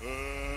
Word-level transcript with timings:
Uh... 0.00 0.47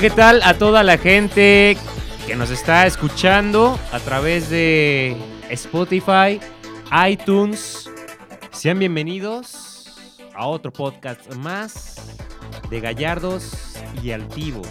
¿qué 0.00 0.10
tal 0.10 0.42
a 0.42 0.52
toda 0.58 0.82
la 0.82 0.98
gente 0.98 1.74
que 2.26 2.36
nos 2.36 2.50
está 2.50 2.86
escuchando 2.86 3.78
a 3.92 3.98
través 3.98 4.50
de 4.50 5.16
Spotify, 5.48 6.38
iTunes? 7.08 7.90
Sean 8.50 8.78
bienvenidos 8.78 9.96
a 10.34 10.48
otro 10.48 10.70
podcast 10.70 11.34
más 11.36 12.14
de 12.68 12.80
Gallardos 12.80 13.78
y 14.02 14.10
Altivos. 14.10 14.68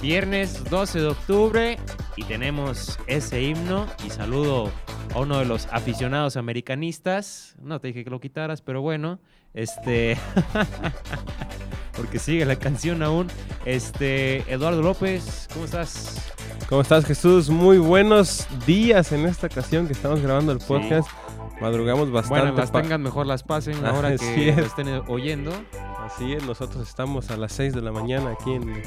Viernes 0.00 0.62
12 0.70 1.00
de 1.00 1.06
octubre 1.08 1.78
y 2.14 2.22
tenemos 2.22 3.00
ese 3.08 3.42
himno 3.42 3.88
y 4.06 4.10
saludo 4.10 4.70
a 5.12 5.18
uno 5.18 5.40
de 5.40 5.44
los 5.44 5.66
aficionados 5.72 6.36
americanistas. 6.36 7.56
No 7.60 7.80
te 7.80 7.88
dije 7.88 8.04
que 8.04 8.10
lo 8.10 8.20
quitaras, 8.20 8.62
pero 8.62 8.80
bueno, 8.80 9.18
este 9.54 10.16
porque 11.98 12.18
sigue 12.18 12.46
la 12.46 12.56
canción 12.56 13.02
aún. 13.02 13.26
Este, 13.66 14.50
Eduardo 14.50 14.80
López, 14.80 15.48
¿cómo 15.52 15.66
estás? 15.66 16.32
¿Cómo 16.68 16.80
estás, 16.80 17.04
Jesús? 17.04 17.50
Muy 17.50 17.78
buenos 17.78 18.46
días 18.66 19.12
en 19.12 19.26
esta 19.26 19.48
ocasión 19.48 19.86
que 19.86 19.92
estamos 19.92 20.22
grabando 20.22 20.52
el 20.52 20.58
podcast. 20.58 21.08
Madrugamos 21.60 22.10
bastante. 22.12 22.44
Bueno, 22.44 22.56
las 22.56 22.70
tengan 22.70 23.02
mejor, 23.02 23.26
las 23.26 23.42
pasen 23.42 23.84
ahora 23.84 24.16
que 24.16 24.50
estén 24.50 24.88
oyendo. 25.08 25.52
Así 25.98 26.32
es, 26.32 26.44
nosotros 26.44 26.88
estamos 26.88 27.30
a 27.30 27.36
las 27.36 27.52
6 27.52 27.74
de 27.74 27.82
la 27.82 27.90
mañana 27.90 28.30
aquí 28.30 28.52
en, 28.52 28.82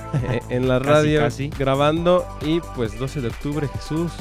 en 0.50 0.68
la 0.68 0.78
radio 0.78 1.26
grabando 1.56 2.26
y 2.42 2.60
pues 2.74 2.98
12 2.98 3.20
de 3.20 3.28
octubre, 3.28 3.68
Jesús. 3.68 4.12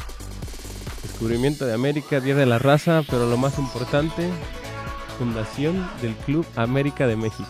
Descubrimiento 1.01 1.65
de 1.65 1.73
América, 1.73 2.19
Día 2.19 2.35
de 2.35 2.45
la 2.45 2.59
Raza, 2.59 3.01
pero 3.09 3.27
lo 3.29 3.37
más 3.37 3.57
importante, 3.57 4.29
fundación 5.17 5.89
del 6.01 6.13
Club 6.15 6.45
América 6.55 7.07
de 7.07 7.15
México. 7.15 7.49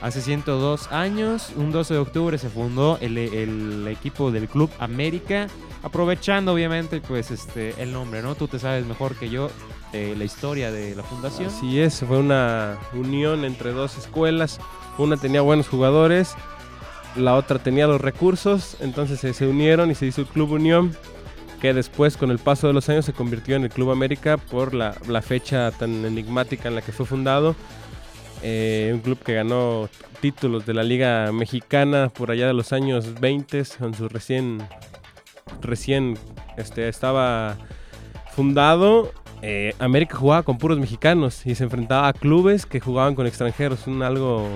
Hace 0.00 0.22
102 0.22 0.90
años, 0.92 1.52
un 1.56 1.72
12 1.72 1.92
de 1.94 2.00
octubre, 2.00 2.38
se 2.38 2.48
fundó 2.48 2.96
el, 3.02 3.86
equipo 3.86 4.30
del 4.30 4.48
Club 4.48 4.70
América, 4.78 5.46
aprovechando 5.82 6.54
obviamente 6.54 7.02
pues 7.02 7.30
este 7.30 7.74
el 7.82 7.92
nombre, 7.92 8.22
¿no? 8.22 8.34
Tú 8.34 8.48
te 8.48 8.58
sabes 8.58 8.86
mejor 8.86 9.14
que 9.16 9.28
yo 9.28 9.50
eh, 9.92 10.14
la 10.16 10.24
historia 10.24 10.72
de 10.72 10.94
la 10.94 11.02
fundación. 11.02 11.48
Así 11.48 11.80
es, 11.80 12.00
fue 12.00 12.16
una 12.16 12.78
unión 12.94 13.44
entre 13.44 13.72
dos 13.72 13.98
escuelas, 13.98 14.58
una 14.96 15.18
tenía 15.18 15.42
buenos 15.42 15.68
jugadores, 15.68 16.34
la 17.14 17.34
otra 17.34 17.58
tenía 17.58 17.86
los 17.86 18.00
recursos, 18.00 18.78
entonces 18.80 19.36
se, 19.36 19.46
unieron 19.46 19.90
y 19.90 19.94
se 19.94 20.06
hizo 20.06 20.22
el 20.22 20.28
Club 20.28 20.52
Unión, 20.52 20.96
que 21.60 21.74
después 21.74 22.16
con 22.16 22.30
el 22.30 22.38
paso 22.38 22.68
de 22.68 22.72
los 22.72 22.88
años 22.88 23.04
se 23.04 23.12
convirtió 23.12 23.54
en 23.54 23.64
el 23.64 23.70
Club 23.70 23.90
América 23.90 24.38
por 24.38 24.72
la, 24.72 24.96
la 25.08 25.20
fecha 25.20 25.70
tan 25.72 26.06
enigmática 26.06 26.68
en 26.70 26.74
la 26.74 26.80
que 26.80 26.92
fue 26.92 27.04
fundado 27.04 27.54
eh, 28.42 28.90
un 28.94 29.00
club 29.00 29.18
que 29.22 29.34
ganó 29.34 29.88
títulos 30.20 30.66
de 30.66 30.74
la 30.74 30.82
Liga 30.82 31.30
Mexicana 31.32 32.08
por 32.08 32.30
allá 32.30 32.46
de 32.46 32.54
los 32.54 32.72
años 32.72 33.20
20, 33.20 33.64
con 33.78 33.94
su 33.94 34.08
recién, 34.08 34.62
recién 35.60 36.18
este, 36.56 36.88
estaba 36.88 37.56
fundado. 38.34 39.12
Eh, 39.42 39.74
América 39.78 40.16
jugaba 40.16 40.42
con 40.42 40.58
puros 40.58 40.78
mexicanos 40.78 41.46
y 41.46 41.54
se 41.54 41.64
enfrentaba 41.64 42.08
a 42.08 42.12
clubes 42.12 42.66
que 42.66 42.80
jugaban 42.80 43.14
con 43.14 43.26
extranjeros, 43.26 43.86
un 43.86 44.02
algo 44.02 44.48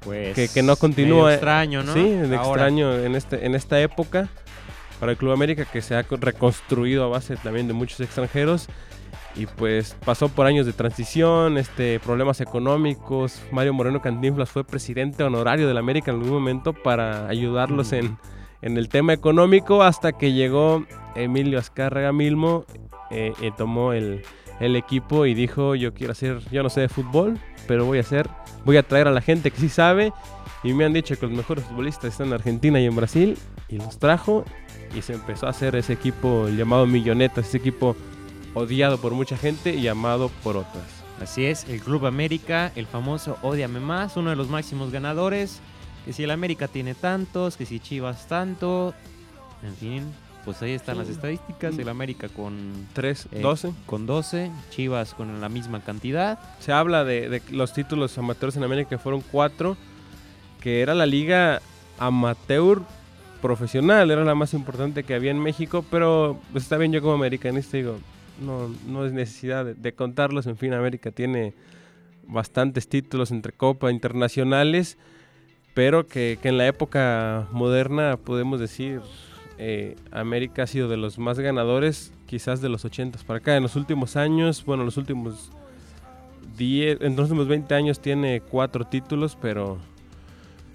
pues, 0.00 0.52
que, 0.52 0.62
no 0.62 0.76
continúa. 0.76 1.32
extraño, 1.32 1.82
¿no? 1.82 1.92
Sí, 1.92 2.00
extraño 2.32 2.94
en, 2.94 3.16
este, 3.16 3.44
en 3.44 3.54
esta 3.54 3.80
época 3.80 4.28
para 5.00 5.12
el 5.12 5.18
Club 5.18 5.32
América 5.32 5.64
que 5.64 5.80
se 5.80 5.94
ha 5.94 6.02
reconstruido 6.02 7.04
a 7.04 7.08
base 7.08 7.36
también 7.36 7.68
de 7.68 7.72
muchos 7.74 8.00
extranjeros 8.00 8.68
y 9.38 9.46
pues 9.46 9.96
pasó 10.04 10.28
por 10.28 10.46
años 10.46 10.66
de 10.66 10.72
transición, 10.72 11.58
este, 11.58 12.00
problemas 12.00 12.40
económicos. 12.40 13.40
Mario 13.52 13.72
Moreno 13.72 14.02
Cantinflas 14.02 14.50
fue 14.50 14.64
presidente 14.64 15.22
honorario 15.22 15.68
de 15.68 15.74
la 15.74 15.80
América 15.80 16.10
en 16.10 16.16
algún 16.16 16.32
momento 16.32 16.72
para 16.72 17.28
ayudarlos 17.28 17.92
en, 17.92 18.18
el 18.60 18.88
tema 18.88 19.12
económico 19.12 19.84
hasta 19.84 20.12
que 20.12 20.32
llegó 20.32 20.84
Emilio 21.14 21.60
Azcárraga 21.60 22.12
Milmo, 22.12 22.64
eh, 23.10 23.32
y 23.40 23.50
tomó 23.52 23.92
el, 23.92 24.24
equipo 24.60 25.24
y 25.24 25.34
dijo 25.34 25.76
yo 25.76 25.94
quiero 25.94 26.10
hacer, 26.10 26.40
yo 26.50 26.64
no 26.64 26.68
sé 26.68 26.80
de 26.80 26.88
fútbol, 26.88 27.38
pero 27.68 27.84
voy 27.84 27.98
a 27.98 28.00
hacer, 28.00 28.28
voy 28.64 28.76
a 28.76 28.82
traer 28.82 29.06
a 29.06 29.12
la 29.12 29.20
gente 29.20 29.52
que 29.52 29.58
sí 29.58 29.68
sabe 29.68 30.12
y 30.64 30.72
me 30.72 30.84
han 30.84 30.92
dicho 30.92 31.16
que 31.16 31.26
los 31.26 31.36
mejores 31.36 31.64
futbolistas 31.64 32.10
están 32.10 32.26
en 32.26 32.32
Argentina 32.32 32.80
y 32.80 32.86
en 32.86 32.96
Brasil 32.96 33.38
y 33.68 33.76
los 33.76 34.00
trajo 34.00 34.44
y 34.96 35.02
se 35.02 35.12
empezó 35.12 35.46
a 35.46 35.50
hacer 35.50 35.76
ese 35.76 35.92
equipo 35.92 36.48
llamado 36.48 36.86
Millonetas, 36.86 37.46
ese 37.46 37.58
equipo 37.58 37.94
odiado 38.54 38.98
por 38.98 39.12
mucha 39.12 39.36
gente 39.36 39.74
y 39.74 39.88
amado 39.88 40.30
por 40.42 40.56
otras. 40.56 40.84
Así 41.20 41.46
es, 41.46 41.64
el 41.68 41.80
Club 41.80 42.06
América, 42.06 42.70
el 42.76 42.86
famoso 42.86 43.38
Odiame 43.42 43.80
Más, 43.80 44.16
uno 44.16 44.30
de 44.30 44.36
los 44.36 44.48
máximos 44.48 44.92
ganadores. 44.92 45.60
Que 46.04 46.12
si 46.12 46.22
el 46.22 46.30
América 46.30 46.68
tiene 46.68 46.94
tantos, 46.94 47.56
que 47.56 47.66
si 47.66 47.80
Chivas 47.80 48.28
tanto. 48.28 48.94
En 49.62 49.74
fin, 49.74 50.04
pues 50.44 50.62
ahí 50.62 50.72
están 50.72 50.96
las 50.96 51.08
estadísticas. 51.08 51.76
El 51.76 51.88
América 51.88 52.28
con 52.28 52.86
3, 52.94 53.28
12. 53.42 53.68
Eh, 53.68 53.72
con 53.84 54.06
12, 54.06 54.50
Chivas 54.70 55.12
con 55.12 55.40
la 55.40 55.48
misma 55.48 55.80
cantidad. 55.80 56.38
Se 56.60 56.72
habla 56.72 57.04
de, 57.04 57.42
los 57.50 57.72
títulos 57.72 58.16
amateurs 58.16 58.56
en 58.56 58.64
América 58.64 58.88
que 58.88 58.98
fueron 58.98 59.22
4, 59.30 59.76
que 60.60 60.80
era 60.80 60.94
la 60.94 61.04
liga 61.04 61.60
amateur 61.98 62.80
profesional, 63.42 64.10
era 64.10 64.24
la 64.24 64.34
más 64.34 64.54
importante 64.54 65.04
que 65.04 65.14
había 65.14 65.32
en 65.32 65.38
México, 65.38 65.84
pero 65.90 66.40
pues 66.52 66.64
está 66.64 66.76
bien 66.76 66.92
yo 66.92 67.02
como 67.02 67.14
americanista 67.14 67.76
digo, 67.76 67.98
no, 68.40 68.74
no 68.86 69.04
es 69.04 69.12
necesidad 69.12 69.64
de, 69.64 69.92
contarlos. 69.92 70.46
En 70.46 70.56
fin, 70.56 70.72
América 70.72 71.10
tiene 71.10 71.54
bastantes 72.26 72.88
títulos 72.88 73.30
entre 73.30 73.52
Copa 73.52 73.90
internacionales, 73.90 74.98
pero 75.74 76.06
que, 76.06 76.38
en 76.42 76.58
la 76.58 76.66
época 76.66 77.48
moderna 77.52 78.16
podemos 78.16 78.60
decir 78.60 79.00
eh, 79.58 79.96
América 80.10 80.64
ha 80.64 80.66
sido 80.66 80.88
de 80.88 80.96
los 80.96 81.18
más 81.18 81.38
ganadores, 81.38 82.12
quizás 82.26 82.60
de 82.60 82.68
los 82.68 82.84
80 82.84 83.18
para 83.26 83.38
acá. 83.38 83.56
En 83.56 83.62
los 83.62 83.76
últimos 83.76 84.16
años, 84.16 84.64
bueno, 84.64 84.84
los 84.84 84.96
últimos 84.96 85.50
10, 86.56 87.00
en 87.00 87.16
los 87.16 87.30
últimos 87.30 87.48
20 87.48 87.74
años 87.74 88.00
tiene 88.00 88.40
cuatro 88.40 88.84
títulos, 88.84 89.36
pero, 89.40 89.78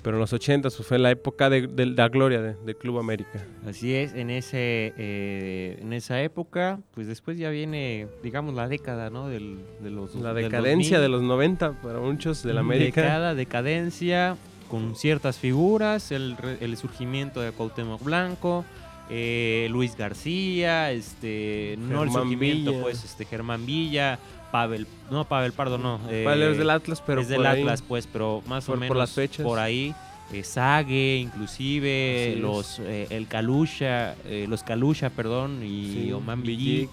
pero 0.03 0.17
en 0.17 0.21
los 0.21 0.33
80 0.33 0.69
pues, 0.69 0.85
fue 0.87 0.99
la 0.99 1.09
época 1.11 1.49
de, 1.49 1.67
de 1.67 1.85
la 1.87 2.09
gloria 2.09 2.41
del 2.41 2.75
Club 2.75 2.99
América. 2.99 3.43
Así 3.67 3.95
es, 3.95 4.13
en, 4.13 4.29
ese, 4.29 4.93
eh, 4.97 5.79
en 5.81 5.93
esa 5.93 6.21
época, 6.21 6.79
pues 6.93 7.07
después 7.07 7.37
ya 7.37 7.49
viene, 7.49 8.07
digamos, 8.21 8.53
la 8.53 8.67
década, 8.67 9.09
¿no? 9.09 9.29
Del, 9.29 9.57
de 9.81 9.89
los, 9.89 10.13
la 10.15 10.33
del 10.33 10.45
decadencia 10.45 10.99
2000. 10.99 11.01
de 11.01 11.09
los 11.09 11.21
90 11.23 11.81
para 11.81 11.99
muchos 11.99 12.43
del 12.43 12.57
América. 12.57 13.01
Década, 13.01 13.33
decadencia, 13.33 14.37
con 14.69 14.95
ciertas 14.95 15.37
figuras, 15.39 16.11
el, 16.11 16.35
el 16.59 16.75
surgimiento 16.77 17.41
de 17.41 17.51
Cuauhtémoc 17.51 18.03
Blanco, 18.03 18.65
eh, 19.09 19.67
Luis 19.69 19.95
García, 19.95 20.91
este, 20.91 21.75
no 21.79 22.03
el 22.03 22.09
Germán 22.09 22.23
surgimiento, 22.23 22.71
Villa. 22.71 22.83
pues, 22.83 23.03
este, 23.03 23.25
Germán 23.25 23.65
Villa, 23.65 24.19
Pavel, 24.53 24.87
no, 25.11 25.25
Pavel 25.25 25.51
Pardo, 25.51 25.77
no. 25.77 25.99
eh, 26.09 26.25
es 26.51 26.57
del 26.59 26.69
Atlas, 26.69 27.03
pero 27.05 27.19
es 27.21 27.27
del 27.27 27.37
por 27.39 27.47
ahí- 27.47 27.61
Atlas, 27.61 27.81
pues, 27.81 28.07
pero 28.07 28.41
más 28.47 28.63
por- 28.65 28.75
o 28.75 28.77
por 28.77 28.79
menos 28.81 28.97
las 28.97 29.11
fechas. 29.11 29.43
por 29.43 29.57
ahí. 29.59 29.93
eh, 30.31 30.43
Sague, 30.43 31.17
inclusive, 31.17 32.31
Así 32.33 32.39
los, 32.41 32.79
eh, 32.79 33.07
el 33.09 33.27
Kalusha, 33.27 34.15
los 34.47 34.63
Kalusha, 34.63 35.09
perdón, 35.09 35.61
y 35.63 35.91
Sí, 36.05 36.11
Oman 36.13 36.41
Villic. 36.43 36.89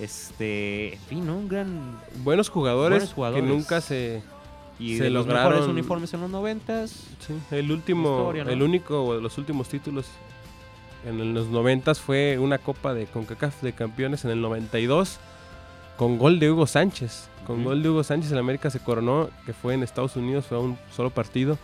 Este, 0.00 0.94
en 0.94 1.00
fin, 1.08 1.26
¿no? 1.26 1.36
un 1.38 1.48
gran. 1.48 1.98
buenos 2.24 2.48
jugadores, 2.50 2.98
Buenos 2.98 3.14
jugadores. 3.14 3.44
que 3.44 3.48
nunca 3.48 3.80
se... 3.80 4.22
Y 4.78 4.96
Se 4.98 5.04
de 5.04 5.10
los 5.10 5.24
lograron- 5.26 5.50
mejores 5.52 5.68
uniformes 5.70 6.12
en 6.14 6.20
los 6.22 6.30
noventas. 6.30 6.90
Sí, 7.24 7.32
el 7.52 7.70
último, 7.70 8.18
Historia, 8.18 8.44
¿no? 8.44 8.50
el 8.50 8.62
único 8.62 9.04
o 9.04 9.14
de 9.14 9.22
los 9.22 9.38
últimos 9.38 9.68
títulos 9.68 10.06
en 11.06 11.32
los 11.32 11.46
90 11.46 11.94
fue 11.94 12.38
una 12.40 12.58
copa 12.58 12.92
de 12.92 13.06
CONCACAF 13.06 13.62
de 13.62 13.72
campeones 13.72 14.24
en 14.24 14.32
el 14.32 14.40
92 14.40 15.20
con 15.96 16.18
gol 16.18 16.38
de 16.38 16.50
Hugo 16.50 16.66
Sánchez. 16.66 17.28
Con 17.46 17.62
gol 17.62 17.82
de 17.82 17.90
Hugo 17.90 18.02
Sánchez 18.02 18.32
el 18.32 18.38
América 18.38 18.70
se 18.70 18.80
coronó, 18.80 19.28
que 19.44 19.52
fue 19.52 19.74
en 19.74 19.82
Estados 19.82 20.16
Unidos, 20.16 20.46
fue 20.46 20.56
a 20.56 20.60
un 20.60 20.78
solo 20.90 21.10
partido 21.10 21.58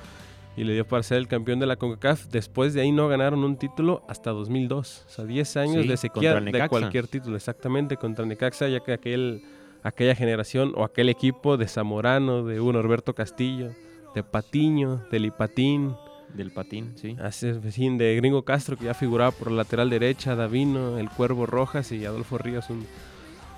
y 0.56 0.64
le 0.64 0.74
dio 0.74 0.86
para 0.86 1.02
ser 1.02 1.18
el 1.18 1.28
campeón 1.28 1.58
de 1.58 1.66
la 1.66 1.76
CONCACAF. 1.76 2.26
Después 2.26 2.74
de 2.74 2.82
ahí 2.82 2.92
no 2.92 3.08
ganaron 3.08 3.44
un 3.44 3.56
título 3.56 4.02
hasta 4.08 4.30
2002. 4.30 5.04
O 5.06 5.10
sea, 5.10 5.24
10 5.24 5.56
años 5.56 5.82
Sí, 5.82 5.88
de 5.88 5.96
sequía 5.96 6.34
contra 6.34 6.62
de 6.62 6.68
cualquier 6.68 7.06
título, 7.06 7.36
exactamente, 7.36 7.96
contra 7.96 8.26
Necaxa, 8.26 8.68
ya 8.68 8.80
que 8.80 8.92
aquel, 8.92 9.42
aquella 9.82 10.14
generación 10.14 10.72
o 10.76 10.84
aquel 10.84 11.08
equipo 11.08 11.56
de 11.56 11.66
Zamorano, 11.66 12.44
de 12.44 12.60
Hugo 12.60 12.74
Norberto 12.74 13.14
Castillo, 13.14 13.70
de 14.14 14.22
Patiño, 14.22 15.04
de 15.10 15.18
Lipatín, 15.20 15.94
Del 16.34 16.52
patín, 16.52 16.92
sí. 16.96 17.16
Así 17.20 17.48
es, 17.48 17.62
vecino 17.62 17.96
de 17.98 18.14
Gringo 18.16 18.44
Castro, 18.44 18.76
que 18.76 18.84
ya 18.84 18.94
figuraba 18.94 19.30
por 19.30 19.50
la 19.50 19.58
lateral 19.58 19.88
derecha, 19.88 20.36
Davino, 20.36 20.98
el 20.98 21.08
Cuervo 21.08 21.46
Rojas 21.46 21.90
y 21.90 22.04
Adolfo 22.04 22.38
Ríos, 22.38 22.70
un 22.70 22.86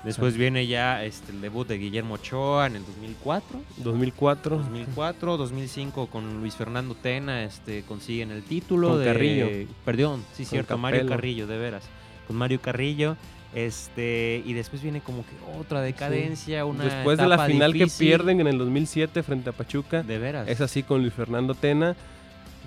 Después 0.04 0.36
viene 0.36 0.66
ya 0.66 1.04
este, 1.04 1.30
el 1.32 1.40
debut 1.40 1.66
de 1.66 1.78
Guillermo 1.78 2.14
Ochoa 2.14 2.66
en 2.66 2.76
el 2.76 2.84
2004. 2.84 3.60
2004. 3.78 4.56
2004, 4.58 5.36
2005 5.36 6.06
con 6.08 6.40
Luis 6.40 6.56
Fernando 6.56 6.94
Tena 6.94 7.44
este, 7.44 7.82
consiguen 7.82 8.32
el 8.32 8.42
título. 8.42 8.90
Con 8.90 9.00
de, 9.00 9.04
Carrillo. 9.06 9.48
Perdón, 9.84 10.24
sí, 10.34 10.44
cierto, 10.44 10.76
Mario 10.76 11.00
Capello. 11.00 11.16
Carrillo, 11.16 11.46
de 11.46 11.58
veras. 11.58 11.84
Con 12.26 12.36
Mario 12.36 12.60
Carrillo. 12.60 13.16
Este, 13.54 14.42
y 14.46 14.54
después 14.54 14.82
viene 14.82 15.02
como 15.02 15.24
que 15.26 15.60
otra 15.60 15.82
decadencia, 15.82 16.64
una 16.64 16.84
Después 16.84 17.18
de 17.18 17.26
la 17.28 17.34
etapa 17.34 17.48
final 17.48 17.72
difícil. 17.72 18.06
que 18.06 18.10
pierden 18.10 18.40
en 18.40 18.46
el 18.46 18.56
2007 18.56 19.22
frente 19.22 19.50
a 19.50 19.52
Pachuca, 19.52 20.02
De 20.02 20.18
veras. 20.18 20.48
es 20.48 20.62
así 20.62 20.82
con 20.82 21.02
Luis 21.02 21.12
Fernando 21.12 21.54
Tena, 21.54 21.94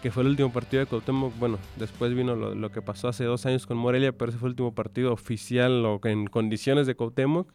que 0.01 0.11
fue 0.11 0.23
el 0.23 0.29
último 0.29 0.51
partido 0.51 0.81
de 0.81 0.87
Cuauhtémoc. 0.87 1.37
Bueno, 1.37 1.57
después 1.77 2.13
vino 2.13 2.35
lo, 2.35 2.71
que 2.71 2.81
pasó 2.81 3.07
hace 3.07 3.23
dos 3.23 3.45
años 3.45 3.65
con 3.65 3.77
Morelia, 3.77 4.11
pero 4.11 4.29
ese 4.29 4.37
fue 4.37 4.47
el 4.47 4.51
último 4.51 4.73
partido 4.73 5.11
oficial 5.13 5.85
o 5.85 5.99
en 6.03 6.27
condiciones 6.27 6.87
de 6.87 6.95
Cuauhtémoc. 6.95 7.51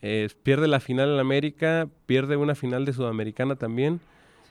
Eh, 0.00 0.28
pierde 0.42 0.68
la 0.68 0.80
final 0.80 1.14
en 1.14 1.18
América, 1.18 1.88
pierde 2.06 2.36
una 2.36 2.54
final 2.54 2.84
de 2.84 2.92
Sudamericana 2.92 3.56
también, 3.56 4.00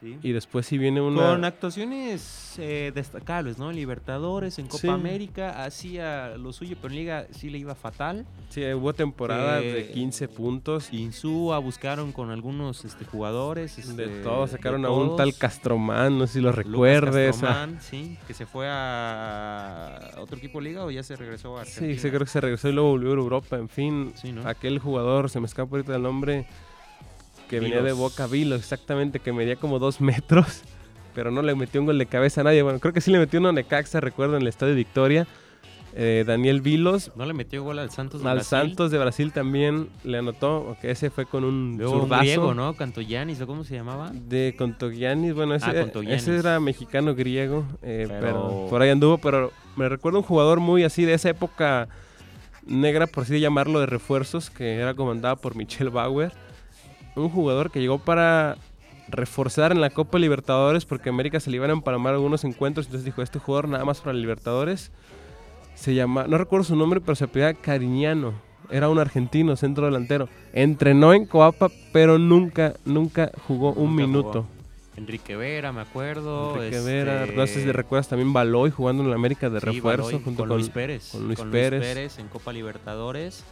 Sí. 0.00 0.16
y 0.22 0.30
después 0.32 0.64
sí 0.64 0.78
viene 0.78 1.00
una... 1.00 1.30
Con 1.30 1.44
actuaciones 1.44 2.54
eh, 2.58 2.92
destacables, 2.94 3.58
¿no? 3.58 3.70
En 3.70 3.76
Libertadores, 3.76 4.58
en 4.60 4.66
Copa 4.66 4.78
Sí. 4.82 4.88
América, 4.88 5.64
hacía 5.64 6.36
lo 6.36 6.52
suyo, 6.52 6.76
pero 6.80 6.92
en 6.94 7.00
Liga 7.00 7.26
sí 7.32 7.50
le 7.50 7.58
iba 7.58 7.74
fatal. 7.74 8.24
Sí, 8.48 8.64
hubo 8.72 8.92
temporadas 8.92 9.62
Eh, 9.64 9.72
de 9.72 9.90
15 9.90 10.28
puntos. 10.28 10.92
Insúa 10.92 11.58
buscaron 11.58 12.12
con 12.12 12.30
algunos 12.30 12.84
este, 12.84 13.04
jugadores. 13.04 13.74
De 13.96 14.04
este, 14.04 14.22
todos 14.22 14.50
sacaron 14.52 14.82
de 14.82 14.88
a 14.88 14.90
un 14.92 15.16
tal. 15.16 15.34
Castromán, 15.34 16.16
no 16.18 16.26
sé 16.28 16.34
si 16.34 16.40
lo 16.40 16.52
recuerdes. 16.52 17.32
Castromán, 17.36 17.80
sí, 17.80 18.16
que 18.26 18.34
se 18.34 18.46
fue 18.46 18.68
a 18.70 20.00
otro 20.18 20.36
equipo 20.38 20.58
de 20.58 20.64
liga 20.68 20.84
o 20.84 20.90
ya 20.90 21.02
se 21.02 21.16
regresó 21.16 21.56
a 21.58 21.62
Argentina. 21.62 21.92
Sí, 21.94 21.98
sí, 22.00 22.08
creo 22.08 22.20
que 22.20 22.26
se 22.26 22.40
regresó 22.40 22.68
y 22.68 22.72
luego 22.72 22.90
volvió 22.90 23.10
a 23.10 23.14
Europa. 23.14 23.56
En 23.56 23.68
fin, 23.68 24.12
Sí, 24.14 24.32
¿no? 24.32 24.46
aquel 24.48 24.78
jugador, 24.78 25.30
se 25.30 25.40
me 25.40 25.46
escapa 25.46 25.76
ahorita 25.76 25.96
el 25.96 26.02
nombre, 26.02 26.46
que 27.48 27.60
venía 27.60 27.82
de. 27.82 27.92
Boca 27.92 28.26
Vilo, 28.26 28.54
exactamente, 28.54 29.20
que 29.20 29.32
medía 29.32 29.56
como 29.56 29.78
dos 29.78 30.00
metros, 30.00 30.62
pero 31.14 31.30
no 31.30 31.42
le 31.42 31.54
metió 31.54 31.80
un 31.80 31.86
gol 31.86 31.98
de 31.98 32.06
cabeza 32.06 32.42
a 32.42 32.44
nadie. 32.44 32.62
Bueno, 32.62 32.78
creo 32.78 32.92
que 32.92 33.00
sí 33.00 33.10
le 33.10 33.18
metió 33.18 33.40
uno 33.40 33.48
a 33.48 33.52
Necaxa, 33.52 34.00
recuerdo, 34.00 34.36
en 34.36 34.42
el 34.42 34.48
Estadio 34.48 34.74
Victoria. 34.74 35.26
Eh, 36.00 36.22
Daniel 36.26 36.60
Vilos, 36.60 37.10
No 37.16 37.24
le 37.24 37.32
metió 37.32 37.64
gol 37.64 37.78
al 37.78 37.90
Santos 37.90 38.22
de 38.22 38.28
al 38.28 38.36
Brasil. 38.36 38.50
Santos 38.50 38.90
de 38.92 38.98
Brasil 38.98 39.32
también 39.32 39.88
le 40.04 40.18
anotó, 40.18 40.66
aunque 40.68 40.90
ese 40.92 41.08
fue 41.10 41.24
con 41.24 41.44
un 41.44 41.76
Luego 41.78 41.94
un 41.94 42.00
zurdazo. 42.02 42.20
griego, 42.22 42.54
¿no? 42.54 42.74
Cantoyanis, 42.74 43.40
¿o 43.40 43.46
cómo 43.48 43.64
se 43.64 43.74
llamaba? 43.74 44.10
De 44.12 44.54
Contogianis, 44.56 45.34
bueno, 45.34 45.54
ese, 45.54 45.66
Ah, 45.66 45.90
ese 46.08 46.36
era 46.36 46.60
mexicano 46.60 47.14
griego, 47.16 47.64
eh, 47.82 48.04
pero... 48.06 48.20
Pero- 48.20 48.66
por 48.70 48.82
ahí 48.82 48.90
anduvo, 48.90 49.18
pero 49.18 49.50
me 49.76 49.88
recuerdo 49.88 50.18
un 50.18 50.24
jugador 50.24 50.60
muy 50.60 50.84
así 50.84 51.04
de 51.04 51.14
esa 51.14 51.30
época 51.30 51.88
negra, 52.66 53.06
por 53.06 53.24
así 53.24 53.40
llamarlo, 53.40 53.80
de 53.80 53.86
refuerzos, 53.86 54.50
que 54.50 54.74
era 54.76 54.94
comandado 54.94 55.36
por 55.36 55.56
Michel 55.56 55.90
Bauer. 55.90 56.32
Un 57.18 57.30
jugador 57.30 57.70
que 57.70 57.80
llegó 57.80 57.98
para 57.98 58.56
reforzar 59.08 59.72
en 59.72 59.80
la 59.80 59.90
Copa 59.90 60.18
Libertadores, 60.18 60.84
porque 60.84 61.08
América 61.08 61.40
se 61.40 61.50
le 61.50 61.56
iban 61.56 61.70
a 61.70 61.72
empalmar 61.74 62.14
algunos 62.14 62.44
encuentros, 62.44 62.86
entonces 62.86 63.04
dijo, 63.04 63.22
este 63.22 63.38
jugador 63.38 63.68
nada 63.68 63.84
más 63.84 64.00
para 64.00 64.12
Libertadores. 64.12 64.90
Se 65.74 65.94
llama, 65.94 66.26
no 66.28 66.38
recuerdo 66.38 66.64
su 66.64 66.76
nombre, 66.76 67.00
pero 67.00 67.14
se 67.14 67.24
apellidaba 67.24 67.54
Cariñano. 67.54 68.34
Era 68.70 68.88
un 68.88 68.98
argentino, 68.98 69.56
centro 69.56 69.86
delantero. 69.86 70.28
Entrenó 70.52 71.14
en 71.14 71.24
Coapa, 71.24 71.70
pero 71.92 72.18
nunca, 72.18 72.74
nunca 72.84 73.30
jugó 73.46 73.72
un 73.72 73.90
Nunca 73.90 74.06
minuto. 74.06 74.42
jugó. 74.42 74.58
Enrique 74.96 75.36
Vera, 75.36 75.72
me 75.72 75.80
acuerdo. 75.80 76.56
Enrique 76.56 76.76
este, 76.76 76.90
Vera, 76.90 77.26
no 77.26 77.46
sé 77.46 77.62
si 77.62 77.72
recuerdas 77.72 78.08
también 78.08 78.32
Baloy 78.32 78.70
jugando 78.70 79.04
en 79.04 79.10
la 79.10 79.14
América 79.14 79.48
de 79.48 79.60
sí, 79.60 79.66
refuerzo 79.66 80.06
Baloy, 80.06 80.22
junto 80.24 80.42
con, 80.42 80.48
con, 80.48 80.58
Luis 80.58 80.70
Pérez. 80.70 81.10
con 81.12 81.26
Luis 81.26 81.40
Pérez. 81.40 82.18
en 82.18 82.26
Copa 82.28 82.52
Libertadores. 82.52 83.44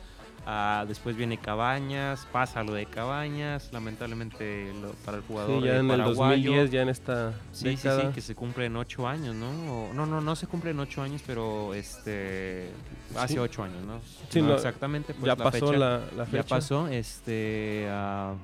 Ah, 0.48 0.84
después 0.86 1.16
viene 1.16 1.38
Cabañas, 1.38 2.24
pasa 2.30 2.62
lo 2.62 2.72
de 2.74 2.86
Cabañas, 2.86 3.68
lamentablemente 3.72 4.72
lo- 4.80 4.92
para 5.04 5.16
el 5.16 5.24
jugador 5.24 5.60
Sí, 5.60 5.66
ya 5.66 5.72
eh, 5.74 5.78
en 5.80 5.90
el 5.90 5.98
paraguayo. 5.98 6.50
2010, 6.52 6.70
ya 6.70 6.82
en 6.82 6.88
esta 6.88 7.32
Sí, 7.50 7.58
sí, 7.62 7.64
década. 7.70 8.02
sí, 8.02 8.08
que 8.14 8.20
se 8.20 8.34
cumple 8.36 8.66
en 8.66 8.76
ocho 8.76 9.08
años, 9.08 9.34
¿no? 9.34 9.48
O- 9.88 9.92
no, 9.92 10.06
no, 10.06 10.20
no 10.20 10.36
se 10.36 10.46
cumple 10.46 10.70
en 10.70 10.78
ocho 10.78 11.02
años, 11.02 11.20
pero 11.26 11.74
este 11.74 12.70
hace 13.16 13.32
Sí. 13.34 13.38
ocho 13.40 13.64
años, 13.64 13.84
¿no? 13.84 13.98
Sí, 14.28 14.40
No 14.40 14.48
no, 14.48 14.54
exactamente, 14.54 15.14
pues 15.14 15.24
ya 15.26 15.34
la 15.34 15.36
pasó 15.50 15.66
fecha, 15.66 15.78
la, 15.78 16.00
la 16.16 16.26
fecha. 16.26 16.42
ya 16.42 16.48
pasó, 16.48 16.86
este, 16.86 17.88
ah, 17.90 18.34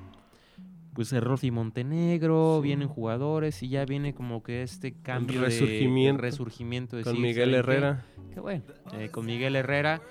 pues 0.93 1.13
el 1.13 1.21
Rolfi 1.21 1.51
Montenegro, 1.51 2.59
Sí. 2.61 2.67
vienen 2.67 2.89
jugadores 2.89 3.63
y 3.63 3.69
ya 3.69 3.85
viene 3.85 4.13
como 4.13 4.43
que 4.43 4.61
este 4.61 4.93
cambio 4.93 5.39
de- 5.39 5.45
resurgimiento 5.47 6.21
de 6.21 6.29
resurgimiento 6.29 6.97
de 6.97 7.03
Con 7.03 7.21
Miguel. 7.21 7.53
Herrera. 7.53 8.03
Qué 8.33 8.41
bueno, 8.41 8.63
eh, 8.93 9.07
con 9.09 9.25
Miguel 9.25 9.55
Herrera. 9.55 10.01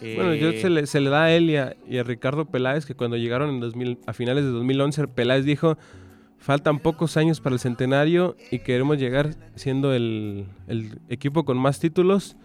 Bueno, 0.00 0.34
yo 0.34 0.52
se 0.52 0.70
le, 0.70 0.86
se 0.86 1.00
le 1.00 1.10
da 1.10 1.24
a 1.24 1.32
él 1.32 1.50
y 1.50 1.56
a, 1.56 1.76
y 1.88 1.98
a 1.98 2.02
Ricardo 2.02 2.46
Peláez 2.46 2.86
que 2.86 2.94
cuando 2.94 3.16
llegaron 3.16 3.50
en 3.50 3.60
2000, 3.60 3.98
a 4.06 4.12
finales 4.12 4.44
de 4.44 4.50
2011, 4.50 5.08
Peláez 5.08 5.44
dijo, 5.44 5.76
faltan 6.38 6.80
pocos 6.80 7.16
años 7.16 7.40
para 7.40 7.54
el 7.54 7.60
centenario 7.60 8.36
y 8.50 8.58
queremos 8.58 8.98
llegar 8.98 9.34
siendo 9.54 9.94
el, 9.94 10.46
el 10.66 10.98
equipo 11.08 11.44
con 11.44 11.56
más 11.56 11.78
títulos 11.78 12.36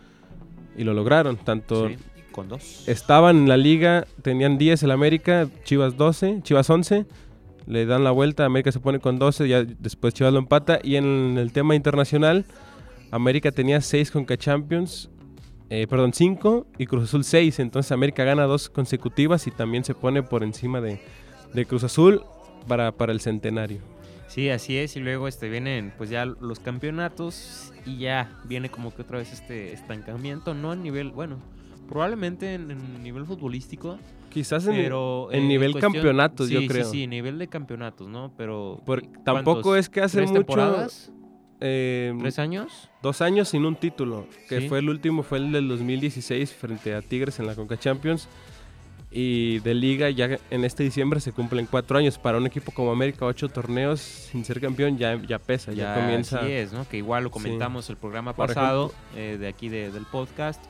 y 0.78 0.84
lo 0.84 0.94
lograron. 0.94 1.38
Tanto 1.38 1.90
sí, 1.90 1.96
con 2.32 2.48
dos. 2.48 2.88
estaban 2.88 3.38
en 3.38 3.50
la 3.50 3.58
liga, 3.58 4.06
tenían 4.22 4.58
10 4.58 4.84
el 4.84 4.92
América, 4.92 5.50
Chivas 5.64 5.98
12, 5.98 6.42
Chivas 6.44 6.70
11, 6.70 7.06
le 7.66 7.86
dan 7.86 8.04
la 8.04 8.12
vuelta, 8.12 8.46
América 8.46 8.72
se 8.72 8.80
pone 8.80 9.00
con 9.00 9.18
12, 9.18 9.48
ya 9.48 9.64
después 9.64 10.14
Chivas 10.14 10.32
lo 10.32 10.40
empata 10.40 10.80
y 10.84 10.96
en 10.96 11.38
el 11.38 11.52
tema 11.52 11.76
internacional, 11.76 12.46
América 13.12 13.52
tenía 13.52 13.82
6 13.82 14.12
con 14.12 14.26
Champions, 14.26 15.10
eh, 15.70 15.88
perdón, 15.88 16.14
5 16.14 16.68
y 16.78 16.86
Cruz 16.86 17.06
Azul 17.06 17.24
6, 17.24 17.60
entonces 17.60 17.92
América 17.92 18.24
gana 18.24 18.44
dos 18.44 18.70
consecutivas 18.70 19.48
y 19.48 19.52
también 19.52 19.84
se 19.84 19.94
pone 19.94 20.24
por 20.24 20.44
encima 20.44 20.82
de, 20.82 21.00
de 21.54 21.66
Cruz 21.66 21.84
Azul 21.84 22.22
para, 22.68 22.92
para 22.92 23.12
el 23.12 23.20
centenario. 23.20 23.80
Sí, 24.28 24.50
así 24.50 24.78
es. 24.78 24.96
Y 24.96 25.00
luego 25.00 25.28
este 25.28 25.50
vienen 25.50 25.94
pues 25.98 26.10
ya 26.10 26.26
los 26.26 26.60
campeonatos 26.60 27.74
y 27.86 27.98
ya 27.98 28.40
viene 28.44 28.70
como 28.70 28.94
que 28.94 29.02
otra 29.02 29.18
vez 29.18 29.32
este 29.32 29.74
estancamiento, 29.74 30.54
no 30.54 30.72
a 30.72 30.76
nivel, 30.76 31.12
bueno, 31.12 31.38
probablemente 31.88 32.54
en, 32.54 32.72
en 32.72 33.04
nivel 33.04 33.26
futbolístico, 33.26 33.98
Quizás 34.30 34.68
en, 34.68 34.76
pero 34.76 35.32
en 35.32 35.48
nivel 35.48 35.74
campeonatos, 35.80 36.48
sí, 36.48 36.54
yo 36.54 36.60
sí, 36.60 36.68
creo. 36.68 36.86
Sí, 36.86 37.08
nivel 37.08 37.40
de 37.40 37.48
campeonatos, 37.48 38.08
¿no? 38.08 38.32
Pero 38.38 38.80
tampoco 39.24 39.76
es 39.76 39.90
que 39.90 40.02
hace 40.02 40.18
¿Tres 40.18 40.30
mucho... 40.30 40.42
temporadas? 40.42 41.12
Eh, 41.62 42.14
¿Tres 42.20 42.40
años? 42.40 42.90
dos 43.02 43.22
años 43.22 43.50
sin 43.50 43.66
un 43.66 43.76
título, 43.76 44.28
que 44.50 44.62
Sí. 44.62 44.70
fue 44.70 44.80
el 44.80 44.90
último, 44.90 45.24
fue 45.24 45.38
el 45.40 45.52
del 45.52 45.68
2016 45.68 46.54
frente 46.54 46.94
a 46.94 47.02
Tigres 47.02 47.40
en 47.40 47.48
la 47.48 47.56
Conca 47.56 47.78
Champions. 47.78 48.28
Y 49.10 49.60
de 49.60 49.74
liga 49.74 50.10
ya 50.10 50.38
en 50.52 50.66
este 50.66 50.84
diciembre 50.84 51.22
se 51.22 51.32
cumplen 51.32 51.66
cuatro 51.66 51.98
años. 51.98 52.18
Para 52.18 52.38
un 52.38 52.46
equipo 52.46 52.74
como 52.74 52.92
América, 52.92 53.26
ocho 53.26 53.48
torneos 53.48 54.02
sin 54.02 54.44
ser 54.44 54.60
campeón 54.60 54.98
ya, 54.98 55.16
ya 55.26 55.40
pesa, 55.40 55.72
ya, 55.72 55.96
comienza. 55.96 56.40
Así 56.42 56.52
es, 56.52 56.74
¿no? 56.74 56.88
Que 56.90 56.98
igual 56.98 57.24
lo 57.24 57.30
Sí. 57.30 57.34
comentamos 57.34 57.90
el 57.90 57.96
programa 57.96 58.34
pasado 58.36 58.94
eh, 59.16 59.38
de 59.40 59.48
aquí 59.48 59.70
de- 59.70 59.92
del 59.92 60.06
podcast. 60.06 60.62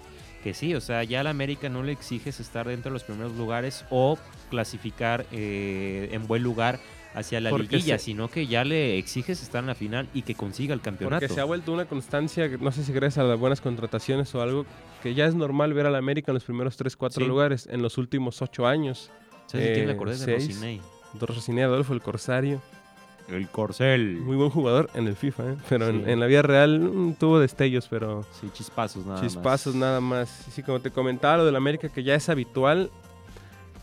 Que 0.43 0.53
sí, 0.53 0.75
o 0.75 0.81
sea, 0.81 1.03
ya 1.03 1.21
a 1.21 1.23
la 1.23 1.31
América 1.31 1.67
no 1.67 1.81
le 1.81 1.91
exiges 1.93 2.39
estar 2.39 2.67
dentro 2.67 2.91
de 2.91 2.93
los 2.93 3.03
primeros 3.03 3.35
lugares 3.35 3.85
o 3.89 4.19
clasificar 4.51 5.25
eh, 5.31 6.09
en 6.11 6.27
buen 6.27 6.43
lugar 6.43 6.79
hacia 7.13 7.39
la 7.41 7.49
Porque 7.49 7.77
liguilla, 7.77 7.97
se- 7.97 8.05
sino 8.05 8.29
que 8.29 8.47
ya 8.47 8.63
le 8.63 8.97
exiges 8.97 9.41
estar 9.41 9.61
en 9.63 9.67
la 9.67 9.75
final 9.75 10.07
y 10.13 10.21
que 10.23 10.35
consiga 10.35 10.73
el 10.73 10.81
campeonato. 10.81 11.21
Porque 11.21 11.33
se 11.33 11.41
ha 11.41 11.45
vuelto 11.45 11.71
una 11.73 11.85
constancia, 11.85 12.47
no 12.59 12.71
sé 12.71 12.83
si 12.83 12.93
gracias 12.93 13.23
a 13.25 13.27
las 13.27 13.39
buenas 13.39 13.61
contrataciones 13.61 14.33
o 14.35 14.41
algo, 14.41 14.65
que 15.01 15.13
ya 15.13 15.25
es 15.25 15.35
normal 15.35 15.73
ver 15.73 15.85
a 15.85 15.89
la 15.89 15.97
América 15.97 16.31
en 16.31 16.35
los 16.35 16.43
primeros 16.43 16.77
tres, 16.77 16.95
cuatro 16.95 17.23
Sí. 17.23 17.27
lugares 17.27 17.67
en 17.71 17.81
los 17.81 17.97
últimos 17.97 18.41
ocho 18.41 18.67
años. 18.67 19.11
¿Sabes 19.47 19.67
de 19.67 19.73
quién 19.73 19.85
me 19.85 19.91
eh, 19.93 19.95
acordé? 19.95 20.11
De 20.17 20.25
seis. 20.25 20.47
Rosinei. 20.47 20.81
Rosiné 21.19 21.63
Adolfo, 21.63 21.93
el 21.93 22.01
Corsario. 22.01 22.61
El 23.29 23.49
Corcel. 23.49 24.19
Muy 24.21 24.37
buen 24.37 24.49
jugador 24.49 24.89
en 24.93 25.05
el 25.07 25.15
FIFA, 25.17 25.51
¿eh? 25.51 25.55
pero 25.67 25.87
en, 25.89 26.05
Sí. 26.05 26.11
en 26.11 26.19
la 26.21 26.27
vida 26.27 26.41
real 26.43 26.79
mm, 26.79 27.13
tuvo 27.15 27.39
destellos, 27.39 27.87
pero 27.89 28.23
Sí, 28.39 28.47
chispazos 28.53 29.05
nada 29.05 29.19
chispazos 29.21 29.73
más. 29.75 29.81
nada 29.81 29.99
más. 29.99 30.29
Sí, 30.51 30.63
como 30.63 30.79
te 30.79 30.91
comentaba, 30.91 31.37
lo 31.37 31.45
del 31.45 31.57
América 31.57 31.89
que 31.89 32.03
ya 32.03 32.15
es 32.15 32.29
habitual, 32.29 32.89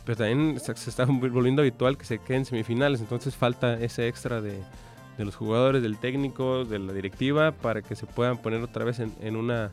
pero 0.05 0.17
también 0.17 0.59
se, 0.61 0.75
se 0.77 0.91
está 0.91 1.05
volviendo 1.07 1.63
habitual 1.63 1.97
que 1.97 2.05
se 2.05 2.19
quede 2.19 2.39
en 2.39 2.45
semifinales, 2.45 3.01
entonces 3.01 3.35
falta 3.37 3.75
ese 3.81 4.09
extra 4.09 4.41
de, 4.41 4.61
de 5.19 5.25
los 5.25 5.37
jugadores, 5.37 5.83
del 5.83 5.99
técnico, 5.99 6.65
de 6.65 6.79
la 6.79 6.93
directiva, 6.93 7.53
para 7.53 7.83
que 7.83 7.97
se 7.97 8.07
puedan 8.07 8.39
poner 8.39 8.63
otra 8.63 8.85
vez 8.85 8.99
en, 9.01 9.13
en 9.21 9.37
una, 9.37 9.71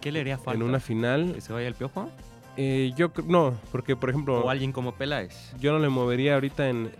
¿Qué 0.00 0.12
le 0.12 0.20
haría 0.20 0.38
falta? 0.38 0.52
en 0.54 0.62
una 0.62 0.80
final. 0.80 1.32
¿Que 1.34 1.40
se 1.40 1.52
vaya 1.52 1.68
el 1.68 1.74
piojo? 1.74 2.08
Eh, 2.56 2.92
yo 2.96 3.10
no, 3.26 3.54
porque 3.70 3.96
por 3.96 4.10
ejemplo, 4.10 4.40
¿O 4.40 4.50
alguien 4.50 4.72
como 4.72 4.92
Peláez? 4.92 5.52
yo 5.58 5.72
no 5.72 5.78
le 5.78 5.88
movería 5.88 6.34
ahorita 6.34 6.68
en 6.68 6.90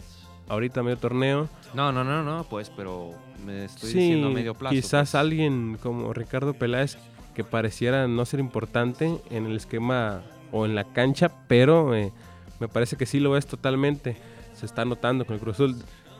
ahorita 0.48 0.82
medio 0.82 0.96
torneo. 0.96 1.48
No, 1.74 1.92
no, 1.92 2.04
no, 2.04 2.22
no, 2.22 2.44
pues, 2.44 2.70
pero 2.70 3.10
me 3.44 3.66
estoy 3.66 3.90
sí, 3.90 3.98
diciendo 3.98 4.30
medio 4.30 4.54
plazo. 4.54 4.74
quizás 4.74 5.10
pues. 5.10 5.14
alguien 5.14 5.78
como 5.82 6.12
Ricardo 6.14 6.54
Peláez 6.54 6.96
que 7.34 7.44
pareciera 7.44 8.08
no 8.08 8.24
ser 8.24 8.40
importante 8.40 9.18
en 9.30 9.46
el 9.46 9.56
esquema 9.56 10.22
o 10.52 10.64
en 10.66 10.74
la 10.74 10.84
cancha, 10.84 11.30
pero 11.48 11.94
eh, 11.94 12.12
me 12.62 12.68
parece 12.68 12.96
que 12.96 13.04
sí 13.06 13.18
lo 13.20 13.36
es 13.36 13.44
totalmente. 13.46 14.16
Se 14.54 14.66
está 14.66 14.84
notando 14.84 15.24
con 15.26 15.34
el 15.34 15.40
Cruz 15.40 15.56
Azul. 15.56 15.76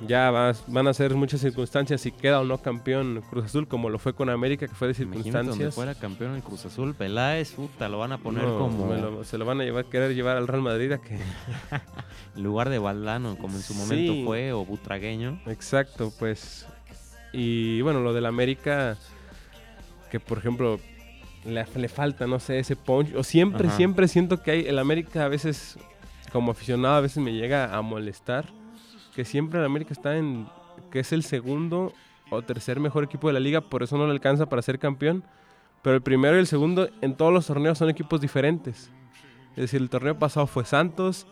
Ya 0.09 0.33
vas- 0.33 0.65
van 0.67 0.89
a 0.89 0.95
ser 0.95 1.15
muchas 1.15 1.41
circunstancias 1.41 2.01
si 2.01 2.11
queda 2.11 2.41
o 2.41 2.45
no 2.45 2.59
campeón 2.59 3.23
Cruz 3.31 3.45
Azul, 3.45 3.69
como 3.69 3.89
lo 3.89 4.01
fue 4.01 4.13
con 4.15 4.29
América, 4.31 4.67
que 4.67 4.75
fue 4.75 4.89
de 4.89 4.95
Imagínate 5.01 5.23
donde 5.23 5.43
circunstancias. 5.53 5.75
fuera 5.77 5.95
campeón 5.95 6.35
el 6.35 6.43
Cruz 6.43 6.67
Azul, 6.67 6.95
Peláez, 6.97 7.53
puta, 7.53 7.89
lo 7.89 7.99
van 7.99 8.11
a 8.11 8.19
poner 8.19 8.43
No, 8.43 8.59
como 8.59 8.93
lo- 8.93 9.23
se 9.23 9.39
lo 9.39 9.45
van 9.45 9.61
a 9.61 9.65
llevar, 9.65 9.85
querer 9.85 10.13
llevar 10.17 10.37
al 10.37 10.49
Real 10.49 10.63
Madrid 10.63 10.91
a 10.91 10.99
que 10.99 11.15
en 12.37 12.43
lugar 12.43 12.69
de 12.69 12.81
Valdano, 12.81 13.37
como 13.39 13.57
en 13.57 13.63
su 13.63 13.75
momento 13.75 14.13
Sí. 14.13 14.23
fue, 14.25 14.53
o 14.53 14.65
Butragueño. 14.65 15.41
Exacto, 15.47 16.13
pues. 16.19 16.67
Y 17.33 17.81
bueno, 17.83 18.01
lo 18.01 18.13
del 18.13 18.27
América, 18.27 18.97
que 20.11 20.19
por 20.19 20.39
ejemplo 20.39 20.81
le, 21.45 21.65
le 21.77 21.89
falta, 21.89 22.27
no 22.27 22.41
sé, 22.41 22.59
ese 22.59 22.75
punch. 22.75 23.15
O 23.15 23.23
siempre, 23.23 23.69
Ajá. 23.69 23.77
siempre 23.77 24.09
siento 24.09 24.43
que 24.43 24.51
hay. 24.51 24.67
El 24.67 24.79
América 24.81 25.25
a 25.25 25.29
veces, 25.29 25.79
como 26.33 26.53
aficionado, 26.53 26.97
a 26.97 27.01
veces 27.01 27.23
me 27.23 27.33
llega 27.33 27.77
a 27.77 27.83
molestar. 27.83 28.47
Que 29.15 29.25
siempre 29.25 29.59
el 29.59 29.67
América 29.67 29.93
está 29.93 30.17
en. 30.17 30.49
que 30.91 31.01
es 31.01 31.13
el 31.13 31.23
segundo 31.23 31.93
o 32.31 32.43
tercer 32.43 32.81
mejor 32.81 33.05
equipo 33.05 33.27
de 33.29 33.35
la 33.35 33.41
liga, 33.41 33.61
por 33.61 33.83
eso 33.83 33.99
no 33.99 34.07
le 34.07 34.13
alcanza 34.13 34.47
para 34.47 34.63
ser 34.63 34.79
campeón. 34.79 35.23
Pero 35.83 35.97
el 35.97 36.03
primero 36.03 36.37
y 36.37 36.41
el 36.41 36.47
segundo 36.47 36.89
en 37.03 37.15
todos 37.15 37.33
los 37.33 37.47
torneos 37.47 37.77
son 37.77 37.91
equipos 37.91 38.21
diferentes. 38.21 38.91
Es 39.51 39.57
decir, 39.57 39.83
el 39.83 39.91
torneo 39.91 40.19
pasado 40.19 40.47
fue 40.47 40.65
Santos, 40.65 41.27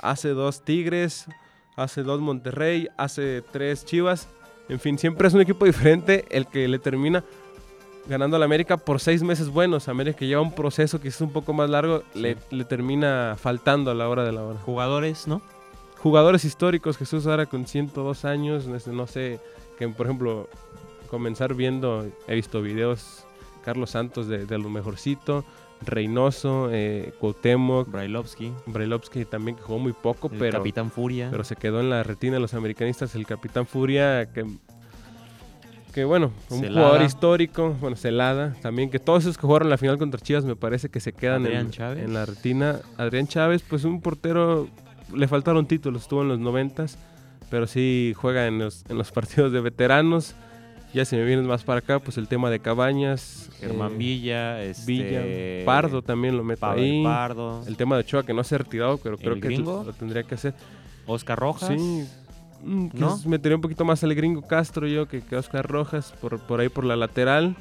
hace 0.00 0.30
dos 0.30 0.64
Tigres, 0.64 1.26
hace 1.76 2.02
dos 2.02 2.20
Monterrey, 2.20 2.88
hace 2.96 3.42
tres 3.52 3.84
Chivas. 3.84 4.28
En 4.68 4.80
fin, 4.80 4.98
siempre 4.98 5.28
es 5.28 5.34
un 5.34 5.42
equipo 5.42 5.66
diferente 5.66 6.24
el 6.30 6.46
que 6.46 6.66
le 6.66 6.78
termina 6.78 7.22
ganando 8.06 8.36
al 8.36 8.42
América 8.42 8.76
por 8.76 9.00
seis 9.00 9.22
meses 9.22 9.48
buenos. 9.50 9.88
América 9.88 10.18
que 10.18 10.26
lleva 10.26 10.42
un 10.42 10.52
proceso 10.54 11.00
que 11.00 11.08
es 11.08 11.20
un 11.20 11.30
poco 11.32 11.52
más 11.52 11.70
largo, 11.70 12.02
le, 12.14 12.36
le 12.50 12.64
termina 12.64 13.36
faltando 13.38 13.90
a 13.90 13.94
la 13.94 14.08
hora 14.08 14.24
de 14.24 14.32
la 14.32 14.42
hora. 14.44 14.58
Jugadores, 14.60 15.26
¿no? 15.26 15.40
Jugadores 15.98 16.44
históricos, 16.44 16.98
Jesús 16.98 17.26
ahora 17.26 17.46
con 17.46 17.66
102 17.66 18.24
años, 18.24 18.66
no 18.66 18.78
sé- 18.78 18.92
no 18.92 19.06
sé, 19.06 19.40
que 19.78 19.88
por 19.88 20.06
ejemplo, 20.06 20.48
comenzar 21.10 21.54
viendo, 21.54 22.06
he 22.28 22.34
visto 22.34 22.60
videos, 22.60 23.24
Carlos 23.64 23.90
Santos 23.90 24.28
de, 24.28 24.44
de 24.44 24.58
lo 24.58 24.68
mejorcito, 24.68 25.44
Reynoso, 25.80 26.68
eh, 26.72 27.12
Cuauhtémoc, 27.20 27.90
Brailovsky, 27.90 28.52
Brailovsky 28.66 29.24
también 29.24 29.56
que 29.56 29.62
jugó 29.62 29.78
muy 29.78 29.92
poco, 29.92 30.28
el 30.32 30.38
pero 30.38 30.58
Capitán 30.58 30.90
Furia. 30.90 31.28
pero 31.30 31.44
se 31.44 31.56
quedó 31.56 31.80
en 31.80 31.90
la 31.90 32.02
retina 32.02 32.34
de 32.34 32.40
los 32.40 32.54
americanistas 32.54 33.14
el 33.14 33.26
Capitán 33.26 33.66
Furia, 33.66 34.30
que, 34.32 34.44
que 35.94 36.04
bueno, 36.04 36.32
un 36.50 36.58
Celada. 36.58 36.86
jugador 36.86 37.06
histórico, 37.06 37.76
bueno, 37.80 37.96
Celada, 37.96 38.56
también 38.60 38.90
que 38.90 38.98
todos 38.98 39.22
esos 39.22 39.38
que 39.38 39.46
jugaron 39.46 39.70
la 39.70 39.78
final 39.78 39.96
contra 39.96 40.20
Chivas 40.20 40.44
me 40.44 40.56
parece 40.56 40.88
que 40.88 40.98
se 40.98 41.12
quedan 41.12 41.46
en, 41.46 42.12
la 42.12 42.26
retina. 42.26 42.80
Adrián 42.98 43.28
Chávez, 43.28 43.62
pues 43.62 43.84
un 43.84 44.00
portero, 44.00 44.68
le 45.14 45.28
faltaron 45.28 45.66
títulos, 45.66 46.02
estuvo 46.02 46.22
en 46.22 46.28
los 46.28 46.40
noventas, 46.40 46.98
pero 47.48 47.68
sí 47.68 48.12
juega 48.16 48.48
en 48.48 48.58
los, 48.58 48.84
en 48.88 48.98
los 48.98 49.12
partidos 49.12 49.52
de 49.52 49.60
veteranos. 49.60 50.34
Ya 50.92 51.04
si 51.04 51.16
me 51.16 51.24
vienes 51.24 51.46
más 51.46 51.62
para 51.62 51.78
acá, 51.78 52.00
pues 52.00 52.18
el 52.18 52.26
tema 52.26 52.50
de 52.50 52.58
Cabañas, 52.58 53.50
Germán 53.60 53.92
eh, 53.92 53.96
Villa, 53.96 54.62
este, 54.62 54.92
Villa, 54.92 55.64
Pardo 55.64 56.02
también 56.02 56.36
lo 56.36 56.42
meto 56.42 56.66
ahí. 56.66 57.04
Pardo, 57.04 57.62
El 57.66 57.76
tema 57.76 57.96
de 57.96 58.00
Ochoa 58.00 58.24
que 58.24 58.34
no 58.34 58.42
se 58.42 58.56
ha 58.56 58.58
retirado, 58.58 58.98
pero 58.98 59.16
creo 59.16 59.34
¿El 59.34 59.40
que 59.40 59.48
gringo? 59.48 59.84
lo 59.84 59.92
tendría 59.92 60.24
que 60.24 60.34
hacer. 60.34 60.54
Oscar 61.06 61.38
Rojas. 61.38 61.68
Sí. 61.68 62.06
Mm, 62.62 62.88
¿No? 62.94 63.14
quizás 63.14 63.26
metería 63.26 63.56
un 63.56 63.62
poquito 63.62 63.84
más 63.84 64.02
al 64.04 64.14
gringo 64.14 64.42
Castro 64.42 64.86
yo 64.86 65.06
que, 65.06 65.20
que 65.22 65.36
Oscar 65.36 65.66
Rojas 65.68 66.14
por, 66.20 66.40
por 66.40 66.60
ahí 66.60 66.68
por 66.68 66.84
la 66.84 66.96
lateral. 66.96 67.56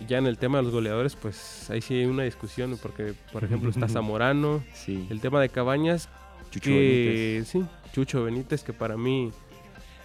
Y 0.00 0.06
ya 0.06 0.18
en 0.18 0.26
el 0.26 0.38
tema 0.38 0.58
de 0.58 0.64
los 0.64 0.72
goleadores, 0.72 1.16
pues 1.16 1.68
ahí 1.70 1.80
sí 1.80 1.94
hay 1.94 2.04
una 2.04 2.22
discusión, 2.22 2.78
porque 2.80 3.14
por 3.32 3.42
ejemplo 3.42 3.70
está 3.70 3.88
Zamorano. 3.88 4.62
Sí. 4.72 5.06
El 5.10 5.20
tema 5.20 5.40
de 5.40 5.48
Cabañas, 5.48 6.08
Chucho 6.50 6.70
que 6.70 7.42
sí, 7.44 7.64
Chucho 7.92 8.24
Benítez, 8.24 8.62
que 8.62 8.72
para 8.72 8.96
mí 8.96 9.32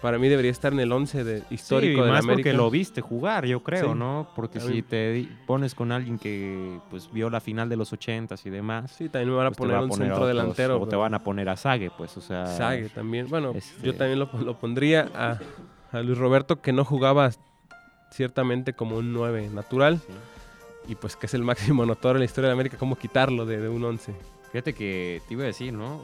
para 0.03 0.19
mí 0.19 0.27
debería 0.29 0.51
estar 0.51 0.72
en 0.74 0.79
el 0.81 0.91
11 0.91 1.24
de, 1.24 1.43
histórico 1.50 2.01
sí, 2.01 2.05
de 2.05 2.12
más 2.12 2.19
América. 2.24 2.50
porque 2.50 2.53
lo 2.53 2.69
viste 2.69 3.01
jugar, 3.01 3.45
yo 3.48 3.63
creo, 3.63 3.93
Sí. 3.93 3.98
¿no? 3.98 4.27
Porque 4.36 4.60
si 4.60 4.83
te 4.83 5.27
pones 5.48 5.74
con 5.74 5.91
alguien 5.91 6.19
que 6.19 6.77
pues 6.91 7.10
vio 7.12 7.31
la 7.31 7.39
final 7.39 7.69
de 7.69 7.77
los 7.77 7.91
ochentas 7.93 8.45
y 8.45 8.50
demás, 8.51 8.91
Sí, 8.91 9.10
también 9.10 9.29
me 9.31 9.38
van 9.38 9.48
a 9.48 9.50
pues, 9.50 9.57
poner 9.57 9.77
a 9.77 9.81
un 9.81 9.88
poner 9.89 10.07
centro 10.10 10.15
otros, 10.25 10.27
delantero. 10.27 10.79
o 10.81 10.88
te 10.88 10.95
van 10.95 11.13
a 11.15 11.19
poner 11.24 11.50
a 11.50 11.55
Sague, 11.57 11.89
pues, 11.98 12.15
o 12.17 12.22
sea, 12.22 12.45
Sague 12.45 12.89
también. 12.89 13.27
Bueno, 13.29 13.53
este- 13.55 13.81
yo 13.88 13.95
también 13.95 14.19
lo, 14.19 14.29
lo 14.43 14.60
pondría 14.60 15.10
a, 15.15 15.39
a 15.91 16.01
Luis 16.01 16.17
Roberto, 16.19 16.62
que 16.62 16.72
no 16.74 16.86
jugaba 16.86 17.31
ciertamente 18.12 18.74
como 18.74 18.98
un 18.98 19.13
9 19.13 19.50
natural. 19.53 20.00
sí. 20.05 20.13
Y 20.86 20.95
pues 20.95 21.15
que 21.15 21.27
es 21.27 21.33
el 21.33 21.43
máximo 21.43 21.83
anotador 21.83 22.17
en 22.17 22.19
la 22.19 22.25
historia 22.25 22.50
de 22.50 22.53
América, 22.53 22.75
¿cómo 22.77 22.98
quitarlo 22.98 23.45
de, 23.45 23.57
de 23.62 23.69
un 23.69 23.83
11? 23.86 24.13
Fíjate 24.51 24.74
que 24.74 25.22
te 25.29 25.33
iba 25.33 25.43
a 25.43 25.48
decir, 25.48 25.72
¿no? 25.74 26.01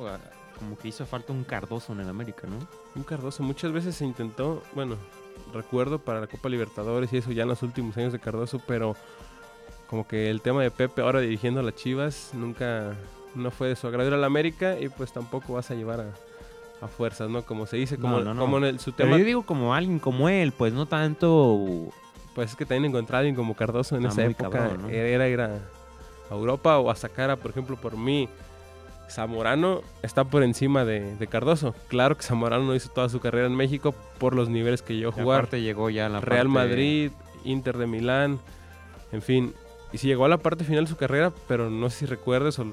Como 0.60 0.78
que 0.78 0.90
hizo 0.90 1.06
falta 1.06 1.32
un 1.34 1.44
Cardoso 1.46 1.94
en 1.94 2.02
el 2.02 2.10
América, 2.10 2.48
¿no? 2.48 2.58
Un 2.96 3.04
Cardoso 3.04 3.42
muchas 3.44 3.72
veces 3.72 3.96
se 3.96 4.06
intentó, 4.06 4.62
bueno, 4.76 4.96
recuerdo 5.54 6.00
para 6.00 6.20
la 6.20 6.28
Copa 6.28 6.50
Libertadores 6.50 7.12
y 7.14 7.18
eso 7.18 7.32
ya 7.32 7.44
en 7.44 7.50
los 7.50 7.64
últimos 7.64 7.96
años 7.98 8.12
de 8.14 8.20
Cardoso, 8.20 8.62
pero 8.68 8.96
como 9.88 10.08
que 10.08 10.30
el 10.30 10.42
tema 10.42 10.62
de 10.62 10.70
Pepe 10.70 11.02
ahora 11.02 11.22
dirigiendo 11.22 11.62
a 11.62 11.64
las 11.64 11.76
Chivas 11.76 12.32
nunca 12.34 12.94
no 13.36 13.52
fue 13.52 13.70
de 13.70 13.76
su 13.76 13.88
agrado 13.88 14.08
ir 14.10 14.14
a 14.14 14.18
la 14.18 14.28
América 14.28 14.78
y 14.80 14.90
pues 14.90 15.12
tampoco 15.14 15.54
vas 15.54 15.72
a 15.72 15.76
llevar 15.76 16.02
a, 16.02 16.86
a 16.86 16.88
fuerzas, 16.88 17.30
¿no? 17.30 17.44
Como 17.44 17.66
se 17.66 17.78
dice, 17.78 17.98
como, 17.98 18.18
No, 18.20 18.24
no, 18.26 18.34
no. 18.34 18.42
como 18.42 18.58
en 18.58 18.66
el, 18.66 18.80
su 18.80 18.92
Pero 18.94 19.08
tema, 19.10 19.18
yo 19.20 19.26
digo 19.26 19.44
como 19.44 19.74
alguien 19.74 19.98
como 20.00 20.30
él, 20.30 20.52
pues 20.52 20.74
no 20.74 20.86
tanto 20.86 21.58
pues 22.36 22.52
es 22.52 22.56
que 22.56 22.66
también 22.66 22.86
encontrar 22.86 23.18
a 23.18 23.20
alguien 23.20 23.36
como 23.36 23.56
Cardoso 23.56 23.96
en 23.98 24.06
Ah, 24.06 24.10
esa 24.10 24.26
época 24.26 24.72
era, 24.90 25.08
era 25.08 25.28
ir 25.30 25.42
a, 25.42 25.56
a 26.30 26.34
Europa 26.34 26.78
o 26.80 26.92
a 26.92 26.96
sacar 26.96 27.30
a, 27.32 27.36
por 27.38 27.52
ejemplo, 27.52 27.76
por 27.76 27.98
mí, 27.98 28.30
Zamorano 29.10 29.82
está 30.04 30.24
por 30.24 30.44
encima 30.44 30.86
de, 30.86 31.16
de 31.16 31.28
Cardoso. 31.28 31.74
Claro 31.88 32.16
que 32.18 32.24
Zamorano 32.24 32.66
no 32.66 32.76
hizo 32.76 32.90
toda 32.90 33.10
su 33.10 33.20
carrera 33.20 33.48
en 33.48 33.56
México 33.56 33.94
por 34.18 34.36
los 34.36 34.50
niveles 34.50 34.82
que 34.82 34.96
llegó 34.96 35.10
a 35.10 35.14
jugar. 35.14 35.38
aparte 35.40 35.62
llegó 35.62 35.90
ya 35.90 36.06
a 36.06 36.10
la 36.10 36.22
Real 36.22 36.48
parte- 36.48 36.54
Madrid, 36.70 37.12
Inter 37.44 37.78
de 37.78 37.88
Milán, 37.88 38.40
en 39.12 39.22
fin. 39.22 39.54
Y 39.92 39.98
si 39.98 40.08
llegó 40.08 40.26
a 40.26 40.30
la 40.30 40.38
parte 40.38 40.64
final 40.64 40.86
de 40.86 40.90
su 40.90 40.98
carrera, 40.98 41.34
pero 41.48 41.70
no 41.70 41.90
sé 41.90 42.00
si 42.00 42.06
recuerdes 42.06 42.60
o 42.60 42.66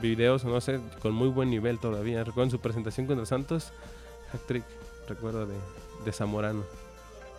videos 0.00 0.44
o 0.44 0.48
no 0.48 0.60
sé, 0.60 0.80
con 1.00 1.12
muy 1.12 1.28
buen 1.28 1.50
nivel 1.50 1.78
todavía. 1.78 2.18
Recuerdo 2.24 2.44
en 2.44 2.50
su 2.52 2.60
presentación 2.60 3.06
contra 3.06 3.26
Santos, 3.26 3.72
hat-trick, 4.32 4.64
recuerdo 5.08 5.46
de, 5.46 5.56
de 6.04 6.12
Zamorano. 6.12 6.62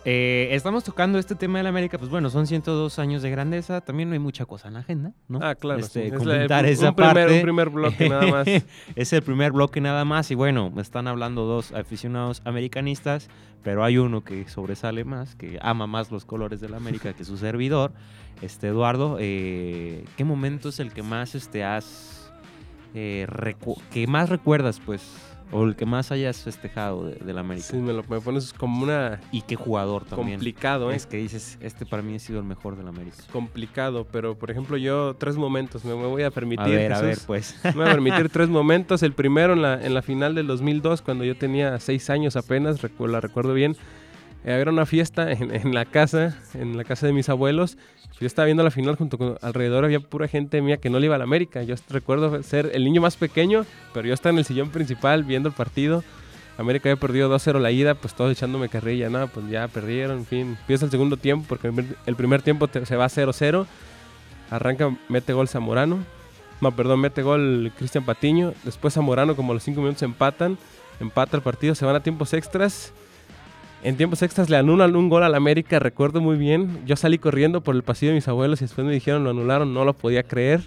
Eh, 0.04 0.48
estamos 0.52 0.84
tocando 0.84 1.18
este 1.18 1.34
tema 1.34 1.58
de 1.58 1.62
la 1.64 1.70
América, 1.70 1.98
pues 1.98 2.10
bueno, 2.10 2.28
son 2.30 2.46
102 2.46 2.98
años 2.98 3.22
de 3.22 3.30
grandeza, 3.30 3.80
también 3.80 4.08
no 4.08 4.12
hay 4.12 4.18
mucha 4.18 4.44
cosa 4.44 4.68
en 4.68 4.74
la 4.74 4.80
agenda, 4.80 5.12
¿no? 5.28 5.38
Ah, 5.42 5.54
claro. 5.54 5.80
Este, 5.80 6.02
sí. 6.02 6.06
Es 6.08 6.12
la- 6.12 6.18
comentar 6.34 6.64
un, 6.64 6.70
esa 6.70 6.88
un 6.90 6.94
primer, 6.96 7.14
parte. 7.14 7.34
un 7.36 7.42
primer 7.42 7.70
bloque 7.70 8.08
nada 8.08 8.26
más. 8.26 8.46
es 8.96 9.12
el 9.12 9.22
primer 9.22 9.52
bloque 9.52 9.80
nada 9.80 10.04
más 10.04 10.30
y 10.30 10.34
bueno, 10.34 10.72
están 10.78 11.08
hablando 11.08 11.44
dos 11.44 11.72
aficionados 11.72 12.42
americanistas, 12.44 13.28
pero 13.62 13.82
hay 13.82 13.96
uno 13.98 14.22
que 14.24 14.46
sobresale 14.48 15.04
más, 15.04 15.34
que 15.36 15.58
ama 15.62 15.86
más 15.86 16.10
los 16.10 16.24
colores 16.24 16.60
de 16.60 16.68
la 16.68 16.76
América 16.76 17.12
que 17.14 17.24
su 17.24 17.36
servidor, 17.38 17.92
este 18.42 18.68
Eduardo. 18.68 19.16
eh, 19.20 20.04
¿Qué 20.16 20.24
momento 20.24 20.68
es 20.68 20.80
el 20.80 20.92
que 20.92 21.02
más 21.02 21.34
este 21.34 21.64
has 21.64 22.30
eh, 22.94 23.26
que 23.90 24.06
más 24.06 24.28
recuerdas, 24.28 24.80
pues, 24.84 25.02
o 25.54 25.64
el 25.64 25.76
que 25.76 25.86
más 25.86 26.10
hayas 26.12 26.38
festejado 26.42 27.06
de, 27.06 27.14
de 27.14 27.38
América? 27.38 27.66
Sí, 27.70 27.76
me 27.76 27.92
lo 27.92 28.02
me 28.08 28.20
pones 28.20 28.52
como 28.52 28.82
una 28.82 29.20
Y 29.32 29.42
qué 29.42 29.56
jugador 29.56 30.04
también. 30.04 30.32
complicado, 30.38 30.90
¿eh? 30.90 30.96
Es 30.96 31.06
que 31.06 31.16
dices, 31.16 31.56
este 31.60 31.86
para 31.86 32.02
mí 32.02 32.14
ha 32.16 32.18
sido 32.18 32.40
el 32.40 32.44
mejor 32.44 32.76
de 32.76 32.82
la 32.82 32.90
América. 32.90 33.16
Complicado, 33.32 34.06
pero 34.10 34.36
por 34.36 34.50
ejemplo 34.50 34.76
yo 34.76 35.14
tres 35.18 35.36
momentos 35.36 35.84
me, 35.84 35.94
me 35.94 36.06
voy 36.06 36.24
a 36.24 36.30
permitir. 36.30 36.64
A 36.64 36.68
ver, 36.68 36.92
a 36.92 37.00
ver, 37.00 37.10
Jesús. 37.10 37.24
pues. 37.26 37.56
Me 37.64 37.72
voy 37.72 37.84
a 37.88 37.92
permitir 37.92 38.28
tres 38.28 38.48
momentos. 38.48 39.02
El 39.02 39.12
primero 39.12 39.52
en 39.54 39.62
la, 39.62 39.82
en 39.84 39.94
la 39.94 40.02
final 40.02 40.34
del 40.34 40.46
2002, 40.46 41.02
cuando 41.02 41.24
yo 41.24 41.36
tenía 41.36 41.78
seis 41.80 42.10
años 42.10 42.36
apenas, 42.36 42.80
la 42.98 43.20
recuerdo 43.20 43.54
bien. 43.54 43.76
Eh, 44.44 44.58
Era 44.60 44.70
una 44.70 44.86
fiesta 44.86 45.30
en, 45.32 45.54
en 45.54 45.72
la 45.74 45.84
casa, 45.84 46.36
en 46.54 46.76
la 46.76 46.84
casa 46.84 47.06
de 47.06 47.12
mis 47.12 47.28
abuelos. 47.28 47.78
Yo 48.20 48.26
estaba 48.26 48.46
viendo 48.46 48.62
la 48.62 48.70
final 48.70 48.96
junto 48.96 49.18
con 49.18 49.36
alrededor 49.42 49.84
había 49.84 50.00
pura 50.00 50.28
gente 50.28 50.62
mía 50.62 50.76
que 50.78 50.88
no 50.88 50.98
le 51.00 51.06
iba 51.06 51.16
a 51.16 51.18
la 51.18 51.24
América. 51.24 51.62
Yo 51.62 51.74
recuerdo 51.90 52.42
ser 52.42 52.70
el 52.72 52.84
niño 52.84 53.00
más 53.00 53.16
pequeño, 53.16 53.66
pero 53.92 54.06
yo 54.06 54.14
estaba 54.14 54.32
en 54.32 54.38
el 54.38 54.44
sillón 54.44 54.70
principal 54.70 55.24
viendo 55.24 55.48
el 55.48 55.54
partido. 55.54 56.04
América 56.56 56.88
había 56.88 57.00
perdido 57.00 57.28
2-0 57.28 57.58
la 57.58 57.72
ida, 57.72 57.94
pues 57.96 58.14
todos 58.14 58.30
echándome 58.30 58.68
carrilla, 58.68 59.10
no, 59.10 59.26
pues 59.26 59.48
ya 59.50 59.66
perdieron, 59.66 60.18
en 60.18 60.26
fin. 60.26 60.56
Empieza 60.60 60.84
el 60.84 60.90
segundo 60.92 61.16
tiempo 61.16 61.46
porque 61.48 61.72
el 62.06 62.14
primer- 62.14 62.42
tiempo 62.42 62.68
se 62.84 62.96
va 62.96 63.08
0-0. 63.08 63.66
Arranca, 64.50 64.96
mete 65.08 65.32
gol 65.32 65.48
Zamorano. 65.48 65.98
No, 66.60 66.70
perdón, 66.70 67.00
mete 67.00 67.22
gol 67.22 67.72
Cristian 67.76 68.04
Patiño. 68.04 68.54
Después 68.62 68.94
Zamorano, 68.94 69.34
como 69.34 69.52
los 69.52 69.64
5 69.64 69.80
minutos 69.80 70.02
empatan. 70.02 70.56
Empata 71.00 71.36
el 71.36 71.42
partido, 71.42 71.74
se 71.74 71.84
van 71.84 71.96
a 71.96 72.00
tiempos 72.04 72.32
extras. 72.32 72.92
En 73.84 73.98
tiempos 73.98 74.22
extras 74.22 74.48
le 74.48 74.56
anulan 74.56 74.96
un 74.96 75.10
gol 75.10 75.24
al 75.24 75.34
América, 75.34 75.78
recuerdo 75.78 76.22
muy 76.22 76.36
bien. 76.36 76.80
Yo 76.86 76.96
salí 76.96 77.18
corriendo 77.18 77.60
por 77.60 77.76
el 77.76 77.82
pasillo 77.82 78.12
de 78.12 78.16
mis 78.16 78.26
abuelos 78.28 78.62
y 78.62 78.64
después 78.64 78.86
me 78.86 78.94
dijeron 78.94 79.24
lo 79.24 79.30
anularon, 79.30 79.74
no 79.74 79.84
lo 79.84 79.92
podía 79.92 80.22
creer. 80.22 80.62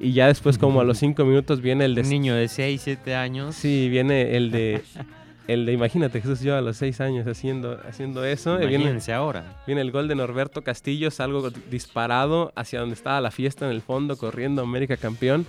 Y 0.00 0.12
ya 0.12 0.26
después, 0.26 0.58
como 0.58 0.80
a 0.80 0.84
los 0.84 0.98
5 0.98 1.24
minutos, 1.24 1.60
viene 1.60 1.84
el 1.84 1.94
de 1.94 2.00
Un 2.00 2.08
niño 2.08 2.34
de 2.34 2.48
6, 2.48 2.80
7 2.82 3.14
años. 3.14 3.54
Sí, 3.54 3.88
viene 3.88 4.36
el 4.36 4.50
de. 4.50 4.82
El 5.48 5.66
de, 5.66 5.72
imagínate, 5.72 6.20
Jesús, 6.20 6.40
yo 6.40 6.56
a 6.56 6.60
los 6.60 6.76
seis 6.76 7.00
años 7.00 7.26
haciendo, 7.26 7.76
haciendo 7.86 8.24
eso. 8.24 8.54
y 8.54 8.58
Viene, 8.60 8.74
Imagínense 8.84 9.12
ahora. 9.12 9.60
viene 9.66 9.80
el 9.80 9.90
gol 9.90 10.06
de 10.06 10.14
Norberto 10.14 10.62
Castillo, 10.62 11.10
salgo 11.10 11.50
disparado 11.68 12.52
hacia 12.54 12.78
donde 12.78 12.94
estaba 12.94 13.20
la 13.20 13.32
fiesta 13.32 13.66
en 13.66 13.72
el 13.72 13.82
fondo, 13.82 14.16
corriendo 14.16 14.62
América 14.62 14.96
campeón. 14.96 15.44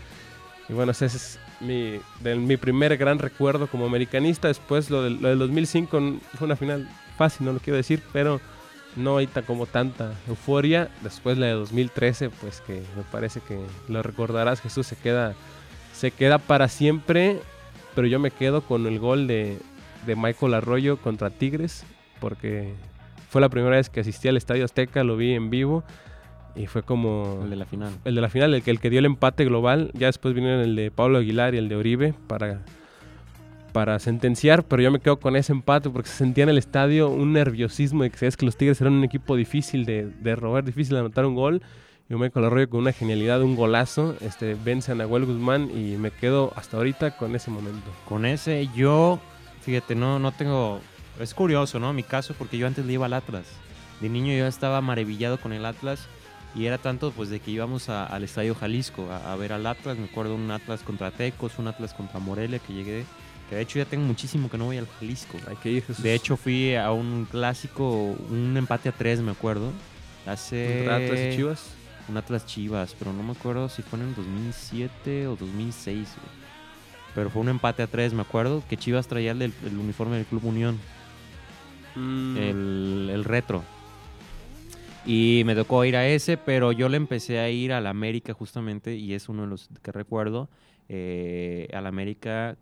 Y 0.68 0.74
bueno, 0.74 0.94
ese 0.94 1.06
es 1.06 1.40
mi, 1.66 2.00
de 2.22 2.36
mi 2.36 2.58
primer 2.58 2.96
gran 2.98 3.20
recuerdo 3.20 3.68
como 3.68 3.86
americanista. 3.86 4.48
Después 4.48 4.90
lo 4.90 5.04
del, 5.04 5.22
lo 5.22 5.30
del 5.30 5.40
2005 5.40 5.98
n- 5.98 6.20
fue 6.38 6.46
una 6.46 6.56
final 6.56 6.88
fácil, 7.18 7.46
no 7.46 7.54
lo 7.54 7.60
quiero 7.60 7.78
decir, 7.78 8.02
pero 8.12 8.40
no 8.96 9.12
ahorita 9.12 9.42
como 9.44 9.66
tanta 9.66 10.14
euforia. 10.28 10.90
Después 11.02 11.38
la 11.38 11.48
de 11.48 11.54
2013, 11.54 12.30
pues 12.30 12.62
que 12.62 12.74
me 12.96 13.04
parece 13.12 13.40
que 13.42 13.60
lo 13.88 14.04
recordarás, 14.04 14.62
Jesús, 14.62 14.86
se 14.88 14.96
queda, 14.96 15.34
se 15.94 16.12
queda 16.12 16.38
para 16.38 16.68
siempre. 16.68 17.40
Pero 17.96 18.08
yo 18.08 18.20
me 18.20 18.32
quedo 18.32 18.62
con 18.62 18.86
el 18.88 19.00
gol 19.00 19.28
de, 19.28 19.60
de 20.06 20.16
Michael 20.16 20.56
Arroyo 20.56 20.98
contra 20.98 21.30
Tigres, 21.30 21.84
porque 22.20 22.74
fue 23.30 23.40
la 23.42 23.50
primera 23.50 23.76
vez 23.76 23.90
que 23.90 24.00
asistí 24.00 24.28
al 24.28 24.38
Estadio 24.38 24.66
Azteca, 24.66 25.04
lo 25.04 25.16
vi 25.18 25.34
en 25.34 25.50
vivo 25.50 25.84
y 26.56 26.68
fue 26.68 26.84
como 26.84 27.40
El 27.44 27.50
de 27.50 27.56
la 27.56 27.66
final. 27.66 27.92
el 28.06 28.16
de 28.16 28.22
la 28.22 28.30
final, 28.30 28.54
el 28.54 28.62
que, 28.62 28.72
el 28.72 28.80
que 28.80 28.90
dio 28.90 29.00
el 29.00 29.06
empate 29.06 29.46
global. 29.46 29.92
Ya 29.94 30.08
después 30.08 30.34
vinieron 30.34 30.62
el 30.62 30.76
de 30.76 30.92
Pablo 30.92 31.18
Aguilar 31.18 31.56
y 31.56 31.58
el 31.58 31.70
de 31.70 31.76
Oribe 31.76 32.14
para, 32.28 32.62
para 33.72 33.98
sentenciar, 34.00 34.64
pero 34.64 34.82
yo 34.82 34.92
me 34.92 35.00
quedo 35.00 35.20
con 35.20 35.36
ese 35.36 35.52
empate 35.52 35.90
porque 35.90 36.10
se 36.10 36.18
sentía 36.18 36.44
en 36.44 36.50
el 36.50 36.58
estadio 36.58 37.10
un 37.10 37.34
nerviosismo 37.34 38.04
de 38.04 38.12
que 38.12 38.18
sabías 38.18 38.38
que 38.38 38.46
los 38.46 38.56
Tigres 38.56 38.80
eran 38.82 38.94
un 38.94 39.04
equipo 39.04 39.36
difícil 39.36 39.86
de, 39.86 40.06
de 40.08 40.36
robar, 40.36 40.64
difícil 40.64 40.94
de 40.94 41.00
anotar 41.00 41.26
un 41.26 41.36
gol. 41.36 41.62
Y 42.10 42.16
Michael 42.16 42.46
Arroyo 42.46 42.70
con 42.70 42.82
una 42.82 42.92
genialidad, 42.92 43.42
un 43.42 43.56
golazo, 43.56 44.16
este, 44.20 44.56
vence 44.56 44.92
a 44.92 44.96
Nahuel 44.96 45.26
Guzmán 45.26 45.72
y 45.72 45.96
me 45.98 46.12
quedo 46.12 46.52
hasta 46.56 46.78
ahorita 46.78 47.18
con 47.18 47.34
ese 47.36 47.50
momento. 47.50 47.90
Con 48.08 48.26
ese, 48.26 48.70
yo, 48.76 49.20
fíjate, 49.62 49.96
no, 49.96 50.20
no 50.20 50.32
tengo. 50.34 50.82
Es 51.20 51.34
curioso, 51.34 51.80
¿no? 51.80 51.94
Mi 51.94 52.04
caso, 52.04 52.36
porque 52.38 52.58
yo 52.58 52.68
antes 52.68 52.86
le 52.86 52.94
iba 52.94 53.06
al 53.06 53.14
Atlas. 53.14 53.46
De 54.02 54.10
niño 54.10 54.34
yo 54.36 54.48
estaba 54.48 54.82
maravillado 54.82 55.40
con 55.40 55.54
el 55.54 55.66
Atlas. 55.66 56.08
Y 56.56 56.66
era 56.68 56.78
tanto, 56.78 57.12
pues, 57.12 57.30
de 57.30 57.40
que 57.40 57.50
íbamos 57.52 57.90
a- 57.90 58.06
al 58.06 58.24
Estadio 58.24 58.54
Jalisco 58.54 59.10
a, 59.12 59.34
a 59.34 59.36
ver 59.36 59.54
al 59.54 59.66
Atlas. 59.66 59.98
Me 59.98 60.06
acuerdo 60.06 60.36
un 60.36 60.50
Atlas 60.52 60.82
contra 60.82 61.10
Tecos, 61.12 61.54
un 61.58 61.68
Atlas 61.68 61.94
contra 61.94 62.20
Morelia 62.20 62.60
que 62.60 62.74
llegué. 62.74 63.06
Que 63.50 63.56
de 63.56 63.62
hecho 63.64 63.80
ya 63.80 63.86
tengo 63.86 64.06
muchísimo 64.06 64.50
que 64.50 64.58
no 64.58 64.66
voy 64.66 64.78
al 64.78 64.88
Jalisco. 65.00 65.38
Hay 65.48 65.56
que 65.58 65.70
ir, 65.72 65.84
Jesús. 65.84 66.04
De 66.04 66.14
hecho, 66.14 66.38
fui 66.38 66.76
a 66.76 66.92
un 66.92 67.26
clásico, 67.30 68.16
un 68.30 68.56
empate 68.56 68.90
a 68.90 68.92
tres, 68.92 69.20
me 69.22 69.32
acuerdo. 69.32 69.72
Hace. 70.26 70.88
Atlas 70.90 71.20
y 71.20 71.36
Chivas. 71.36 71.72
un 72.08 72.18
Atlas 72.18 72.46
Chivas, 72.46 72.96
pero 73.00 73.12
no 73.14 73.24
me 73.24 73.32
acuerdo 73.32 73.68
si 73.70 73.82
fue 73.82 73.98
en 74.00 74.10
el 74.10 74.16
2007 74.16 75.28
o 75.28 75.36
2006. 75.36 75.96
güey. 75.98 76.44
Pero 77.16 77.30
fue 77.30 77.42
un 77.42 77.50
empate 77.50 77.82
a 77.84 77.88
tres, 77.88 78.14
me 78.14 78.22
acuerdo, 78.22 78.64
que 78.70 78.78
Chivas 78.78 79.08
traía 79.08 79.32
el, 79.32 79.40
del- 79.40 79.54
el 79.66 79.78
uniforme 79.78 80.18
del 80.18 80.26
Club 80.26 80.46
Unión, 80.46 80.80
Mm, 81.96 82.38
el, 82.38 83.10
el 83.14 83.24
retro. 83.24 83.64
Y 85.06 85.44
me 85.46 85.54
tocó 85.56 85.84
ir 85.84 85.98
a 85.98 86.08
ese, 86.08 86.38
pero 86.38 86.72
yo 86.72 86.88
le 86.88 86.98
empecé 86.98 87.40
a 87.40 87.50
ir 87.50 87.74
al 87.74 87.88
América 87.88 88.34
justamente, 88.34 88.96
y 88.96 89.14
es 89.14 89.28
uno 89.28 89.42
de 89.44 89.50
los 89.50 89.70
que 89.82 89.92
recuerdo, 89.92 90.50
eh, 90.88 91.68
al 91.74 91.88
América 91.88 92.56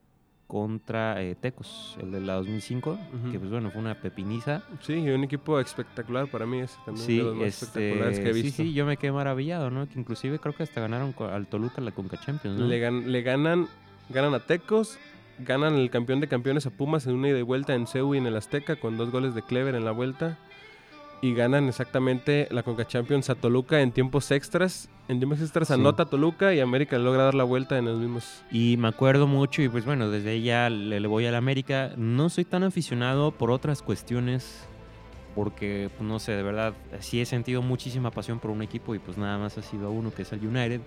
contra 0.47 1.21
eh, 1.21 1.35
Tecos, 1.35 1.97
el 2.01 2.11
de 2.11 2.19
la 2.19 2.33
2005, 2.33 2.89
Ujú. 2.91 3.31
que 3.31 3.39
pues 3.39 3.51
bueno, 3.51 3.69
fue 3.71 3.79
una 3.79 3.93
pepiniza. 4.01 4.63
Sí, 4.81 4.93
y 4.95 5.09
un 5.09 5.23
equipo 5.23 5.59
espectacular 5.59 6.27
para 6.27 6.45
mí 6.45 6.59
ese 6.59 6.75
también. 6.85 7.05
Sí, 7.05 7.17
de 7.17 7.23
los 7.23 7.35
más 7.35 7.47
este, 7.47 7.65
espectaculares 7.65 8.19
que 8.19 8.29
he 8.29 8.33
sí, 8.33 8.41
visto. 8.41 8.63
sí, 8.63 8.73
yo 8.73 8.85
me 8.85 8.97
quedé 8.97 9.11
maravillado, 9.13 9.69
¿no? 9.69 9.87
Que 9.87 9.97
inclusive 9.99 10.39
creo 10.39 10.53
que 10.53 10.63
hasta 10.63 10.81
ganaron 10.81 11.15
al 11.31 11.47
Toluca 11.47 11.79
la 11.79 11.91
Conca 11.91 12.17
Champions, 12.19 12.59
¿no? 12.59 12.67
Le, 12.67 12.81
gan- 12.85 13.05
le 13.05 13.21
ganan, 13.21 13.67
ganan 14.09 14.33
a 14.33 14.39
Tecos, 14.41 14.97
ganan 15.39 15.75
el 15.75 15.89
campeón 15.89 16.19
de 16.19 16.27
campeones 16.27 16.65
a 16.65 16.71
Pumas 16.71 17.05
en 17.07 17.13
una 17.13 17.29
ida 17.29 17.39
y 17.39 17.43
vuelta 17.43 17.73
en 17.75 17.87
Seúl 17.87 18.15
y 18.15 18.19
en 18.19 18.25
el 18.25 18.35
Azteca 18.35 18.75
con 18.75 18.97
dos 18.97 19.09
goles 19.11 19.33
de 19.35 19.43
Clever 19.43 19.75
en 19.75 19.85
la 19.85 19.91
vuelta. 19.91 20.37
Y 21.23 21.35
ganan 21.35 21.67
exactamente 21.67 22.47
la 22.49 22.63
Conca 22.63 22.87
Champions 22.87 23.29
a 23.29 23.35
Toluca 23.35 23.81
en 23.81 23.91
tiempos 23.91 24.31
extras. 24.31 24.89
En 25.07 25.19
tiempos 25.19 25.39
extras 25.41 25.67
Sí. 25.67 25.73
anota 25.75 26.05
Toluca 26.05 26.53
y 26.53 26.59
América 26.59 26.97
logra 26.97 27.23
dar 27.25 27.35
la 27.35 27.43
vuelta 27.43 27.77
en 27.77 27.85
los 27.85 27.99
mismos. 27.99 28.43
Y 28.51 28.75
me 28.77 28.87
acuerdo 28.87 29.27
mucho 29.27 29.61
y 29.61 29.69
pues 29.69 29.85
bueno, 29.85 30.09
desde 30.09 30.31
ahí 30.31 30.43
ya 30.43 30.69
le, 30.71 30.99
le 30.99 31.07
voy 31.07 31.27
a 31.27 31.31
la 31.31 31.37
América. 31.37 31.91
No 31.95 32.29
soy 32.29 32.43
tan 32.45 32.63
aficionado 32.63 33.31
por 33.31 33.51
otras 33.51 33.83
cuestiones 33.83 34.67
porque 35.35 35.89
pues, 35.95 36.07
no 36.09 36.17
sé, 36.19 36.31
de 36.33 36.43
verdad 36.43 36.73
sí 36.99 37.21
he 37.21 37.25
sentido 37.25 37.61
muchísima 37.61 38.09
pasión 38.11 38.39
por 38.39 38.49
un 38.51 38.63
equipo 38.63 38.95
y 38.95 38.99
pues 38.99 39.17
nada 39.17 39.37
más 39.37 39.57
ha 39.59 39.61
sido 39.61 39.91
uno 39.91 40.11
que 40.13 40.23
es 40.23 40.33
el 40.33 40.45
United. 40.45 40.81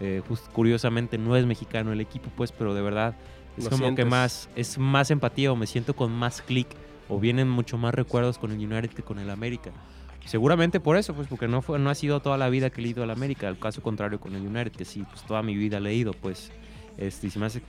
Eh, 0.00 0.22
just- 0.26 0.48
curiosamente 0.50 1.18
no 1.18 1.36
es 1.36 1.44
mexicano 1.46 1.92
el 1.92 2.00
equipo 2.00 2.30
pues, 2.34 2.52
pero 2.52 2.74
de 2.74 2.80
verdad 2.82 3.14
es 3.56 3.64
Lo 3.64 3.70
como 3.70 3.82
que 3.82 3.86
sientes. 3.88 4.06
más 4.06 4.48
es 4.56 4.78
más 4.78 5.10
empatía 5.12 5.52
o 5.52 5.56
me 5.56 5.66
siento 5.68 5.94
con 5.94 6.10
más 6.10 6.40
clic 6.42 6.66
o 7.08 7.18
vienen 7.20 7.48
mucho 7.48 7.78
más 7.78 7.94
recuerdos 7.94 8.38
con 8.38 8.50
el 8.52 8.58
United 8.58 8.90
que 8.90 9.02
con 9.02 9.18
el 9.18 9.30
América. 9.30 9.70
Seguramente 10.24 10.80
por 10.80 10.96
eso, 10.96 11.14
pues 11.14 11.28
porque 11.28 11.48
no 11.48 11.60
fue, 11.60 11.78
no 11.78 11.90
ha 11.90 11.94
sido 11.94 12.20
toda 12.20 12.38
la 12.38 12.48
vida 12.48 12.70
que 12.70 12.80
he 12.80 12.84
leído 12.84 13.02
al 13.02 13.10
América, 13.10 13.46
al 13.46 13.58
caso 13.58 13.82
contrario 13.82 14.18
con 14.20 14.34
el 14.34 14.46
United, 14.46 14.72
que 14.72 14.84
sí, 14.86 15.04
pues 15.10 15.22
toda 15.22 15.42
mi 15.42 15.54
vida 15.54 15.76
he 15.76 15.80
leído, 15.80 16.12
pues. 16.12 16.50
Este, 16.96 17.26
y 17.26 17.30
se 17.30 17.38
me 17.38 17.46
hace. 17.46 17.60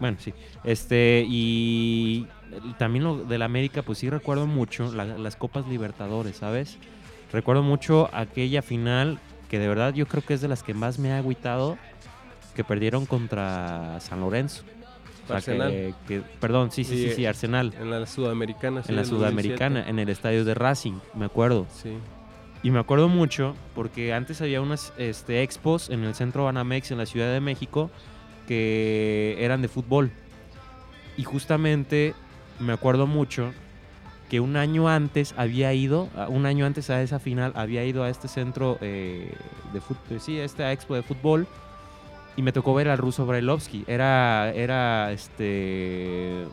Bueno, 0.00 0.18
sí. 0.20 0.34
Este, 0.64 1.24
y 1.26 2.26
también 2.78 3.04
lo 3.04 3.24
del 3.24 3.42
América, 3.42 3.82
pues 3.82 3.98
sí 3.98 4.10
recuerdo 4.10 4.46
mucho 4.46 4.92
la- 4.92 5.04
las 5.16 5.36
Copas 5.36 5.66
Libertadores, 5.66 6.36
¿sabes? 6.36 6.76
Recuerdo 7.32 7.62
mucho 7.62 8.10
aquella 8.12 8.62
final 8.62 9.18
que 9.48 9.58
de 9.58 9.68
verdad 9.68 9.94
yo 9.94 10.06
creo 10.06 10.24
que 10.24 10.34
es 10.34 10.40
de 10.40 10.48
las 10.48 10.62
que 10.62 10.74
más 10.74 10.98
me 10.98 11.12
ha 11.12 11.18
agüitado, 11.18 11.78
que 12.54 12.64
perdieron 12.64 13.06
contra 13.06 13.98
San 14.00 14.20
Lorenzo. 14.20 14.64
O 15.24 15.26
sea, 15.26 15.36
Arsenal. 15.36 15.70
que- 15.70 15.94
que- 16.06 16.20
perdón, 16.40 16.70
sí, 16.70 16.84
sí, 16.84 16.96
Sí, 16.96 17.08
sí, 17.10 17.14
sí, 17.16 17.26
Arsenal. 17.26 17.72
En 17.80 17.90
la 17.90 18.06
sudamericana. 18.06 18.82
sí, 18.82 18.90
en 18.90 18.96
la 18.96 19.04
Sudamericana, 19.04 19.80
2007. 19.80 19.90
en 19.90 19.98
el 19.98 20.08
estadio 20.08 20.44
de 20.44 20.54
Racing, 20.54 20.98
me 21.14 21.24
acuerdo. 21.24 21.66
Sí. 21.74 21.94
Y 22.62 22.70
me 22.70 22.78
acuerdo 22.78 23.08
mucho 23.08 23.54
porque 23.74 24.12
antes 24.14 24.40
había 24.40 24.60
unas 24.60 24.92
este, 24.96 25.42
expos 25.42 25.90
en 25.90 26.04
el 26.04 26.14
centro 26.14 26.44
Banamex 26.44 26.90
en 26.90 26.98
la 26.98 27.06
Ciudad 27.06 27.32
de 27.32 27.40
México 27.40 27.90
que 28.48 29.36
eran 29.38 29.62
de 29.62 29.68
fútbol. 29.68 30.10
Y 31.16 31.24
justamente 31.24 32.14
me 32.60 32.72
acuerdo 32.72 33.06
mucho 33.06 33.52
que 34.30 34.40
un 34.40 34.56
año 34.56 34.88
antes 34.88 35.34
había 35.36 35.72
ido, 35.74 36.08
un 36.28 36.46
año 36.46 36.66
antes 36.66 36.90
a 36.90 37.02
esa 37.02 37.18
final, 37.18 37.52
había 37.54 37.84
ido 37.84 38.02
a 38.02 38.08
este 38.10 38.26
centro 38.28 38.78
eh, 38.80 39.32
de 39.72 39.80
fútbol, 39.80 40.20
sí, 40.20 40.38
a 40.40 40.44
esta 40.44 40.72
expo 40.72 40.94
de 40.94 41.02
fútbol. 41.02 41.46
Y 42.36 42.42
me 42.42 42.52
tocó 42.52 42.74
ver 42.74 42.88
al 42.88 42.98
ruso 42.98 43.26
Brailovsky. 43.26 43.84
Era, 43.86 44.52
era 44.54 45.12
este 45.12 46.46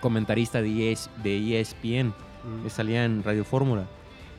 comentarista 0.00 0.60
de, 0.62 0.92
ES 0.92 1.10
de 1.22 1.60
ESPN. 1.60 2.14
Mm. 2.44 2.62
que 2.64 2.70
salía 2.70 3.04
en 3.04 3.22
Radio 3.22 3.44
Fórmula. 3.44 3.86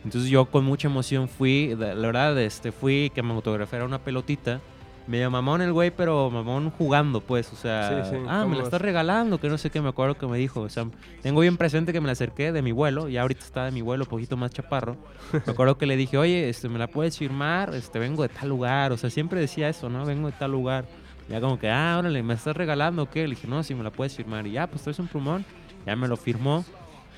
Entonces 0.03 0.29
yo 0.29 0.45
con 0.45 0.63
mucha 0.63 0.87
emoción 0.87 1.27
fui, 1.27 1.75
la 1.77 1.93
la 1.93 2.07
verdad, 2.07 2.39
este, 2.39 2.71
fui 2.71 3.11
que 3.13 3.21
me 3.21 3.33
autografiara 3.33 3.85
una 3.85 3.99
pelotita. 3.99 4.61
Medio 5.07 5.31
mamón 5.31 5.61
el 5.63 5.73
güey, 5.73 5.89
pero 5.89 6.29
mamón 6.29 6.69
jugando, 6.69 7.21
pues, 7.21 7.51
o 7.51 7.55
sea, 7.55 8.03
Sí, 8.05 8.11
sí, 8.11 8.15
ah, 8.27 8.39
me 8.39 8.43
¿cómo 8.43 8.53
la 8.55 8.59
es? 8.61 8.65
estás 8.65 8.81
regalando, 8.81 9.39
que 9.39 9.49
no 9.49 9.57
sé 9.57 9.71
qué, 9.71 9.81
me 9.81 9.89
acuerdo 9.89 10.15
que 10.17 10.27
me 10.27 10.37
dijo, 10.37 10.61
o 10.61 10.69
sea, 10.69 10.85
tengo 11.23 11.41
bien 11.41 11.57
presente 11.57 11.91
que 11.91 11.99
me 11.99 12.05
la 12.05 12.11
acerqué 12.11 12.51
de 12.51 12.61
mi 12.61 12.71
vuelo, 12.71 13.09
y 13.09 13.17
ahorita 13.17 13.43
está 13.43 13.65
de 13.65 13.71
mi 13.71 13.81
vuelo, 13.81 14.05
poquito 14.05 14.37
más 14.37 14.51
chaparro. 14.51 14.97
Me 15.45 15.51
acuerdo 15.51 15.77
que 15.79 15.87
le 15.87 15.95
dije, 15.97 16.17
oye, 16.17 16.47
este, 16.49 16.69
me 16.69 16.77
la 16.77 16.87
puedes 16.87 17.17
firmar, 17.17 17.73
este, 17.73 17.97
vengo 17.97 18.21
de 18.23 18.29
tal 18.29 18.49
lugar, 18.49 18.91
o 18.91 18.97
sea, 18.97 19.09
siempre 19.09 19.39
decía 19.39 19.67
eso, 19.69 19.89
¿no? 19.89 20.05
Vengo 20.05 20.27
de 20.27 20.33
tal 20.37 20.51
lugar. 20.51 20.85
Ya 21.27 21.39
como 21.41 21.59
que, 21.59 21.69
ah, 21.69 21.97
órale, 21.99 22.21
¿me 22.23 22.33
estás 22.35 22.55
regalando 22.55 23.03
o 23.03 23.09
qué? 23.09 23.23
Le 23.27 23.35
dije, 23.35 23.47
no, 23.47 23.61
si 23.63 23.75
me 23.75 23.83
la 23.83 23.91
puedes 23.91 24.15
firmar. 24.15 24.47
Y 24.47 24.51
ya, 24.53 24.65
pues 24.67 24.81
traes 24.81 24.97
un 24.99 25.07
plumón, 25.07 25.45
ya 25.85 25.95
me 25.95 26.07
lo 26.07 26.17
firmó. 26.17 26.65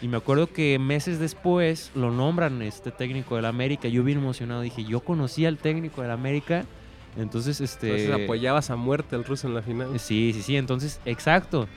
Y 0.01 0.07
me 0.09 0.17
acuerdo 0.17 0.47
que 0.47 0.77
meses 0.79 1.19
después 1.19 1.91
lo 1.95 2.11
nombran 2.11 2.61
este 2.61 2.91
técnico 2.91 3.35
del 3.37 3.45
América. 3.45 3.87
Yo 3.87 4.03
bien 4.03 4.17
emocionado 4.17 4.61
dije, 4.61 4.83
yo 4.83 4.99
conocí 5.01 5.45
al 5.45 5.57
técnico 5.57 6.01
del 6.01 6.11
América. 6.11 6.65
Entonces, 7.17 7.59
este... 7.61 7.87
Entonces 7.89 8.23
apoyabas 8.25 8.69
a 8.69 8.75
muerte 8.75 9.15
al 9.15 9.23
ruso 9.25 9.47
en 9.47 9.53
la 9.55 9.61
final. 9.61 9.99
Sí, 9.99 10.31
sí, 10.33 10.41
sí. 10.41 10.55
Entonces, 10.57 10.99
exacto. 11.05 11.67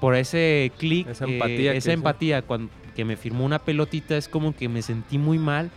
Por 0.00 0.16
ese 0.16 0.72
clic, 0.78 1.06
Esa 1.08 1.24
eh, 1.26 1.32
empatía 1.34 1.72
que 1.72 1.78
esa 1.78 1.90
dice. 1.90 1.92
empatía 1.92 2.42
cuando, 2.42 2.72
que 2.96 3.04
me 3.04 3.16
firmó 3.16 3.44
una 3.44 3.60
pelotita 3.60 4.16
es 4.16 4.28
como 4.28 4.54
que 4.54 4.68
me 4.68 4.82
sentí 4.82 5.18
muy 5.18 5.38
mal. 5.38 5.70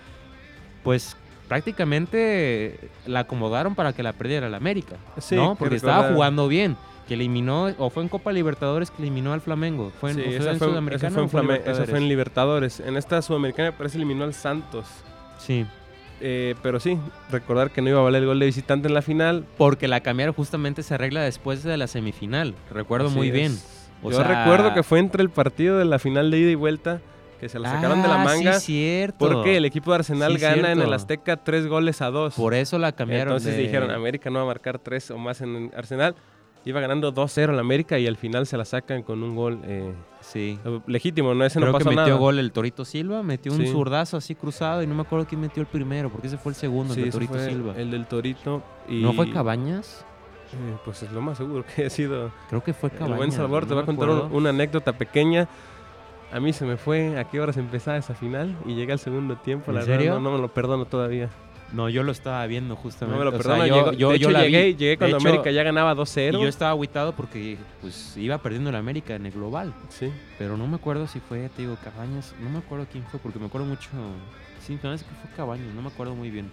Pues 0.83 1.15
prácticamente 1.47 2.79
la 3.05 3.21
acomodaron 3.21 3.75
para 3.75 3.93
que 3.93 4.03
la 4.03 4.13
perdiera 4.13 4.47
el 4.47 4.53
América. 4.55 4.95
Sí, 5.19 5.35
¿no? 5.35 5.53
que 5.55 5.59
Porque 5.59 5.75
estaba 5.75 6.11
jugando 6.13 6.47
bien. 6.47 6.75
Que 7.07 7.13
eliminó, 7.13 7.65
o 7.77 7.91
fue 7.91 8.01
en 8.01 8.09
Copa 8.09 8.31
Libertadores 8.31 8.89
que 8.89 9.03
eliminó 9.03 9.31
al 9.31 9.41
Flamengo. 9.41 9.91
Fue 10.01 10.09
en, 10.09 10.17
Sí, 10.17 10.23
esa 10.25 10.51
en 10.53 10.57
fue, 10.57 10.69
Sudamericana. 10.69 11.07
esa 11.09 11.13
fue 11.13 11.21
en 11.21 11.27
o 11.27 11.29
fue 11.29 11.41
en 11.41 11.45
fue 11.45 11.99
Libertadores? 11.99 12.09
Libertadores. 12.09 12.79
En 12.79 12.97
esta 12.97 13.21
Sudamericana 13.21 13.69
me 13.71 13.77
parece 13.77 13.97
eliminó 13.97 14.23
al 14.23 14.33
Santos. 14.33 14.87
Sí. 15.37 15.67
Eh, 16.21 16.56
pero 16.63 16.80
sí, 16.80 16.97
recordar 17.30 17.71
que 17.71 17.82
no 17.82 17.89
iba 17.89 17.99
a 17.99 18.04
valer 18.04 18.21
el 18.23 18.28
gol 18.28 18.39
de 18.39 18.45
visitante 18.45 18.88
en 18.88 18.93
la 18.93 19.01
final. 19.01 19.45
Porque 19.58 19.88
la 19.88 19.99
cambiaron 20.01 20.34
justamente 20.34 20.82
se 20.84 20.93
arregla 20.93 21.21
después 21.21 21.63
de 21.63 21.75
la 21.78 21.88
semifinal. 21.88 22.56
Recuerdo 22.71 23.08
Así 23.08 23.15
muy 23.17 23.28
es. 23.28 23.34
bien. 23.34 23.58
O 24.01 24.12
Yo 24.12 24.17
sea- 24.17 24.43
recuerdo 24.43 24.73
que 24.73 24.84
fue 24.84 24.99
entre 24.99 25.21
el 25.23 25.30
partido 25.30 25.78
de 25.78 25.86
la 25.86 25.99
final 25.99 26.32
de 26.32 26.39
ida 26.39 26.51
y 26.51 26.56
vuelta 26.56 27.01
que 27.39 27.49
se 27.49 27.60
la 27.60 27.69
sacaron 27.69 28.01
de 28.01 28.08
la 28.08 28.21
Ah, 28.21 28.23
manga. 28.23 28.54
Sí, 28.60 28.65
cierto. 28.73 29.17
porque 29.19 29.58
el 29.58 29.65
equipo 29.65 29.91
de 29.91 29.95
Arsenal 29.97 30.34
Sí, 30.36 30.39
gana 30.41 30.71
en 30.71 30.82
el 30.82 30.93
Azteca 30.93 31.36
tres 31.38 31.67
goles 31.67 32.01
a 32.01 32.10
dos. 32.12 32.36
Por 32.36 32.54
eso 32.54 32.80
la 32.80 32.93
cambiaron. 32.93 33.34
Entonces 33.34 33.58
de- 33.58 33.63
dijeron, 33.63 33.91
América 33.91 34.30
no 34.30 34.38
va 34.39 34.43
a 34.43 34.47
marcar 34.47 34.80
tres 34.80 35.12
o 35.12 35.17
más 35.17 35.41
en 35.41 35.71
Arsenal. 35.75 36.15
Iba 36.63 36.80
ganando 36.80 37.12
2-0 37.12 37.51
el 37.54 37.60
América 37.60 37.99
y 37.99 38.08
al 38.08 38.15
final 38.17 38.47
se 38.47 38.58
la 38.58 38.65
sacan 38.65 39.04
con 39.04 39.21
un 39.21 39.36
gol 39.36 39.60
eh, 39.65 39.91
Sí. 40.31 40.59
legítimo, 40.88 41.33
¿no? 41.33 41.45
Ese 41.45 41.59
Creo 41.59 41.71
no 41.71 41.77
que 41.77 41.83
pasó 41.85 41.95
metió 41.95 42.07
nada. 42.13 42.17
gol 42.19 42.39
el 42.39 42.51
Torito 42.51 42.83
Silva, 42.83 43.23
metió 43.23 43.53
un 43.53 43.65
zurdazo 43.67 44.17
así 44.17 44.35
cruzado 44.35 44.81
y 44.83 44.88
no 44.88 44.95
me 44.95 45.01
acuerdo 45.03 45.25
quién 45.27 45.39
metió 45.41 45.61
el 45.61 45.67
primero, 45.67 46.09
porque 46.09 46.27
ese 46.27 46.38
fue 46.38 46.51
el 46.51 46.55
segundo, 46.55 46.93
Sí, 46.93 46.99
el 46.99 47.03
de 47.05 47.09
ese 47.09 47.17
Torito 47.17 47.33
fue 47.35 47.45
Silva. 47.49 47.73
el 47.77 47.91
del 47.91 48.05
Torito. 48.07 48.63
Y, 48.89 49.01
¿No 49.01 49.13
fue 49.13 49.29
Cabañas? 49.31 50.05
eh, 50.53 50.77
pues 50.83 51.03
es 51.03 51.11
lo 51.11 51.21
más 51.21 51.38
seguro 51.38 51.63
que 51.75 51.85
ha 51.85 51.89
sido. 51.89 52.31
Creo 52.49 52.63
que 52.63 52.73
fue 52.73 52.89
Cabañas. 52.89 53.11
el 53.11 53.17
buen 53.17 53.31
Salvador 53.31 53.63
no 53.63 53.69
te 53.69 53.75
va 53.75 53.81
a 53.81 53.85
contar 53.85 54.09
un- 54.09 54.31
una 54.33 54.49
anécdota 54.49 54.93
pequeña. 54.93 55.47
A 56.31 56.39
mí 56.39 56.51
se 56.53 56.65
me 56.65 56.75
fue 56.75 57.17
a 57.19 57.23
qué 57.29 57.39
horas 57.39 57.55
empezaba 57.57 57.97
esa 57.97 58.13
final 58.15 58.57
y 58.65 58.73
llegué 58.75 58.91
al 58.93 58.99
segundo 58.99 59.35
tiempo. 59.38 59.71
¿En 59.71 59.75
La 59.77 59.81
serio? 59.83 60.11
verdad 60.11 60.15
no, 60.21 60.31
no 60.31 60.35
me 60.38 60.41
lo 60.41 60.47
perdono 60.53 60.85
todavía. 60.85 61.29
No, 61.73 61.89
yo 61.89 62.04
lo 62.04 62.12
estaba 62.12 62.45
viendo 62.47 62.75
justamente. 62.75 63.19
No 63.19 63.25
me 63.25 63.32
lo 63.32 63.38
O 63.38 63.41
sea, 63.41 63.67
yo, 63.67 63.91
yo, 63.91 63.91
de 63.91 63.97
yo 63.97 64.12
hecho, 64.13 64.32
la 64.32 64.43
vi. 64.43 64.51
llegué, 64.51 64.75
llegué 64.75 64.97
cuando 64.97 65.17
hecho, 65.17 65.28
América 65.28 65.51
ya 65.51 65.63
ganaba 65.63 65.91
Y 65.93 65.95
2-0. 65.95 66.32
yo 66.41 66.47
estaba 66.47 66.71
agüitado 66.71 67.13
porque 67.13 67.58
pues 67.82 68.15
iba 68.17 68.38
perdiendo 68.38 68.69
el 68.69 68.75
América 68.75 69.15
en 69.15 69.25
el 69.25 69.32
global. 69.32 69.73
Sí. 69.89 70.12
Pero 70.38 70.58
no 70.58 70.67
me 70.67 70.75
acuerdo 70.75 71.08
si 71.08 71.19
fue, 71.19 71.49
te 71.49 71.63
digo, 71.63 71.78
Cabañas. 71.84 72.34
No 72.39 72.49
me 72.49 72.60
acuerdo 72.60 72.86
quién 72.91 73.04
fue, 73.06 73.19
porque 73.19 73.39
me 73.39 73.47
acuerdo 73.47 73.67
mucho. 73.67 73.89
Sí, 74.65 74.73
me 74.73 74.80
parece 74.80 75.06
que 75.06 75.12
fue 75.15 75.30
Cabañas, 75.36 75.73
no 75.73 75.82
me 75.82 75.89
acuerdo 75.89 76.15
muy 76.15 76.30
bien. 76.30 76.49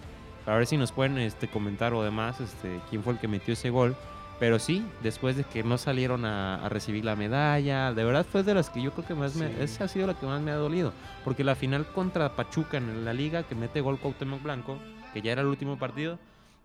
A 0.47 0.55
ver 0.57 0.67
si 0.67 0.77
nos 0.77 0.91
pueden 0.91 1.19
este, 1.19 1.47
comentar 1.47 1.95
o 1.95 2.03
demás 2.03 2.41
este, 2.41 2.81
quién 2.91 3.03
fue 3.05 3.13
el 3.13 3.19
que 3.21 3.29
metió 3.29 3.53
ese 3.55 3.71
gol. 3.71 3.95
Pero 4.41 4.59
sí, 4.59 4.85
después 5.05 5.37
de 5.37 5.45
que 5.45 5.63
no 5.63 5.79
salieron 5.79 6.25
a, 6.25 6.57
a 6.65 6.69
recibir 6.69 7.05
la 7.05 7.15
medalla, 7.15 7.93
de 7.93 8.03
verdad 8.03 8.27
fue 8.29 8.43
de 8.43 8.55
las 8.55 8.71
que 8.71 8.83
yo 8.83 8.91
creo 8.91 9.07
que 9.07 9.15
más 9.15 9.37
me. 9.37 9.47
Sí. 9.49 9.55
Esa 9.61 9.85
ha 9.85 9.89
sido 9.89 10.09
la 10.09 10.15
que 10.15 10.27
más 10.27 10.41
me 10.41 10.51
ha 10.51 10.57
dolido. 10.57 10.93
Porque 11.23 11.45
la 11.45 11.55
final 11.55 11.87
contra 11.87 12.35
Pachuca 12.35 12.79
en 12.79 13.05
la 13.05 13.13
liga, 13.15 13.45
que 13.45 13.55
mete 13.55 13.81
gol 13.81 14.01
Cuauhtémoc 14.01 14.43
Blanco, 14.43 14.79
que 15.13 15.23
ya 15.23 15.33
era 15.33 15.43
el 15.43 15.49
último 15.49 15.79
partido. 15.79 16.19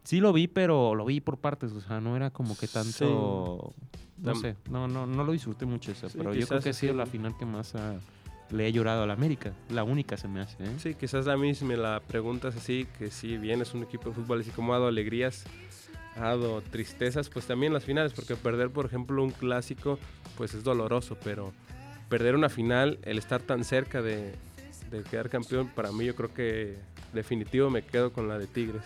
Sí 0.04 0.20
lo 0.20 0.32
vi, 0.32 0.48
pero 0.48 0.96
lo 0.96 1.06
vi 1.06 1.20
por 1.20 1.38
partes, 1.38 1.72
o 1.74 1.82
sea, 1.82 2.00
no 2.00 2.16
era 2.16 2.30
como 2.32 2.58
que 2.58 2.68
tanto, 2.68 3.74
no 4.18 4.36
sé, 4.36 4.56
no, 4.70 4.88
no, 4.88 5.06
no 5.06 5.24
lo 5.26 5.34
disfruté 5.34 5.66
mucho 5.66 5.92
eso, 5.92 6.08
Sí, 6.08 6.18
pero 6.18 6.34
yo 6.34 6.48
creo 6.48 6.62
que 6.62 6.70
ha 6.70 6.74
sido 6.74 6.94
la 6.94 7.06
final 7.06 7.36
que 7.38 7.46
más 7.46 7.74
le 8.50 8.68
he 8.68 8.72
llorado 8.72 9.04
a 9.04 9.06
la 9.06 9.14
América, 9.14 9.52
la 9.70 9.84
única 9.84 10.16
se 10.16 10.30
me 10.30 10.40
hace, 10.40 10.64
¿eh? 10.64 10.74
Sí, 10.78 10.94
quizás 10.94 11.28
a 11.28 11.36
mí 11.36 11.54
si 11.56 11.66
me 11.66 11.76
la 11.76 12.02
preguntas 12.08 12.56
así, 12.56 12.88
que 12.98 13.12
si 13.12 13.38
bien 13.38 13.62
es 13.62 13.74
un 13.74 13.84
equipo 13.84 14.10
de 14.10 14.16
fútbol 14.16 14.40
así 14.40 14.52
como 14.52 14.74
ha 14.74 14.78
dado 14.78 14.88
alegrías, 14.88 15.44
ha 16.16 16.22
dado 16.22 16.62
tristezas, 16.62 17.30
pues 17.30 17.46
también 17.46 17.74
las 17.74 17.84
finales, 17.84 18.14
porque 18.14 18.38
perder, 18.38 18.70
por 18.70 18.86
ejemplo, 18.86 19.22
un 19.22 19.32
clásico, 19.32 20.00
pues 20.38 20.54
es 20.54 20.64
doloroso, 20.64 21.18
pero 21.22 21.52
perder 22.08 22.36
una 22.36 22.48
final, 22.48 23.00
el 23.04 23.18
estar 23.18 23.42
tan 23.42 23.66
cerca 23.66 24.02
de, 24.02 24.34
de 24.89 25.04
quedar 25.04 25.30
campeón, 25.30 25.69
para 25.76 25.91
mí 25.91 26.06
yo 26.06 26.15
creo 26.15 26.34
que 26.34 26.78
definitivo 27.13 27.69
me 27.69 27.82
quedo 27.82 28.12
con 28.12 28.28
la 28.28 28.38
de 28.38 28.47
Tigres, 28.47 28.84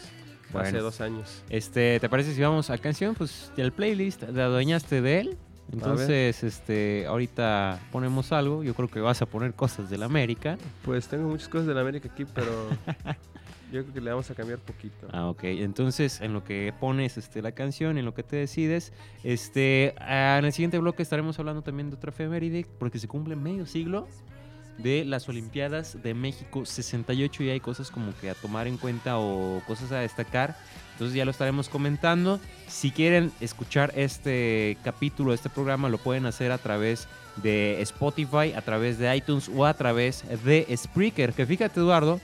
hace 0.53 0.77
dos 0.77 1.01
años. 1.01 1.43
Este, 1.49 1.99
¿te 1.99 2.09
parece 2.09 2.33
si 2.33 2.41
vamos 2.41 2.69
a 2.69 2.77
canción? 2.77 3.15
Pues 3.15 3.51
el 3.57 3.71
playlist, 3.71 4.23
te 4.23 4.41
adueñaste 4.41 5.01
de 5.01 5.19
él. 5.19 5.37
Entonces, 5.71 6.43
este, 6.43 7.05
ahorita 7.07 7.79
ponemos 7.91 8.31
algo. 8.33 8.63
Yo 8.63 8.73
creo 8.73 8.89
que 8.89 8.99
vas 8.99 9.21
a 9.21 9.25
poner 9.25 9.53
cosas 9.53 9.89
del 9.89 10.03
América. 10.03 10.57
Pues 10.83 11.07
tengo 11.07 11.29
muchas 11.29 11.47
cosas 11.47 11.67
de 11.67 11.73
la 11.73 11.81
América 11.81 12.09
aquí, 12.11 12.25
pero 12.25 12.51
yo 13.71 13.81
creo 13.83 13.93
que 13.93 14.01
le 14.01 14.09
vamos 14.09 14.29
a 14.29 14.35
cambiar 14.35 14.59
poquito. 14.59 15.07
Ah, 15.13 15.29
ok. 15.29 15.43
Entonces, 15.43 16.19
en 16.19 16.33
lo 16.33 16.43
que 16.43 16.73
pones 16.77 17.17
este, 17.17 17.41
la 17.41 17.53
canción, 17.53 17.97
en 17.97 18.03
lo 18.03 18.13
que 18.13 18.23
te 18.23 18.35
decides, 18.35 18.91
este, 19.23 19.95
ah, 19.99 20.37
en 20.39 20.45
el 20.45 20.51
siguiente 20.51 20.77
bloque 20.77 21.03
estaremos 21.03 21.39
hablando 21.39 21.61
también 21.61 21.89
de 21.89 21.95
otra 21.95 22.09
efeméride, 22.09 22.65
porque 22.77 22.99
se 22.99 23.07
cumple 23.07 23.37
medio 23.37 23.65
siglo 23.65 24.07
de 24.81 25.05
las 25.05 25.27
Olimpiadas 25.29 26.01
de 26.01 26.13
México 26.13 26.65
68 26.65 27.43
y 27.43 27.49
hay 27.49 27.59
cosas 27.59 27.91
como 27.91 28.13
que 28.19 28.29
a 28.29 28.35
tomar 28.35 28.67
en 28.67 28.77
cuenta 28.77 29.17
o 29.17 29.61
cosas 29.67 29.91
a 29.91 29.99
destacar. 29.99 30.57
Entonces 30.93 31.15
ya 31.15 31.25
lo 31.25 31.31
estaremos 31.31 31.69
comentando. 31.69 32.39
Si 32.67 32.91
quieren 32.91 33.31
escuchar 33.41 33.91
este 33.95 34.77
capítulo, 34.83 35.33
este 35.33 35.49
programa, 35.49 35.89
lo 35.89 35.97
pueden 35.97 36.25
hacer 36.25 36.51
a 36.51 36.57
través 36.57 37.07
de 37.37 37.81
Spotify, 37.81 38.53
a 38.55 38.61
través 38.61 38.99
de 38.99 39.15
iTunes 39.15 39.49
o 39.55 39.65
a 39.65 39.73
través 39.73 40.23
de 40.43 40.67
Spreaker. 40.75 41.33
Que 41.33 41.45
fíjate, 41.45 41.79
Eduardo, 41.79 42.19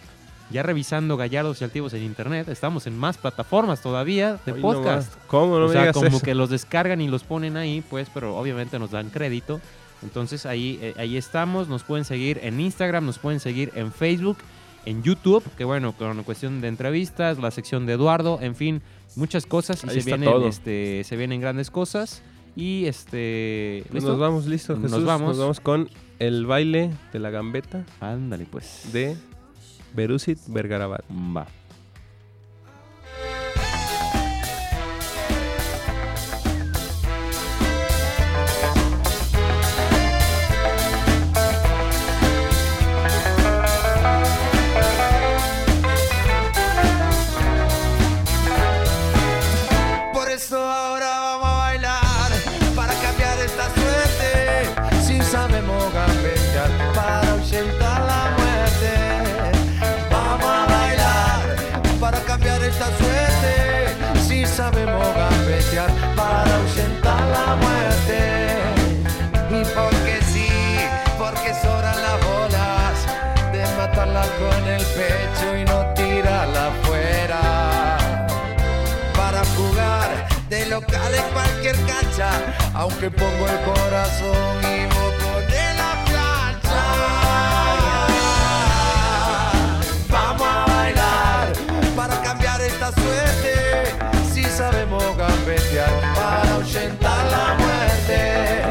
ya 0.50 0.64
revisando 0.64 1.18
Gallardos 1.18 1.62
y 1.62 1.64
Altivos 1.64 1.94
en 1.94 2.04
internet, 2.04 2.48
estamos 2.50 2.88
en 2.88 2.98
más 2.98 3.18
plataformas 3.18 3.82
todavía 3.82 4.40
de 4.46 4.54
Hoy 4.54 4.62
podcast. 4.62 5.12
nomás. 5.14 5.28
¿Cómo 5.28 5.60
no 5.60 5.66
o 5.66 5.68
me 5.68 5.74
sea, 5.74 5.82
digas 5.82 5.94
como 5.96 6.08
eso? 6.08 6.20
que 6.22 6.36
los 6.36 6.50
descargan 6.50 7.02
y 7.02 7.08
los 7.08 7.24
ponen 7.24 7.58
ahí, 7.58 7.84
pues, 7.90 8.10
pero 8.14 8.38
obviamente 8.38 8.80
nos 8.80 8.92
dan 8.92 9.10
crédito. 9.10 9.60
Entonces 10.04 10.46
ahí, 10.46 10.80
eh, 10.82 10.94
ahí 10.98 11.18
estamos, 11.18 11.68
nos 11.68 11.84
pueden 11.84 12.06
seguir 12.06 12.40
en 12.44 12.60
Instagram, 12.60 13.06
nos 13.06 13.18
pueden 13.20 13.40
seguir 13.40 13.72
en 13.76 13.92
Facebook, 13.92 14.38
en 14.86 15.04
YouTube, 15.04 15.44
que 15.58 15.66
bueno, 15.66 15.94
con 15.94 16.24
cuestión 16.24 16.62
de 16.62 16.68
entrevistas, 16.68 17.40
la 17.40 17.52
sección 17.52 17.86
de 17.86 17.94
Eduardo, 17.94 18.40
en 18.42 18.56
fin, 18.56 18.82
muchas 19.16 19.46
cosas 19.46 19.84
y 19.84 19.90
Ahí 19.90 20.02
se 20.02 20.06
vienen, 20.06 20.30
todo. 20.30 20.48
este, 20.48 21.04
se 21.04 21.16
vienen 21.18 21.42
grandes 21.42 21.72
cosas. 21.72 22.22
Y 22.56 22.86
este. 22.86 23.84
¿listo? 23.92 24.10
nos 24.10 24.20
vamos, 24.20 24.46
listo, 24.48 24.74
Nos 24.76 24.92
Jesús. 24.92 25.06
vamos. 25.06 25.30
Nos 25.30 25.38
vamos 25.40 25.60
con 25.60 25.90
el 26.20 26.46
baile 26.48 26.90
de 27.14 27.20
la 27.20 27.30
gambeta 27.30 27.86
Ándale, 28.00 28.48
pues. 28.50 28.90
de 28.92 29.16
Berusit 29.96 30.40
Vergarabat. 30.48 31.02
Va. 31.12 31.46
con 74.40 74.68
el 74.68 74.84
pecho 74.84 75.58
y 75.58 75.66
no 75.66 75.94
tirarla 75.94 76.68
afuera. 76.68 77.98
Para 79.16 79.44
jugar 79.56 80.28
de 80.50 80.66
local 80.68 81.14
en 81.14 81.34
cualquier 81.34 81.76
cancha, 81.86 82.30
aunque 82.74 83.10
pongo 83.10 83.48
el 83.48 83.60
corazón 83.72 84.64
y 84.64 84.86
moco 84.94 85.40
de 85.54 85.66
la 85.82 85.92
plancha. 86.08 86.84
Vamos 90.10 90.48
a 90.48 90.66
bailar 90.72 91.54
para 91.96 92.22
cambiar 92.22 92.62
esta 92.62 92.92
suerte, 92.92 93.54
si 94.34 94.44
sabemos 94.44 95.04
gambetear 95.18 95.90
para 96.16 96.54
ahuyentar 96.56 97.26
la 97.26 97.56
muerte. 97.56 98.62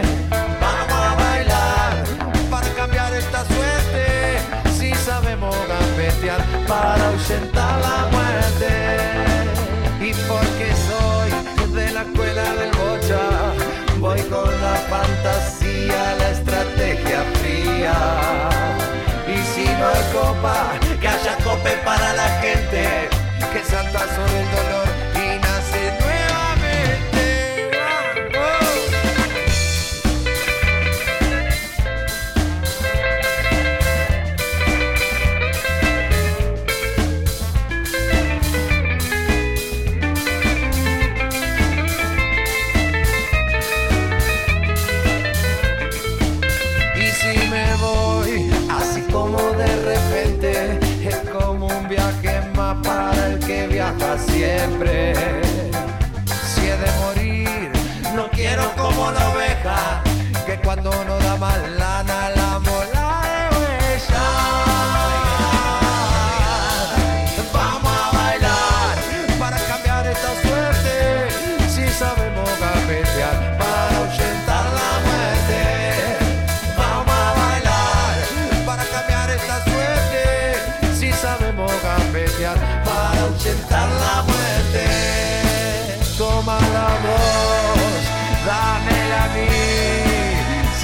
Vamos 0.60 0.92
a 0.92 1.14
bailar 1.14 2.04
para 2.50 2.68
cambiar 2.74 3.14
esta 3.14 3.44
suerte 3.44 4.05
si 5.36 5.42
sabemos 5.42 5.56
gambetear 5.68 6.40
para 6.66 7.08
ahuyentar 7.08 7.80
la 7.80 8.08
muerte. 8.10 8.72
Y 10.00 10.12
porque 10.28 10.72
soy 10.88 11.72
de 11.72 11.90
la 11.92 12.02
escuela 12.02 12.42
del 12.54 12.70
bocha, 12.70 13.20
voy 13.98 14.20
con 14.22 14.50
la 14.62 14.76
fantasía, 14.88 16.16
la 16.18 16.30
estrategia 16.30 17.22
fría. 17.40 17.94
Y 19.28 19.38
si 19.54 19.64
no 19.64 19.88
hay 19.88 20.04
copa, 20.12 20.72
que 21.00 21.08
haya 21.08 21.36
cope 21.44 21.70
para 21.84 22.12
la 22.14 22.28
gente, 22.40 23.08
que 23.52 23.64
salta 23.64 24.00
sobre 24.00 24.40
el 24.40 24.50
dolor 24.50 24.85
siempre. 54.66 55.45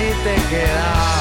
Si 0.03 0.09
te 0.25 0.35
quedas, 0.51 1.12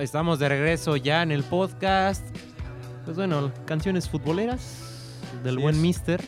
Estamos 0.00 0.38
de 0.38 0.48
regreso 0.48 0.96
ya 0.96 1.22
en 1.22 1.30
el 1.30 1.42
podcast. 1.42 2.24
Pues 3.04 3.18
bueno, 3.18 3.52
canciones 3.66 4.08
futboleras 4.08 5.18
del 5.44 5.58
buen 5.58 5.74
es. 5.74 5.80
Mister. 5.82 6.20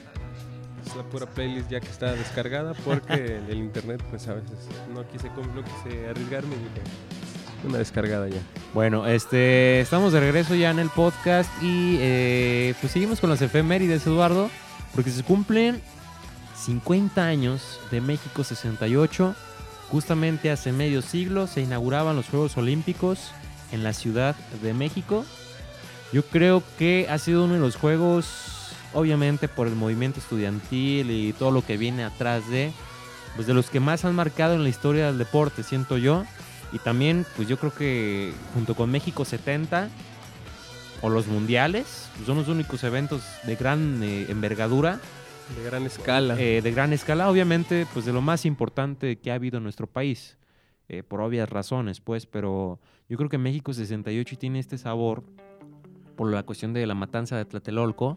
Es 0.87 0.95
la 0.95 1.03
pura 1.05 1.25
playlist 1.27 1.71
ya 1.71 1.81
que 1.81 1.89
está 1.89 2.13
descargada 2.13 2.75
porque 2.85 3.41
el 3.49 3.57
internet 3.57 4.03
pues 4.11 4.29
a 4.29 4.35
veces 4.35 4.69
no 4.93 5.09
quise, 5.09 5.29
no 5.31 5.65
quise 5.65 6.09
arriesgarme 6.09 6.55
y 6.55 6.59
dije 6.59 7.67
una 7.67 7.79
descargada 7.79 8.29
ya. 8.29 8.41
Bueno, 8.75 9.07
este, 9.07 9.81
estamos 9.81 10.13
de 10.13 10.21
regreso 10.21 10.55
ya 10.55 10.71
en 10.71 10.79
el 10.79 10.91
podcast 10.91 11.51
y 11.63 11.97
eh, 12.01 12.75
pues 12.81 12.93
seguimos 12.93 13.21
con 13.21 13.31
las 13.31 13.41
efemérides, 13.41 14.07
Eduardo, 14.07 14.51
porque 14.95 15.11
se 15.11 15.23
cumplen 15.23 15.81
50 16.57 17.25
años 17.25 17.81
de 17.91 18.03
México 18.03 18.45
68. 18.45 19.35
Justamente 19.91 20.51
hace 20.51 20.73
medio 20.73 21.01
siglo 21.01 21.47
se 21.47 21.63
inauguraban 21.63 22.17
los 22.17 22.29
Juegos 22.29 22.57
Olímpicos 22.59 23.33
en 23.73 23.83
la 23.83 23.93
Ciudad 23.93 24.37
de 24.63 24.75
México. 24.75 25.25
Yo 26.13 26.23
creo 26.25 26.63
que 26.79 27.07
ha 27.11 27.19
sido 27.19 27.45
uno 27.45 27.55
de 27.55 27.61
los 27.61 27.77
juegos, 27.77 28.75
obviamente 28.93 29.49
por 29.49 29.67
el 29.67 29.75
movimiento 29.75 30.21
estudiantil 30.21 31.11
y 31.11 31.33
todo 31.33 31.51
lo 31.51 31.65
que 31.65 31.77
viene 31.77 32.05
atrás 32.05 32.49
de, 32.51 32.71
pues 33.35 33.47
de 33.47 33.55
los 33.55 33.71
que 33.71 33.81
más 33.81 34.05
han 34.05 34.15
marcado 34.15 34.55
en 34.55 34.63
la 34.63 34.69
historia 34.69 35.07
del 35.07 35.19
deporte, 35.19 35.63
siento 35.63 35.97
yo. 35.99 36.25
Y 36.73 36.79
también, 36.79 37.27
pues 37.37 37.49
yo 37.49 37.59
creo 37.59 37.73
que 37.75 38.33
junto 38.55 38.75
con 38.75 38.91
México 38.91 39.25
70 39.25 39.89
o 41.03 41.09
los 41.11 41.27
mundiales, 41.27 42.09
pues 42.15 42.27
son 42.27 42.39
los 42.39 42.49
únicos 42.49 42.85
eventos 42.85 43.23
de 43.45 43.57
gran 43.57 44.03
eh, 44.03 44.27
envergadura, 44.29 45.01
De 45.57 45.65
gran 45.65 45.85
escala. 45.85 46.39
eh, 46.39 46.63
de 46.63 46.73
gran 46.73 46.93
escala, 46.93 47.29
obviamente, 47.29 47.87
pues 47.93 48.05
de 48.07 48.13
lo 48.13 48.21
más 48.23 48.47
importante 48.47 49.17
que 49.19 49.31
ha 49.31 49.35
habido 49.35 49.59
en 49.59 49.65
nuestro 49.65 49.87
país, 49.87 50.39
eh, 50.89 51.03
por 51.03 51.21
obvias 51.21 51.49
razones, 51.49 52.01
pues, 52.01 52.25
pero 52.27 52.79
yo 53.13 53.19
creo 53.19 53.29
que 53.29 53.37
México 53.37 53.75
68 53.75 54.37
tiene 54.39 54.59
este 54.59 54.79
sabor 54.79 55.23
por 56.17 56.33
la 56.33 56.45
cuestión 56.45 56.73
de 56.73 56.87
la 56.87 56.95
matanza 56.95 57.37
de 57.37 57.45
Tlatelolco 57.45 58.17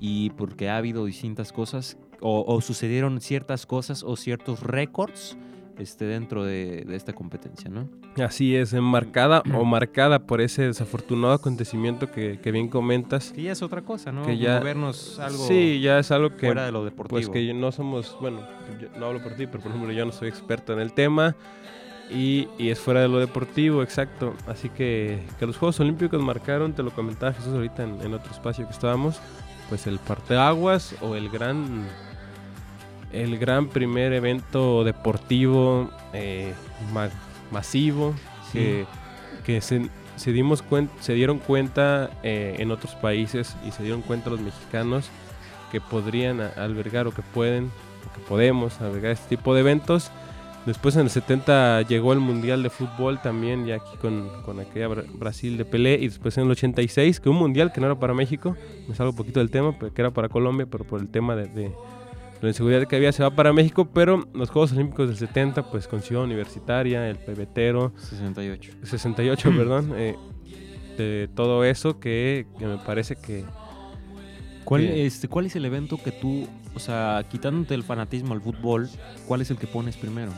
y 0.00 0.30
porque 0.30 0.68
ha 0.68 0.76
habido 0.76 1.04
distintas 1.04 1.52
cosas 1.52 1.96
o, 2.20 2.44
o 2.44 2.60
sucedieron 2.60 3.20
ciertas 3.20 3.64
cosas 3.64 4.02
o 4.02 4.16
ciertos 4.16 4.58
récords 4.64 5.38
este, 5.78 6.04
dentro 6.06 6.44
de, 6.44 6.84
de 6.84 6.96
esta 6.96 7.12
competencia, 7.12 7.70
¿no? 7.70 7.88
Así 8.20 8.56
es, 8.56 8.72
enmarcada 8.72 9.44
o 9.54 9.64
marcada 9.64 10.26
por 10.26 10.40
ese 10.40 10.62
desafortunado 10.62 11.32
acontecimiento 11.32 12.10
que, 12.10 12.40
que 12.42 12.50
bien 12.50 12.66
comentas. 12.66 13.30
Que 13.30 13.42
ya 13.42 13.52
es 13.52 13.62
otra 13.62 13.82
cosa, 13.82 14.10
¿no? 14.10 14.22
Que 14.26 14.36
ya- 14.36 14.58
Movernos 14.58 15.20
algo 15.20 15.46
Sí, 15.46 15.78
ya 15.80 16.00
es 16.00 16.10
algo 16.10 16.30
que 16.30 16.46
fuera 16.46 16.66
de 16.66 16.72
lo 16.72 16.84
deportivo. 16.84 17.20
Pues 17.20 17.28
que 17.28 17.54
no 17.54 17.70
somos, 17.70 18.16
bueno, 18.20 18.40
no 18.98 19.06
hablo 19.06 19.22
por 19.22 19.34
ti, 19.34 19.46
pero 19.46 19.60
por 19.60 19.70
ejemplo 19.70 19.92
yo 19.92 20.04
no 20.04 20.10
soy 20.10 20.28
experto 20.28 20.72
en 20.72 20.80
el 20.80 20.92
tema 20.92 21.36
y, 22.10 22.48
y 22.58 22.70
es 22.70 22.78
fuera 22.80 23.00
de 23.00 23.08
lo 23.08 23.18
deportivo, 23.18 23.82
exacto. 23.82 24.34
Así 24.46 24.68
que, 24.70 25.22
que 25.38 25.46
los 25.46 25.56
Juegos 25.56 25.78
Olímpicos 25.80 26.20
marcaron, 26.22 26.72
te 26.72 26.82
lo 26.82 26.90
comentaba 26.90 27.32
Jesús 27.32 27.52
ahorita 27.54 27.82
en, 27.84 28.00
en 28.02 28.14
otro 28.14 28.30
espacio 28.32 28.66
que 28.66 28.72
estábamos, 28.72 29.20
pues 29.68 29.86
el 29.86 29.98
parteaguas 29.98 30.94
o 31.02 31.14
el 31.16 31.28
gran, 31.28 31.86
el 33.12 33.38
gran 33.38 33.68
primer 33.68 34.12
evento 34.12 34.84
deportivo 34.84 35.90
eh, 36.12 36.52
ma- 36.92 37.10
masivo 37.50 38.14
Sí. 38.52 38.58
que, 38.58 38.86
que 39.44 39.60
se, 39.60 39.90
se 40.16 40.32
dimos 40.32 40.64
cuen- 40.64 40.88
se 41.00 41.12
dieron 41.12 41.38
cuenta 41.38 42.08
eh, 42.22 42.56
en 42.58 42.70
otros 42.70 42.94
países 42.94 43.56
y 43.66 43.72
se 43.72 43.82
dieron 43.82 44.00
cuenta 44.00 44.30
los 44.30 44.40
mexicanos 44.40 45.10
que 45.70 45.82
podrían 45.82 46.40
albergar 46.56 47.06
o 47.06 47.12
que 47.12 47.20
pueden 47.20 47.70
o 48.08 48.14
que 48.14 48.20
podemos 48.26 48.80
albergar 48.80 49.12
este 49.12 49.36
tipo 49.36 49.52
de 49.54 49.60
eventos 49.60 50.10
Después 50.68 50.94
en 50.96 51.02
el 51.02 51.10
70 51.10 51.82
llegó 51.88 52.12
el 52.12 52.20
Mundial 52.20 52.62
de 52.62 52.68
Fútbol 52.70 53.20
también, 53.22 53.64
ya 53.66 53.76
aquí 53.76 53.96
con, 54.00 54.28
con 54.44 54.60
aquella 54.60 54.88
Bra- 54.88 55.06
Brasil 55.18 55.56
de 55.56 55.64
Pelé. 55.64 55.94
Y 55.94 56.08
después 56.08 56.36
en 56.36 56.44
el 56.44 56.50
86, 56.50 57.20
que 57.20 57.28
un 57.30 57.36
Mundial 57.36 57.72
que 57.72 57.80
no 57.80 57.86
era 57.86 57.98
para 57.98 58.12
México, 58.12 58.54
me 58.86 58.94
salgo 58.94 59.12
un 59.12 59.16
poquito 59.16 59.40
del 59.40 59.50
tema, 59.50 59.76
que 59.78 59.90
era 60.00 60.10
para 60.10 60.28
Colombia, 60.28 60.66
pero 60.70 60.84
por 60.84 61.00
el 61.00 61.08
tema 61.08 61.34
de, 61.36 61.46
de 61.48 61.72
la 62.42 62.48
inseguridad 62.48 62.86
que 62.86 62.96
había 62.96 63.10
se 63.12 63.22
va 63.22 63.30
para 63.30 63.52
México. 63.54 63.88
Pero 63.92 64.28
los 64.34 64.50
Juegos 64.50 64.72
Olímpicos 64.72 65.08
del 65.08 65.16
70, 65.16 65.70
pues 65.70 65.88
con 65.88 66.02
Ciudad 66.02 66.24
Universitaria, 66.24 67.08
el 67.08 67.16
pebetero, 67.16 67.92
68. 67.98 68.72
68, 68.84 69.50
perdón, 69.56 69.92
eh, 69.96 70.16
de 70.98 71.30
todo 71.34 71.64
eso 71.64 71.98
que, 71.98 72.46
que 72.58 72.66
me 72.66 72.76
parece 72.78 73.16
que... 73.16 73.44
¿Cuál, 74.64 74.82
que- 74.82 75.06
este, 75.06 75.28
¿Cuál 75.28 75.46
es 75.46 75.56
el 75.56 75.64
evento 75.64 75.96
que 75.96 76.12
tú, 76.12 76.46
o 76.74 76.78
sea, 76.78 77.24
quitándote 77.30 77.74
el 77.74 77.82
fanatismo 77.84 78.34
al 78.34 78.42
fútbol, 78.42 78.90
cuál 79.26 79.40
es 79.40 79.50
el 79.50 79.56
que 79.56 79.66
pones 79.66 79.96
primero? 79.96 80.30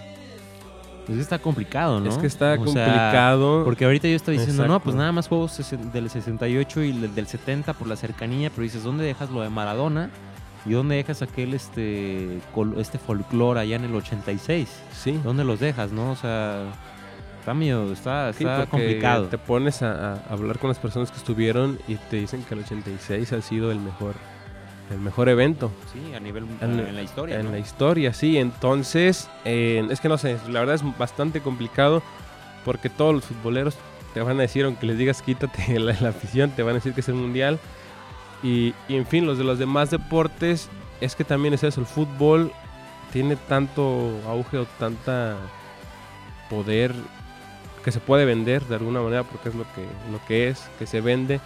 Pues 1.11 1.23
está 1.23 1.40
complicado, 1.40 1.99
¿no? 1.99 2.09
Es 2.09 2.16
que 2.18 2.29
está 2.29 2.53
O 2.53 2.66
sea, 2.68 2.85
complicado. 2.85 3.64
porque 3.64 3.85
ahorita 3.85 4.07
yo 4.07 4.14
estoy 4.14 4.38
diciendo, 4.38 4.68
no, 4.68 4.79
pues 4.81 4.94
nada 4.94 5.11
más 5.11 5.27
juegos 5.27 5.61
del 5.92 6.09
68 6.09 6.83
y 6.83 6.92
del 6.92 7.14
del 7.14 7.27
70 7.27 7.73
por 7.73 7.88
la 7.88 7.96
cercanía, 7.96 8.49
pero 8.51 8.62
dices, 8.62 8.85
¿dónde 8.85 9.05
dejas 9.05 9.29
lo 9.31 9.42
de 9.42 9.51
Maradona? 9.51 10.11
¿Y 10.64 10.73
dónde 10.73 10.94
dejas 10.94 11.20
aquel 11.23 11.55
este 11.55 12.38
este 12.77 12.99
folclore 12.99 13.59
allá 13.59 13.75
en 13.77 13.85
el 13.85 13.94
86? 13.94 14.68
Sí. 14.92 15.18
¿Dónde 15.25 15.42
los 15.42 15.59
dejas, 15.59 15.90
no? 15.90 16.12
O 16.12 16.16
sea, 16.16 16.62
está 17.40 17.55
medio, 17.55 17.92
está, 17.92 18.33
Sí, 18.33 18.44
está 18.44 18.66
complicado. 18.66 19.27
Te 19.27 19.38
pones 19.38 19.83
a, 19.83 20.12
a 20.12 20.18
hablar 20.31 20.59
con 20.61 20.68
las 20.68 20.79
personas 20.79 21.11
que 21.11 21.16
estuvieron 21.16 21.79
y 21.88 21.96
te 21.96 22.18
dicen 22.18 22.44
que 22.44 22.55
el 22.55 22.61
86 22.61 23.33
ha 23.33 23.42
sido 23.42 23.73
el 23.73 23.81
mejor, 23.81 24.14
el 24.90 24.98
mejor 24.98 25.29
evento 25.29 25.70
Sí, 25.92 26.14
a 26.14 26.20
nivel 26.20 26.44
En- 26.61 26.79
en, 26.81 26.94
la 26.96 27.03
historia. 27.03 27.38
en 27.38 27.46
¿no? 27.46 27.53
la 27.53 27.59
historia, 27.59 28.12
sí. 28.12 28.38
Entonces, 28.38 29.29
eh, 29.44 29.87
es 29.90 30.00
que 30.00 30.09
no 30.09 30.18
sé, 30.18 30.37
la 30.48 30.61
verdad 30.61 30.74
es 30.74 30.98
bastante 30.98 31.40
complicado 31.40 32.03
porque 32.64 32.88
todos 32.90 33.14
los 33.14 33.24
futboleros 33.24 33.76
te 34.14 34.20
van 34.20 34.38
a 34.38 34.42
decir, 34.42 34.64
aunque 34.64 34.87
les 34.87 34.98
digas 34.98 35.22
quítate 35.22 35.79
la, 35.79 35.94
la 36.00 36.09
afición, 36.11 36.50
te 36.50 36.62
van 36.62 36.72
a 36.72 36.74
decir 36.74 36.92
que 36.94 37.00
es 37.00 37.09
el 37.09 37.14
mundial. 37.14 37.59
Y, 38.42 38.74
y 38.88 38.96
en 38.96 39.07
fin, 39.07 39.26
los 39.26 39.38
de 39.38 39.44
los 39.44 39.59
demás 39.59 39.90
deportes, 39.90 40.68
es 41.00 41.14
que 41.14 41.24
también 41.24 41.55
es 41.55 41.62
eso, 41.62 41.81
el 41.81 41.87
fútbol 41.87 42.53
tiene 43.12 43.37
tanto 43.37 44.18
auge 44.26 44.59
o 44.59 44.66
tanta 44.79 45.37
poder 46.48 46.94
que 47.85 47.92
se 47.92 48.00
puede 48.00 48.24
vender 48.24 48.62
de 48.66 48.74
alguna 48.76 49.00
manera 49.00 49.22
porque 49.24 49.48
es 49.48 49.55
lo 49.55 49.64
que, 49.74 49.83
lo 50.12 50.24
que 50.26 50.48
es, 50.48 50.68
que 50.79 50.87
se 50.87 51.00
vende. 51.00 51.40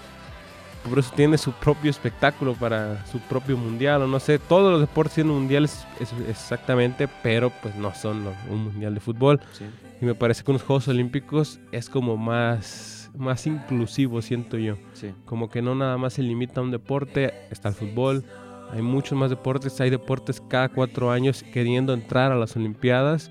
Por 0.89 0.99
eso 0.99 1.13
tiene 1.17 1.39
su 1.39 1.53
propio 1.53 1.91
espectáculo 1.91 2.55
para 2.55 3.05
su 3.07 3.19
propio 3.21 3.57
mundial 3.57 4.03
o 4.03 4.07
no 4.07 4.21
sé. 4.21 4.39
Todos 4.39 4.71
los 4.71 4.81
deportes 4.81 5.15
tienen 5.15 5.33
mundiales 5.33 5.87
es- 5.99 6.13
exactamente, 6.29 7.09
pero 7.23 7.51
pues 7.63 7.75
no 7.75 7.95
son 7.95 8.27
un 8.51 8.65
mundial 8.65 8.93
de 8.95 9.01
fútbol. 9.01 9.41
Sí. 9.53 9.65
Y 10.01 10.05
me 10.05 10.15
parece 10.15 10.45
que 10.45 10.51
unos 10.51 10.63
Juegos 10.63 10.87
Olímpicos 10.89 11.59
es 11.73 11.89
como 11.89 12.17
más, 12.19 13.11
más 13.17 13.47
inclusivo, 13.47 14.21
siento 14.21 14.59
yo. 14.59 14.77
sí. 14.93 15.13
Como 15.25 15.49
que 15.49 15.63
no 15.63 15.75
nada 15.75 15.97
más 15.97 16.13
se 16.15 16.23
limita 16.23 16.61
a 16.61 16.65
un 16.65 16.71
deporte, 16.71 17.33
está 17.51 17.69
el 17.71 17.75
fútbol, 17.75 18.25
hay 18.71 18.83
muchos 18.83 19.17
más 19.17 19.31
deportes, 19.31 19.81
hay 19.81 19.89
deportes 19.89 20.43
cada 20.49 20.69
cuatro 20.69 21.11
años 21.11 21.43
queriendo 21.45 21.95
entrar 21.95 22.31
a 22.33 22.37
las 22.37 22.57
Olimpiadas, 22.57 23.31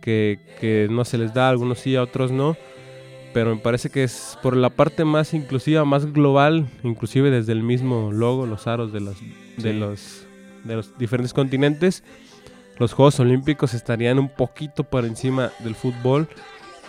que, 0.00 0.40
que 0.60 0.88
no 0.90 1.04
se 1.04 1.18
les 1.18 1.34
da, 1.34 1.46
a 1.48 1.50
algunos 1.50 1.78
sí, 1.80 1.96
a 1.96 2.02
otros 2.02 2.30
no, 2.32 2.56
pero 3.32 3.54
me 3.54 3.60
parece 3.60 3.90
que 3.90 4.02
es 4.04 4.38
por 4.42 4.56
la 4.56 4.70
parte 4.70 5.04
más 5.04 5.34
inclusiva, 5.34 5.84
más 5.84 6.12
global, 6.12 6.66
inclusive 6.82 7.30
desde 7.30 7.52
el 7.52 7.62
mismo 7.62 8.10
logo, 8.12 8.46
los 8.46 8.66
aros 8.66 8.92
de 8.92 9.00
los, 9.00 9.16
de 9.56 9.72
Sí. 9.72 9.78
los, 9.78 10.26
de 10.64 10.76
los 10.76 10.96
diferentes 10.98 11.32
continentes, 11.32 12.02
los 12.78 12.92
Juegos 12.92 13.18
Olímpicos 13.20 13.72
estarían 13.74 14.18
un 14.18 14.28
poquito 14.28 14.84
por 14.84 15.04
encima 15.04 15.50
del 15.60 15.74
fútbol. 15.74 16.28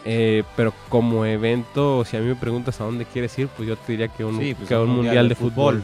eh, 0.10 0.44
pero 0.56 0.74
como 0.88 1.26
evento, 1.26 2.06
si 2.06 2.16
a 2.16 2.22
mí 2.22 2.28
me 2.28 2.36
preguntas 2.36 2.80
a 2.80 2.86
dónde 2.86 3.04
quieres 3.06 3.38
ir, 3.40 3.50
pues 3.50 3.68
yo 3.68 3.76
te 3.76 3.92
diría 3.92 4.08
que 4.08 4.24
un, 4.24 4.40
Sí, 4.40 4.54
pues 4.54 4.70
que 4.70 4.76
un 4.76 4.90
un 4.90 4.96
mundial, 4.98 5.28
de 5.28 5.36
fútbol. 5.36 5.84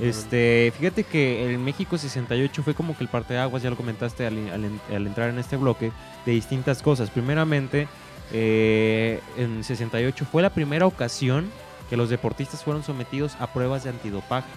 Este, 0.00 0.72
fíjate 0.78 1.02
que 1.04 1.44
el 1.50 1.58
México 1.58 1.98
68 1.98 2.62
fue 2.62 2.74
como 2.74 2.96
que 2.96 3.02
el 3.04 3.08
parteaguas, 3.10 3.62
ya 3.62 3.70
lo 3.70 3.76
comentaste 3.76 4.26
al, 4.26 4.38
al 4.50 4.64
al 4.94 5.06
entrar 5.06 5.28
en 5.28 5.38
este 5.38 5.56
bloque, 5.56 5.90
de 6.24 6.32
distintas 6.32 6.82
cosas. 6.82 7.10
Primeramente, 7.10 7.88
eh, 8.32 9.20
en 9.36 9.62
68 9.64 10.26
fue 10.30 10.42
la 10.42 10.50
primera 10.50 10.86
ocasión 10.86 11.50
que 11.90 11.96
los 11.96 12.08
deportistas 12.08 12.64
fueron 12.64 12.82
sometidos 12.82 13.36
a 13.40 13.52
pruebas 13.52 13.84
de 13.84 13.90
antidopaje. 13.90 14.48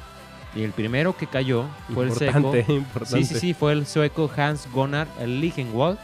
Y 0.56 0.64
el 0.64 0.72
primero 0.72 1.16
que 1.16 1.28
cayó 1.28 1.66
fue 1.94 2.06
el 2.06 2.14
sueco. 2.14 2.56
importante. 2.70 3.24
Sí, 3.24 3.34
sí, 3.34 3.40
sí, 3.40 3.54
fue 3.54 3.74
el 3.74 3.86
sueco 3.86 4.32
Hans 4.36 4.68
Gunnar 4.72 5.08
Ligenwald, 5.26 5.98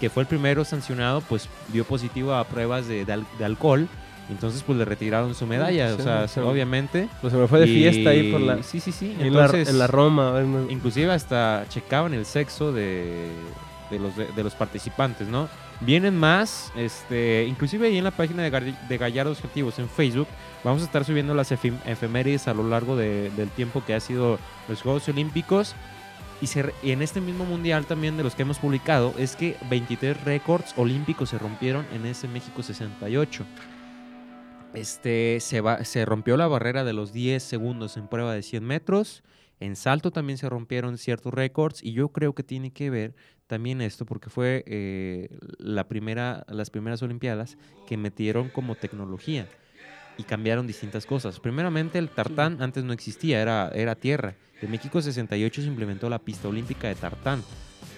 que 0.00 0.08
fue 0.08 0.22
el 0.22 0.26
primero 0.28 0.64
sancionado, 0.64 1.20
pues 1.22 1.48
dio 1.72 1.84
positivo 1.84 2.32
a 2.34 2.44
pruebas 2.44 2.86
de, 2.86 3.04
de 3.04 3.12
al- 3.12 3.26
de 3.38 3.44
alcohol. 3.44 3.88
Entonces, 4.30 4.62
pues 4.62 4.78
le 4.78 4.84
retiraron 4.84 5.34
su 5.34 5.46
medalla, 5.46 5.88
Sí, 5.94 6.00
o 6.00 6.04
sea, 6.04 6.28
sí. 6.28 6.38
obviamente. 6.40 7.08
Pues 7.22 7.32
se 7.32 7.38
me 7.38 7.48
fue 7.48 7.60
de 7.60 7.66
Y- 7.66 7.74
fiesta 7.74 8.10
ahí 8.10 8.30
por 8.30 8.40
la, 8.42 8.62
Sí, 8.62 8.78
sí, 8.78 8.92
sí. 8.92 9.16
en, 9.18 9.34
la, 9.34 9.46
Entonces, 9.46 9.68
en 9.68 9.78
la 9.78 9.86
Roma. 9.86 10.34
inclusive 10.68 11.10
hasta 11.12 11.64
checaban 11.70 12.12
el 12.14 12.24
sexo 12.26 12.70
de, 12.72 13.30
de 13.90 13.98
los, 13.98 14.16
de, 14.16 14.42
los 14.44 14.54
participantes, 14.54 15.28
¿no? 15.28 15.48
Vienen 15.80 16.16
más, 16.16 16.72
este, 16.76 17.46
inclusive 17.48 17.86
ahí 17.86 17.98
en 17.98 18.04
la 18.04 18.10
página 18.10 18.42
de, 18.42 18.74
de 18.88 18.98
Gallardos 18.98 19.38
Objetivos 19.38 19.78
en 19.78 19.88
Facebook, 19.88 20.26
vamos 20.64 20.82
a 20.82 20.84
estar 20.86 21.04
subiendo 21.04 21.34
las 21.34 21.52
efemérides 21.52 22.48
a 22.48 22.54
lo 22.54 22.68
largo 22.68 22.96
de- 22.96 23.30
del 23.30 23.48
tiempo 23.50 23.84
que 23.84 23.94
ha 23.94 24.00
sido 24.00 24.38
los 24.68 24.82
Juegos 24.82 25.08
Olímpicos. 25.08 25.74
Y 26.84 26.92
en 26.92 27.02
este 27.02 27.20
mismo 27.20 27.44
mundial 27.44 27.86
también 27.86 28.16
de 28.16 28.22
los 28.22 28.36
que 28.36 28.42
hemos 28.42 28.58
publicado 28.60 29.12
es 29.18 29.34
que 29.34 29.56
23 29.70 30.22
récords 30.22 30.72
olímpicos 30.76 31.30
se 31.30 31.38
rompieron 31.38 31.84
en 31.92 32.06
ese 32.06 32.28
México 32.28 32.62
68. 32.62 33.44
Este, 34.74 35.38
se, 35.40 35.60
va, 35.60 35.84
se 35.84 36.04
rompió 36.04 36.36
la 36.36 36.46
barrera 36.46 36.84
de 36.84 36.92
los 36.92 37.12
10 37.12 37.42
segundos 37.42 37.96
en 37.96 38.06
prueba 38.06 38.34
de 38.34 38.42
100 38.42 38.64
metros. 38.64 39.22
En 39.60 39.74
salto 39.74 40.10
también 40.12 40.38
se 40.38 40.48
rompieron 40.48 40.98
ciertos 40.98 41.34
récords 41.34 41.82
y 41.82 41.92
yo 41.92 42.10
creo 42.10 42.34
que 42.34 42.44
tiene 42.44 42.70
que 42.72 42.90
ver 42.90 43.14
también 43.48 43.80
esto 43.80 44.04
porque 44.04 44.30
fue 44.30 44.62
eh, 44.66 45.28
la 45.58 45.88
primera, 45.88 46.44
las 46.48 46.70
primeras 46.70 47.02
Olimpiadas 47.02 47.56
que 47.88 47.96
metieron 47.96 48.50
como 48.50 48.76
tecnología 48.76 49.48
y 50.18 50.22
cambiaron 50.22 50.66
distintas 50.66 51.06
cosas. 51.06 51.40
Primeramente 51.40 51.98
el 51.98 52.10
tartán 52.10 52.60
antes 52.60 52.84
no 52.84 52.92
existía, 52.92 53.40
era, 53.40 53.70
era 53.74 53.94
tierra. 53.94 54.34
En 54.60 54.70
México 54.70 55.00
68 55.00 55.62
se 55.62 55.66
implementó 55.66 56.10
la 56.10 56.18
pista 56.18 56.48
olímpica 56.48 56.88
de 56.88 56.94
tartán. 56.94 57.42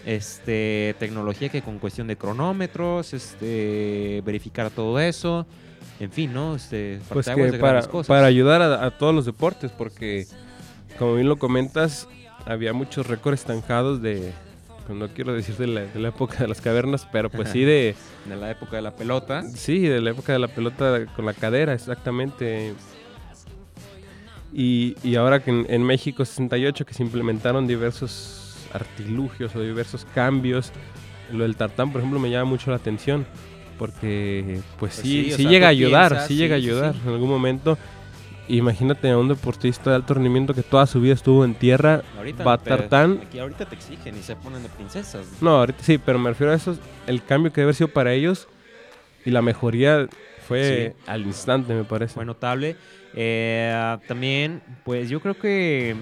Este, 0.07 0.95
tecnología 0.99 1.49
que 1.49 1.63
con 1.63 1.79
cuestión 1.79 2.07
de 2.07 2.17
cronómetros, 2.17 3.13
este, 3.13 4.23
verificar 4.25 4.71
todo 4.71 4.99
eso, 5.01 5.47
en 5.99 6.13
fin, 6.13 6.33
¿no? 6.33 6.55
Este, 6.55 7.01
Pues 7.09 7.27
que 7.27 7.35
para, 7.35 7.51
grandes 7.51 7.89
cosas. 7.89 8.07
para 8.07 8.27
ayudar 8.27 8.63
a, 8.63 8.87
a 8.87 8.97
todos 8.97 9.15
los 9.15 9.27
deportes, 9.27 9.73
porque 9.73 10.27
como 10.99 11.17
bien 11.17 11.29
lo 11.29 11.39
comentas, 11.39 12.09
había 12.47 12.73
muchos 12.73 13.07
récords 13.07 13.41
estancados 13.41 14.01
de, 14.01 14.33
no 14.95 15.09
quiero 15.09 15.33
decir 15.33 15.57
de 15.57 15.67
la, 15.67 15.81
de 15.83 15.99
la 16.01 16.09
época 16.09 16.39
de 16.39 16.49
las 16.49 16.61
cavernas, 16.61 17.07
pero 17.11 17.31
pues 17.31 17.51
sí 17.51 17.63
de, 17.65 17.95
de 18.27 18.37
la 18.37 18.51
época 18.51 18.77
de 18.77 18.83
la 18.83 18.95
pelota. 18.95 19.43
sí, 19.55 19.81
de 19.81 20.01
la 20.01 20.11
época 20.11 20.33
de 20.33 20.39
la 20.39 20.49
pelota 20.49 21.07
con 21.15 21.25
la 21.27 21.35
cadera, 21.35 21.73
exactamente. 21.75 22.75
Y, 24.53 24.97
y 25.05 25.15
ahora 25.17 25.41
que 25.43 25.51
en, 25.51 25.67
en 25.69 25.83
México 25.85 26.25
68 26.25 26.85
que 26.85 26.95
se 26.95 27.03
implementaron 27.03 27.67
diversos 27.67 28.67
artilugios 28.73 29.55
o 29.55 29.61
diversos 29.61 30.05
cambios, 30.15 30.73
lo 31.33 31.45
del 31.45 31.57
tartán, 31.57 31.93
por 31.93 32.01
ejemplo, 32.01 32.19
me 32.19 32.31
llama 32.31 32.45
mucho 32.51 32.71
la 32.71 32.77
atención. 32.77 33.27
Porque, 33.79 34.61
pues, 34.79 34.95
Pues 34.95 34.95
sí, 34.95 35.25
sí, 35.25 35.33
o 35.33 35.37
sí 35.37 35.43
sea, 35.45 35.51
llega 35.53 35.67
a 35.69 35.71
ayudar, 35.71 36.09
piensas, 36.11 36.29
sí 36.29 36.35
sí, 36.35 36.39
llega 36.41 36.57
a 36.57 36.59
sí, 36.59 36.65
sí. 36.65 36.71
ayudar 36.71 36.95
en 37.03 37.09
algún 37.13 37.31
momento. 37.31 37.79
Imagínate 38.57 39.11
a 39.11 39.17
un 39.17 39.29
deportista 39.29 39.91
de 39.91 39.97
alto 39.97 40.15
rendimiento 40.15 40.55
que 40.55 40.63
toda 40.63 40.87
su 40.87 41.01
vida 41.01 41.15
estuvo 41.15 41.45
en 41.45 41.55
tierra, 41.55 42.03
Ahorita 42.17 42.43
va. 42.43 42.55
Aquí 42.55 43.39
ahorita 43.39 43.67
te 43.67 43.77
exigen 43.77 44.17
y 44.19 44.23
se 44.23 44.35
ponen 44.35 44.63
de 44.63 44.69
princesas. 44.69 45.27
No, 45.41 45.59
ahorita 45.59 45.83
sí, 45.83 45.99
pero 45.99 46.19
me 46.19 46.31
refiero 46.31 46.53
a 46.53 46.57
eso, 46.57 46.77
el 47.07 47.23
cambio 47.23 47.53
que 47.53 47.61
debe 47.61 47.67
haber 47.67 47.75
sido 47.77 47.89
para 47.89 48.13
ellos 48.13 48.49
y 49.25 49.31
la 49.31 49.41
mejoría 49.41 50.09
fue 50.49 50.97
al 51.07 51.23
instante, 51.27 51.75
me 51.75 51.85
parece. 51.85 52.15
Fue 52.15 52.25
notable. 52.25 52.77
Eh, 53.15 53.99
también, 54.09 54.63
pues 54.85 55.09
yo 55.09 55.21
creo 55.21 55.39
que 55.39 55.95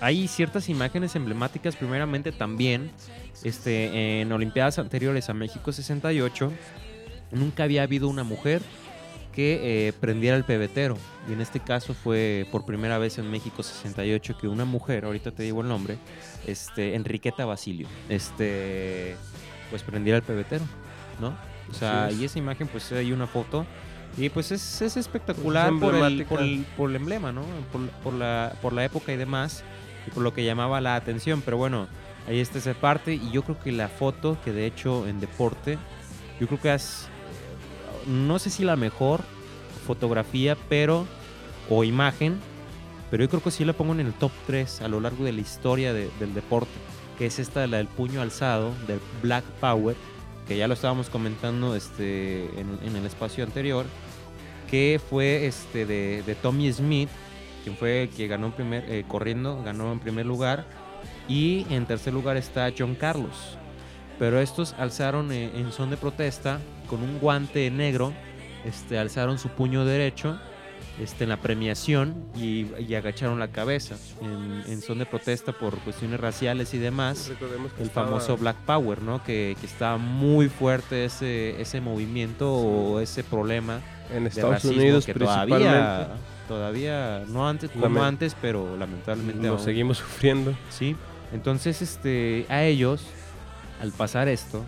hay 0.00 0.26
ciertas 0.26 0.68
imágenes 0.68 1.14
emblemáticas. 1.14 1.76
Primeramente 1.76 2.32
también, 2.32 2.90
este, 3.44 4.20
en 4.20 4.32
Olimpiadas 4.32 4.80
anteriores 4.80 5.28
a 5.28 5.34
México 5.34 5.70
68, 5.70 6.52
nunca 7.30 7.62
había 7.62 7.84
habido 7.84 8.08
una 8.08 8.24
mujer 8.24 8.60
que 9.38 9.86
eh, 9.86 9.92
prendiera 9.92 10.36
el 10.36 10.42
pebetero. 10.42 10.98
Y 11.28 11.32
en 11.32 11.40
este 11.40 11.60
caso 11.60 11.94
fue 11.94 12.44
por 12.50 12.64
primera 12.64 12.98
vez 12.98 13.18
en 13.18 13.30
México 13.30 13.62
68 13.62 14.36
que 14.36 14.48
una 14.48 14.64
mujer, 14.64 15.04
ahorita 15.04 15.30
te 15.30 15.44
digo 15.44 15.60
el 15.60 15.68
nombre, 15.68 15.96
este, 16.44 16.96
Enriqueta 16.96 17.44
Basilio, 17.44 17.86
este, 18.08 19.14
pues 19.70 19.84
prendiera 19.84 20.16
el 20.16 20.24
pebetero, 20.24 20.64
¿no? 21.20 21.36
O 21.70 21.72
sea, 21.74 22.08
es. 22.08 22.18
y 22.18 22.24
esa 22.24 22.40
imagen, 22.40 22.66
pues 22.66 22.90
hay 22.90 23.12
una 23.12 23.28
foto. 23.28 23.64
Y 24.16 24.28
pues 24.28 24.50
es, 24.50 24.82
es 24.82 24.96
espectacular 24.96 25.72
Es 25.72 25.80
por, 25.80 25.94
el, 25.94 26.24
por, 26.24 26.42
el, 26.42 26.66
por 26.76 26.90
el 26.90 26.96
emblema, 26.96 27.30
¿no? 27.30 27.42
Por, 27.70 27.88
por 28.02 28.14
la, 28.14 28.56
por 28.60 28.72
la 28.72 28.84
época 28.84 29.12
y 29.12 29.16
demás, 29.16 29.62
y 30.08 30.10
por 30.10 30.24
lo 30.24 30.34
que 30.34 30.44
llamaba 30.44 30.80
la 30.80 30.96
atención. 30.96 31.42
Pero 31.44 31.58
bueno, 31.58 31.86
Ahí 32.26 32.40
está 32.40 32.58
esa 32.58 32.74
parte. 32.74 33.14
Y 33.14 33.30
yo 33.30 33.42
creo 33.42 33.58
que 33.58 33.72
la 33.72 33.88
foto, 33.88 34.36
que 34.44 34.52
de 34.52 34.66
hecho 34.66 35.08
en 35.08 35.20
deporte, 35.20 35.78
yo 36.38 36.46
creo 36.46 36.60
que 36.60 36.74
es, 36.74 37.08
no 38.06 38.38
sé 38.38 38.50
si 38.50 38.64
la 38.64 38.76
mejor 38.76 39.22
fotografía, 39.88 40.56
pero, 40.68 41.06
o 41.70 41.82
imagen, 41.82 42.38
pero 43.10 43.24
yo 43.24 43.28
creo 43.30 43.42
que 43.42 43.50
sí 43.50 43.64
la 43.64 43.72
pongo 43.72 43.94
en 43.94 44.00
el 44.00 44.12
top 44.12 44.30
3 44.46 44.82
a 44.82 44.88
lo 44.88 45.00
largo 45.00 45.24
de 45.24 45.32
la 45.32 45.40
historia 45.40 45.92
de- 45.94 46.10
del 46.20 46.34
deporte, 46.34 46.70
que 47.18 47.26
es 47.26 47.38
esta, 47.38 47.66
la 47.66 47.78
del 47.78 47.86
puño 47.88 48.20
alzado, 48.20 48.72
del 48.86 49.00
Black 49.22 49.44
Power, 49.60 49.96
que 50.46 50.56
ya 50.58 50.68
lo 50.68 50.74
estábamos 50.74 51.08
comentando 51.10 51.74
este, 51.74 52.44
en, 52.60 52.78
en 52.84 52.96
el 52.96 53.04
espacio 53.06 53.44
anterior, 53.44 53.86
que 54.70 55.00
fue 55.10 55.46
este, 55.46 55.86
de, 55.86 56.22
de 56.22 56.34
Tommy 56.34 56.70
Smith, 56.72 57.08
quien 57.64 57.76
fue 57.76 58.02
el 58.02 58.08
que 58.10 58.26
ganó 58.28 58.46
en 58.46 58.52
primer, 58.52 58.84
eh, 58.90 59.04
corriendo, 59.08 59.62
ganó 59.64 59.90
en 59.92 59.98
primer 60.00 60.26
lugar, 60.26 60.66
y 61.28 61.66
en 61.70 61.86
tercer 61.86 62.12
lugar 62.12 62.36
está 62.36 62.70
John 62.78 62.94
Carlos. 62.94 63.56
Pero 64.18 64.40
estos 64.40 64.74
alzaron 64.78 65.32
eh, 65.32 65.50
en 65.54 65.70
son 65.72 65.90
de 65.90 65.96
protesta 65.96 66.60
con 66.88 67.02
un 67.02 67.18
guante 67.18 67.70
negro, 67.70 68.12
este, 68.68 68.98
alzaron 68.98 69.38
su 69.38 69.48
puño 69.48 69.84
derecho 69.84 70.38
este, 71.00 71.24
en 71.24 71.30
la 71.30 71.36
premiación 71.36 72.14
y, 72.36 72.66
y 72.78 72.94
agacharon 72.96 73.38
la 73.38 73.48
cabeza 73.48 73.96
en, 74.20 74.64
en 74.72 74.82
son 74.82 74.98
de 74.98 75.06
protesta 75.06 75.52
por 75.52 75.78
cuestiones 75.78 76.18
raciales 76.18 76.74
y 76.74 76.78
demás. 76.78 77.28
Recordemos 77.28 77.72
que 77.72 77.82
El 77.82 77.88
estaba- 77.88 78.06
famoso 78.08 78.36
Black 78.36 78.56
Power, 78.66 79.02
¿no? 79.02 79.22
Que, 79.22 79.56
que 79.60 79.66
está 79.66 79.96
muy 79.96 80.48
fuerte 80.48 81.04
ese, 81.04 81.60
ese 81.60 81.80
movimiento 81.80 82.52
o 82.52 83.00
ese 83.00 83.22
problema 83.22 83.80
en 84.12 84.24
de 84.24 84.28
Estados 84.30 84.54
racismo 84.54 84.76
Unidos 84.76 85.06
que 85.06 85.14
todavía, 85.14 86.08
todavía, 86.48 87.24
no 87.28 87.48
antes 87.48 87.70
como 87.70 88.02
antes, 88.02 88.34
pero 88.40 88.76
lamentablemente 88.76 89.46
Lo 89.46 89.58
seguimos 89.58 89.98
sufriendo. 89.98 90.56
Sí, 90.70 90.96
entonces 91.32 91.80
este, 91.82 92.46
a 92.48 92.64
ellos, 92.64 93.02
al 93.80 93.92
pasar 93.92 94.26
esto, 94.28 94.64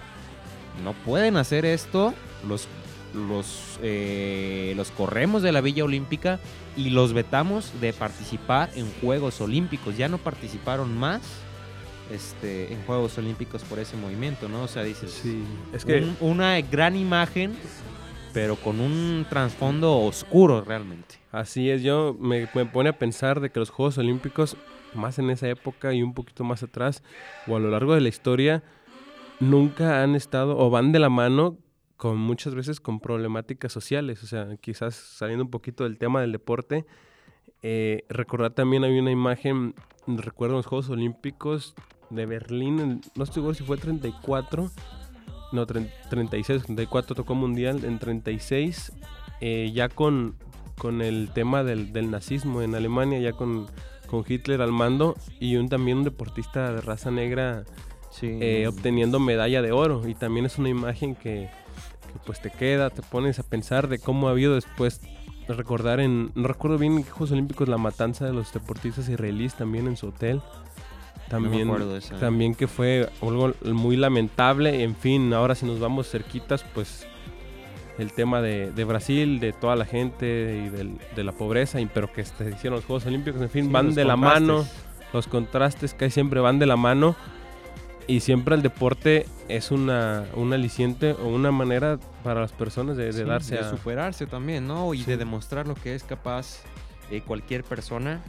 no 0.85 0.93
pueden 0.93 1.37
hacer 1.37 1.65
esto, 1.65 2.15
los, 2.47 2.69
los, 3.15 3.79
eh, 3.83 4.73
los 4.77 4.91
corremos 4.91 5.43
de 5.43 5.53
la 5.53 5.61
Villa 5.61 5.85
Olímpica 5.85 6.39
y 6.77 6.91
los 6.91 7.13
vetamos 7.13 7.73
de 7.81 7.93
participar 7.93 8.71
en 8.77 8.91
Juegos 9.01 9.41
Olímpicos. 9.41 9.97
Ya 9.97 10.09
no 10.09 10.19
participaron 10.19 10.97
más 10.99 11.21
este, 12.13 12.73
en 12.73 12.83
Juegos 12.85 13.17
Olímpicos 13.19 13.63
por 13.65 13.79
ese 13.79 13.97
movimiento, 13.97 14.49
¿no? 14.49 14.63
O 14.63 14.69
sea, 14.69 14.83
dices, 14.83 15.11
Sí, 15.13 15.43
es 15.73 15.85
que 15.85 15.99
un- 16.01 16.17
una 16.21 16.61
gran 16.61 16.97
imagen, 16.97 17.55
pero 18.33 18.57
con 18.57 18.81
un 18.81 19.27
trasfondo 19.29 19.97
oscuro 19.99 20.63
realmente. 20.63 21.17
así 21.33 21.71
es, 21.71 21.83
yo 21.83 22.17
me, 22.19 22.49
me 22.55 22.67
pone 22.67 22.89
a 22.91 22.99
pensar 22.99 23.41
de 23.41 23.51
que 23.51 23.61
los 23.61 23.71
Juegos 23.71 23.99
Olímpicos, 23.99 24.57
más 24.95 25.19
en 25.21 25.31
esa 25.31 25.49
época 25.49 25.93
y 25.95 26.03
un 26.03 26.15
poquito 26.15 26.43
más 26.43 26.63
atrás, 26.65 27.03
o 27.47 27.55
a 27.57 27.61
lo 27.61 27.71
largo 27.71 27.95
de 27.95 28.01
la 28.01 28.09
historia, 28.09 28.63
nunca 29.39 30.03
han 30.03 30.15
estado 30.17 30.59
o 30.59 30.69
van 30.71 30.91
de 30.93 30.99
la 30.99 31.09
mano 31.11 31.57
con 32.01 32.17
muchas 32.17 32.55
veces 32.55 32.81
con 32.81 32.99
problemáticas 32.99 33.71
sociales. 33.73 34.23
O 34.23 34.27
sea, 34.27 34.57
quizás 34.59 34.95
saliendo 34.95 35.45
un 35.45 35.51
poquito 35.51 35.85
del 35.85 35.99
tema 35.99 36.23
del 36.23 36.33
deporte, 36.33 36.87
eh, 37.63 38.05
recordar 38.09 38.53
también 38.55 38.85
hay 38.85 38.99
una 38.99 39.11
imagen, 39.11 39.75
recuerdo 40.07 40.57
los 40.57 40.65
Juegos 40.65 40.89
Olímpicos 40.89 41.75
de 42.09 42.25
Berlín, 42.25 43.03
no 43.15 43.25
estoy 43.25 43.35
seguro 43.43 43.53
si 43.53 43.65
fue 43.65 43.77
34, 43.77 44.71
no, 45.53 45.67
tre- 45.67 45.91
36, 46.09 46.63
34 46.63 47.15
tocó 47.15 47.35
mundial, 47.35 47.85
en 47.85 47.99
36 47.99 48.93
eh, 49.43 49.71
ya 49.75 49.91
con, 49.91 50.37
con 50.79 51.03
el 51.03 51.29
tema 51.35 51.63
del, 51.65 51.93
del 51.93 52.11
nazismo 52.11 52.63
en 52.63 52.75
Alemania, 52.75 53.19
ya 53.19 53.33
con, 53.33 53.67
con 54.07 54.25
Hitler 54.27 54.63
al 54.63 54.73
mando 54.73 55.17
y 55.39 55.57
un, 55.57 55.69
también 55.69 55.99
un 55.99 56.05
deportista 56.05 56.73
de 56.73 56.81
raza 56.81 57.11
negra 57.11 57.65
Sí. 58.13 58.27
eh, 58.41 58.67
obteniendo 58.67 59.21
medalla 59.21 59.63
de 59.63 59.71
oro 59.71 60.09
y 60.09 60.17
también 60.17 60.45
es 60.47 60.59
una 60.59 60.69
imagen 60.69 61.15
que, 61.15 61.49
que, 62.11 62.19
pues 62.25 62.41
te 62.41 62.51
queda, 62.51 62.91
te 62.91 63.03
pones 63.03 63.39
a 63.39 63.43
pensar 63.43 63.89
de 63.89 63.99
cómo 63.99 64.29
ha 64.29 64.33
habido 64.33 64.55
después 64.55 65.01
recordar 65.49 65.99
en, 66.01 66.31
no 66.35 66.47
recuerdo 66.49 66.79
bien 66.79 66.93
en 66.99 67.05
qué 67.05 67.11
Juegos 67.11 67.33
Olímpicos 67.33 67.69
la 67.69 67.79
matanza 67.79 68.25
de 68.25 68.33
los 68.33 68.53
deportistas 68.53 69.09
israelíes 69.09 69.55
también 69.55 69.87
en 69.89 69.97
su 69.97 70.09
hotel. 70.09 70.41
También, 71.29 71.71
esa. 71.97 72.19
también 72.19 72.57
que 72.57 72.67
fue 72.67 73.09
algo 73.23 73.53
muy 73.65 73.97
lamentable. 73.97 74.83
En 74.83 74.97
fin, 74.97 75.33
ahora 75.33 75.55
si 75.55 75.65
nos 75.65 75.79
vamos 75.79 76.09
cerquitas, 76.11 76.65
pues 76.75 77.07
el 77.99 78.13
tema 78.13 78.41
de, 78.41 78.73
de 78.73 78.85
Brasil, 78.85 79.39
de 79.39 79.53
toda 79.53 79.77
la 79.77 79.85
gente 79.85 80.61
y 80.67 80.69
del- 80.71 80.99
de 81.15 81.23
la 81.25 81.31
pobreza, 81.33 81.81
y, 81.81 81.87
pero 81.87 82.13
que 82.13 82.25
se 82.25 82.51
hicieron 82.51 82.77
los 82.79 82.85
Juegos 82.85 83.07
Olímpicos, 83.07 83.41
en 83.43 83.51
fin, 83.51 83.67
Sí, 83.67 83.71
van 83.71 83.95
de 83.95 84.05
la 84.05 84.17
mano 84.17 84.65
los 85.13 85.27
contrastes 85.29 85.95
que 85.95 86.11
siempre 86.11 86.41
van 86.41 86.59
de 86.59 86.67
la 86.67 86.77
mano 86.77 87.15
y 88.11 88.21
siempre 88.21 88.55
el 88.57 88.63
deporte 88.63 89.27
es 89.49 89.71
una, 89.71 90.25
un 90.35 90.53
aliciente 90.53 91.13
o 91.13 91.29
una 91.29 91.51
manera 91.53 91.99
para 92.25 92.41
las 92.41 92.53
personas 92.53 92.97
de, 92.97 93.07
de 93.07 93.13
Sí, 93.13 93.23
darse 93.25 93.55
de 93.57 93.61
a... 93.61 93.71
superarse 93.71 94.27
también, 94.27 94.67
¿no? 94.67 94.93
Y 94.95 94.99
Sí. 94.99 95.05
de 95.05 95.17
demostrar 95.17 95.67
lo 95.69 95.75
que 95.75 95.95
es 95.95 96.03
capaz 96.03 96.63
eh, 97.11 97.23
cualquier 97.23 97.63
persona. 97.65 98.21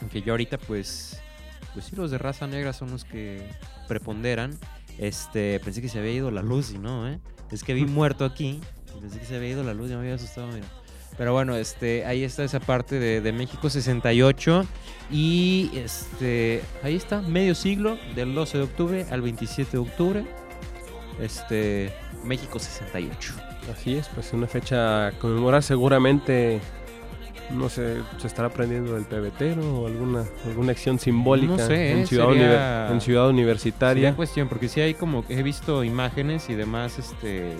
Aunque 0.00 0.22
yo 0.22 0.32
ahorita, 0.32 0.58
pues, 0.58 1.20
pues 1.74 1.86
sí, 1.86 1.96
los 1.96 2.10
de 2.10 2.18
raza 2.18 2.46
negra 2.46 2.72
son 2.72 2.90
los 2.90 3.04
que 3.04 3.46
preponderan. 3.88 4.56
Este, 4.98 5.60
pensé 5.60 5.82
que 5.82 5.88
se 5.88 5.98
había 5.98 6.12
ido 6.12 6.30
la 6.30 6.42
luz 6.42 6.72
y 6.72 6.78
no, 6.78 7.08
¿eh? 7.08 7.18
Es 7.50 7.64
que 7.64 7.74
vi 7.74 7.84
muerto 7.86 8.24
aquí. 8.24 8.60
Pensé 9.00 9.18
que 9.18 9.26
se 9.26 9.36
había 9.36 9.50
ido 9.50 9.62
la 9.62 9.74
luz, 9.74 9.90
ya 9.90 9.96
me 9.96 10.02
había 10.02 10.14
asustado, 10.14 10.46
mira. 10.48 10.66
Pero 11.18 11.32
bueno, 11.32 11.56
este, 11.56 12.04
ahí 12.04 12.24
está 12.24 12.44
esa 12.44 12.60
parte 12.60 12.98
de, 12.98 13.20
de 13.20 13.32
México 13.32 13.70
68. 13.70 14.66
Y 15.10 15.70
este, 15.74 16.62
ahí 16.82 16.96
está, 16.96 17.20
medio 17.22 17.54
siglo, 17.54 17.96
del 18.14 18.34
12 18.34 18.58
de 18.58 18.64
octubre 18.64 19.06
al 19.10 19.22
27 19.22 19.70
de 19.72 19.78
octubre. 19.78 20.24
Este, 21.20 21.92
México 22.24 22.58
68. 22.58 23.34
Así 23.72 23.94
es, 23.96 24.08
pues 24.08 24.32
una 24.32 24.46
fecha 24.46 25.08
a 25.08 25.12
conmemorar 25.12 25.62
seguramente, 25.62 26.60
no 27.50 27.68
sé, 27.68 27.96
se 28.18 28.26
estará 28.26 28.48
aprendiendo 28.48 28.94
del 28.94 29.04
pebetero 29.04 29.80
o 29.82 29.86
alguna, 29.86 30.24
alguna 30.44 30.72
acción 30.72 30.98
simbólica 30.98 31.52
No 31.56 31.58
sé, 31.66 31.92
en, 31.92 31.98
eh, 32.00 32.06
ciudad 32.06 32.28
sería- 32.28 32.88
en 32.90 33.00
ciudad 33.00 33.22
Sería 33.22 33.30
universitaria. 33.30 34.14
cuestión, 34.14 34.48
porque 34.48 34.68
sí 34.68 34.80
hay 34.80 34.94
como 34.94 35.26
que 35.26 35.38
he 35.38 35.42
visto 35.42 35.82
imágenes 35.82 36.48
y 36.50 36.54
demás, 36.54 36.98
este, 36.98 37.54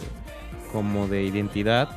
como 0.72 1.08
de 1.08 1.22
identidad 1.24 1.88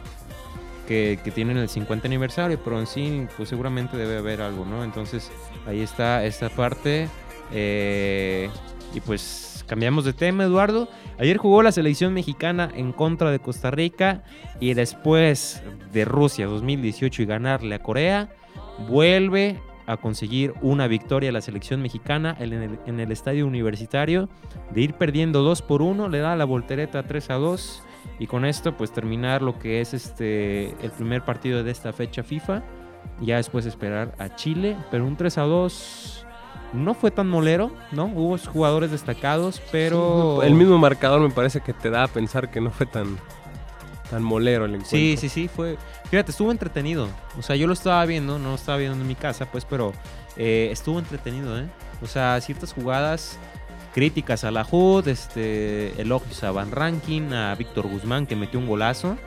que, 0.90 1.20
que 1.24 1.30
tienen 1.30 1.58
el 1.58 1.70
50 1.70 2.08
aniversario, 2.08 2.60
pero 2.64 2.80
en 2.80 2.88
sí, 2.88 3.28
pues 3.38 3.48
seguramente 3.48 3.96
debe 3.96 4.18
haber 4.18 4.42
algo, 4.42 4.66
¿no? 4.66 4.84
Entonces, 4.84 5.32
ahí 5.68 5.82
está 5.82 6.26
esta 6.26 6.50
parte. 6.50 7.08
eh, 7.52 8.50
y 8.96 9.00
pues 9.02 9.64
cambiamos 9.68 10.04
de 10.04 10.14
tema, 10.14 10.46
Eduardo. 10.46 10.90
Ayer 11.20 11.38
jugó 11.38 11.62
la 11.62 11.72
selección 11.72 12.12
mexicana 12.12 12.72
en 12.74 12.92
contra 12.92 13.30
de 13.30 13.38
Costa 13.38 13.70
Rica 13.70 14.24
y 14.60 14.74
después 14.74 15.62
de 15.94 16.06
Rusia 16.06 16.48
2018 16.48 17.22
y 17.22 17.26
ganarle 17.28 17.76
a 17.76 17.84
Corea, 17.84 18.30
vuelve 18.88 19.60
a 19.86 19.98
conseguir 19.98 20.56
una 20.64 20.88
victoria 20.88 21.32
la 21.32 21.42
selección 21.42 21.84
mexicana 21.84 22.36
en 22.40 22.54
el, 22.54 22.80
en 22.88 23.00
el 23.00 23.12
estadio 23.12 23.46
universitario. 23.46 24.28
De 24.72 24.82
ir 24.82 24.96
perdiendo 24.96 25.44
2 25.44 25.62
por 25.62 25.84
1, 25.84 26.10
le 26.10 26.18
da 26.18 26.36
la 26.36 26.46
voltereta 26.46 27.04
3 27.04 27.30
a 27.30 27.36
2 27.36 27.84
y 28.18 28.28
con 28.28 28.46
esto 28.46 28.76
pues 28.76 28.92
terminar 28.92 29.42
lo 29.42 29.60
que 29.60 29.82
es 29.82 29.94
este 29.94 30.72
el 30.84 30.92
primer 30.92 31.24
partido 31.24 31.64
de 31.64 31.72
esta 31.72 31.94
fecha 31.94 32.24
FIFA. 32.24 32.64
Ya 33.22 33.38
después 33.38 33.66
esperar 33.66 34.16
a 34.18 34.36
Chile, 34.36 34.78
pero 34.92 35.06
un 35.06 35.16
3 35.16 35.38
a 35.38 35.42
2 35.42 36.26
no 36.74 36.94
fue 36.94 37.12
tan 37.12 37.28
molero, 37.28 37.72
¿no? 37.92 38.06
Hubo 38.06 38.38
jugadores 38.38 38.92
destacados, 38.92 39.62
pero... 39.72 40.44
El 40.44 40.54
mismo 40.54 40.78
marcador 40.78 41.20
me 41.20 41.30
parece 41.30 41.62
que 41.62 41.74
te 41.74 41.90
da 41.90 42.04
a 42.04 42.08
pensar 42.08 42.52
que 42.52 42.62
no 42.62 42.72
fue 42.72 42.86
tan, 42.86 43.18
tan 44.10 44.24
molero 44.24 44.66
el 44.66 44.72
encuentro. 44.76 44.98
Sí, 44.98 45.16
sí, 45.18 45.30
sí, 45.30 45.48
fue. 45.48 45.78
Fíjate, 46.10 46.32
estuvo 46.32 46.52
entretenido. 46.52 47.08
O 47.38 47.42
sea, 47.42 47.56
yo 47.56 47.68
lo 47.68 47.74
estaba 47.74 48.06
viendo, 48.06 48.40
no 48.40 48.50
lo 48.50 48.56
estaba 48.56 48.78
viendo 48.78 49.00
en 49.00 49.08
mi 49.08 49.16
casa, 49.16 49.46
pues, 49.52 49.66
pero 49.66 49.94
eh, 50.38 50.70
estuvo 50.72 51.00
entretenido, 51.00 51.60
¿eh? 51.60 51.68
O 52.02 52.08
sea, 52.08 52.40
ciertas 52.42 52.74
jugadas 52.74 53.38
críticas 53.94 54.44
a 54.44 54.52
la 54.52 54.66
HUD, 54.70 55.08
este, 55.08 56.00
elogios 56.02 56.44
a 56.44 56.52
Van 56.52 56.72
Rankin, 56.72 57.34
a 57.34 57.56
Víctor 57.56 57.88
Guzmán 57.88 58.26
que 58.28 58.36
metió 58.36 58.60
un 58.60 58.68
golazo, 58.68 59.18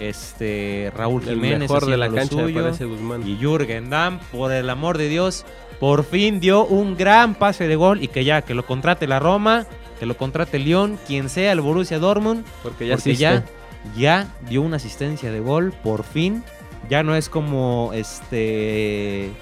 este, 0.00 0.92
Raúl 0.94 1.22
El 1.26 1.36
Jiménez 1.36 1.60
mejor 1.60 1.86
de 1.86 1.96
la 1.96 2.10
cancha 2.10 2.42
suyo, 2.42 2.72
Guzmán. 2.88 3.26
y 3.26 3.36
Jürgen 3.36 3.90
Damm, 3.90 4.18
por 4.30 4.52
el 4.52 4.68
amor 4.68 4.98
de 4.98 5.08
Dios, 5.08 5.44
por 5.80 6.04
fin 6.04 6.40
dio 6.40 6.64
un 6.66 6.96
gran 6.96 7.34
pase 7.34 7.66
de 7.66 7.76
gol 7.76 8.02
y 8.02 8.08
que 8.08 8.24
ya, 8.24 8.42
que 8.42 8.54
lo 8.54 8.66
contrate 8.66 9.06
la 9.06 9.18
Roma, 9.18 9.66
que 9.98 10.06
lo 10.06 10.16
contrate 10.16 10.58
Lyon, 10.58 10.98
quien 11.06 11.28
sea 11.28 11.52
el 11.52 11.60
Borussia 11.60 11.98
Dortmund, 11.98 12.44
Porque 12.62 12.86
ya 12.86 12.96
porque 12.96 13.16
ya, 13.16 13.44
ya 13.96 14.28
dio 14.48 14.62
una 14.62 14.76
asistencia 14.76 15.30
de 15.30 15.40
gol, 15.40 15.72
por 15.82 16.04
fin. 16.04 16.42
Ya 16.88 17.02
no 17.02 17.16
es 17.16 17.28
como 17.28 17.90
este 17.94 19.32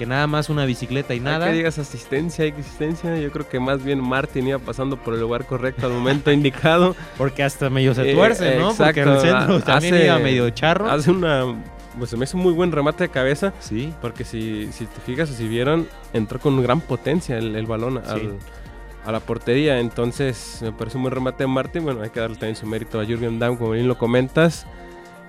que 0.00 0.06
nada 0.06 0.26
más 0.26 0.48
una 0.48 0.64
bicicleta 0.64 1.14
y 1.14 1.20
nada. 1.20 1.44
que 1.48 1.52
digas 1.52 1.78
asistencia, 1.78 2.46
existencia. 2.46 3.18
Yo 3.18 3.30
creo 3.30 3.46
que 3.46 3.60
más 3.60 3.84
bien 3.84 4.02
Martin 4.02 4.48
iba 4.48 4.58
pasando 4.58 4.96
por 4.96 5.12
el 5.12 5.20
lugar 5.20 5.44
correcto 5.44 5.86
al 5.86 5.92
momento 5.92 6.32
indicado. 6.32 6.96
Porque 7.18 7.42
hasta 7.42 7.68
medio 7.68 7.92
se 7.94 8.10
Eh, 8.10 8.14
tuerce, 8.14 8.56
¿no? 8.58 8.74
Porque 8.74 9.02
el 9.02 9.08
exacto, 9.10 9.20
centro 9.20 9.60
también 9.60 9.94
hace- 9.94 10.06
iba 10.06 10.18
medio 10.18 10.48
charro. 10.50 10.90
Hace 10.90 11.10
una. 11.10 11.44
Pues 11.98 12.08
se 12.08 12.16
me 12.16 12.24
hizo 12.24 12.38
un 12.38 12.42
muy 12.44 12.54
buen 12.54 12.72
remate 12.72 13.04
de 13.04 13.08
cabeza. 13.10 13.52
Sí. 13.60 13.92
Porque 14.00 14.24
si, 14.24 14.70
si 14.72 14.86
te 14.86 15.00
fijas 15.04 15.30
o 15.30 15.34
si 15.34 15.46
vieron, 15.46 15.86
entró 16.14 16.38
con 16.40 16.62
gran 16.62 16.80
potencia 16.80 17.36
el, 17.36 17.54
el 17.54 17.66
balón 17.66 17.98
al, 17.98 18.38
a 19.04 19.12
la 19.12 19.20
portería. 19.20 19.80
Entonces, 19.80 20.60
me 20.62 20.72
parece 20.72 20.96
un 20.96 21.02
buen 21.02 21.14
remate 21.14 21.42
de 21.42 21.46
Martín. 21.48 21.84
Bueno, 21.84 22.00
hay 22.00 22.08
que 22.08 22.20
darle 22.20 22.36
también 22.36 22.56
su 22.56 22.66
mérito 22.66 22.98
a 22.98 23.04
Jürgen 23.04 23.38
Damm, 23.38 23.56
como 23.56 23.72
bien 23.72 23.86
lo 23.86 23.98
comentas. 23.98 24.66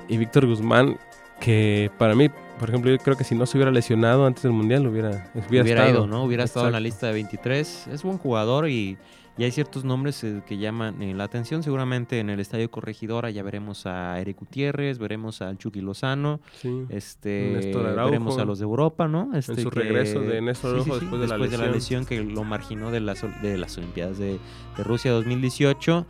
Y 0.07 0.15
Víctor 0.15 0.45
Guzmán, 0.45 0.97
que 1.41 1.91
para 1.97 2.15
mí, 2.15 2.29
por 2.61 2.69
ejemplo, 2.69 2.89
yo 2.91 2.97
creo 2.99 3.17
que 3.17 3.23
si 3.25 3.35
no 3.35 3.45
se 3.45 3.57
hubiera 3.57 3.71
lesionado 3.71 4.25
antes 4.25 4.43
del 4.43 4.53
Mundial, 4.53 4.87
hubiera, 4.87 5.29
hubiera, 5.33 5.47
Hubiera, 5.49 5.81
estado. 5.87 5.89
ido, 5.89 6.07
¿no? 6.07 6.23
Hubiera 6.23 6.43
estado 6.45 6.67
en 6.67 6.71
la 6.73 6.79
lista 6.79 7.07
de 7.07 7.13
23. 7.13 7.87
Es 7.91 8.03
buen 8.03 8.17
jugador 8.19 8.69
y, 8.69 8.97
y 9.37 9.43
hay 9.43 9.51
ciertos 9.51 9.83
nombres 9.83 10.23
eh, 10.23 10.41
que 10.45 10.57
llaman 10.57 11.01
eh, 11.01 11.13
la 11.13 11.23
atención. 11.23 11.63
Seguramente 11.63 12.19
en 12.19 12.29
el 12.29 12.39
Estadio 12.39 12.69
Corregidora 12.71 13.29
ya 13.31 13.41
veremos 13.43 13.85
a 13.87 14.19
Eric 14.19 14.37
Gutiérrez, 14.39 14.99
veremos 14.99 15.41
al 15.41 15.57
Chucky 15.57 15.81
Lozano, 15.81 16.39
Sí. 16.61 16.85
este, 16.89 17.51
Néstor 17.55 17.87
Araujo. 17.87 18.11
veremos 18.11 18.37
a 18.37 18.45
los 18.45 18.59
de 18.59 18.63
Europa, 18.65 19.07
¿no? 19.07 19.31
Este, 19.35 19.59
su 19.61 19.69
que- 19.71 19.79
regreso 19.79 20.21
de 20.21 20.39
Néstor 20.41 20.75
Araujo 20.75 20.99
después 21.19 21.51
de 21.51 21.57
la 21.57 21.67
lesión 21.67 22.05
que 22.05 22.23
lo 22.23 22.43
marginó 22.43 22.91
de 22.91 22.99
las, 22.99 23.25
de 23.41 23.57
las 23.57 23.75
Olimpiadas 23.77 24.17
de, 24.19 24.39
de 24.77 24.83
Rusia 24.83 25.11
2018. 25.11 26.05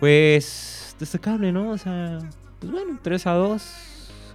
Pues 0.00 0.96
destacable, 0.98 1.52
¿no? 1.52 1.70
O 1.70 1.78
sea, 1.78 2.18
pues 2.60 2.72
bueno, 2.72 2.98
3 3.02 3.26
a 3.26 3.32
2. 3.34 3.62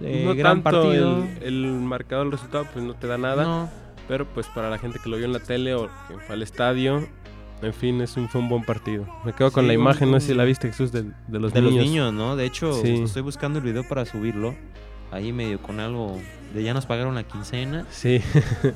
Eh, 0.00 0.22
no 0.24 0.34
gran 0.34 0.62
tanto 0.62 0.82
partido. 0.82 1.24
El, 1.42 1.64
el 1.64 1.72
marcador, 1.80 2.26
el 2.26 2.32
resultado, 2.32 2.66
pues 2.72 2.84
no 2.84 2.94
te 2.94 3.06
da 3.06 3.18
nada. 3.18 3.44
No, 3.44 3.70
Pero 4.08 4.26
pues 4.26 4.46
para 4.48 4.68
la 4.70 4.78
gente 4.78 4.98
que 5.02 5.08
lo 5.08 5.16
vio 5.16 5.26
en 5.26 5.32
la 5.32 5.40
tele 5.40 5.74
o 5.74 5.88
que 6.08 6.18
fue 6.26 6.34
al 6.34 6.42
estadio, 6.42 7.06
en 7.62 7.72
fin, 7.72 8.00
es 8.02 8.16
un, 8.16 8.28
fue 8.28 8.40
un 8.40 8.48
buen 8.48 8.64
partido. 8.64 9.06
Me 9.24 9.32
quedo 9.32 9.50
con 9.52 9.64
Sí, 9.64 9.68
la 9.68 9.74
un- 9.74 9.80
imagen, 9.80 10.10
no 10.10 10.20
sé 10.20 10.26
si 10.26 10.32
un- 10.32 10.38
la 10.38 10.44
viste 10.44 10.68
Jesús, 10.68 10.92
de, 10.92 11.04
de 11.28 11.38
los 11.40 11.52
de 11.52 11.60
niños. 11.62 11.76
los 11.76 11.84
niños, 11.86 12.12
¿no? 12.12 12.36
De 12.36 12.44
hecho, 12.44 12.72
Sí. 12.74 13.02
estoy 13.02 13.22
buscando 13.22 13.58
el 13.60 13.64
video 13.64 13.86
para 13.88 14.04
subirlo. 14.04 14.54
Ahí 15.12 15.32
medio 15.32 15.60
con 15.62 15.78
algo 15.80 16.18
de 16.52 16.62
ya 16.64 16.74
nos 16.74 16.86
pagaron 16.86 17.14
la 17.14 17.22
quincena 17.22 17.86
Sí, 17.90 18.20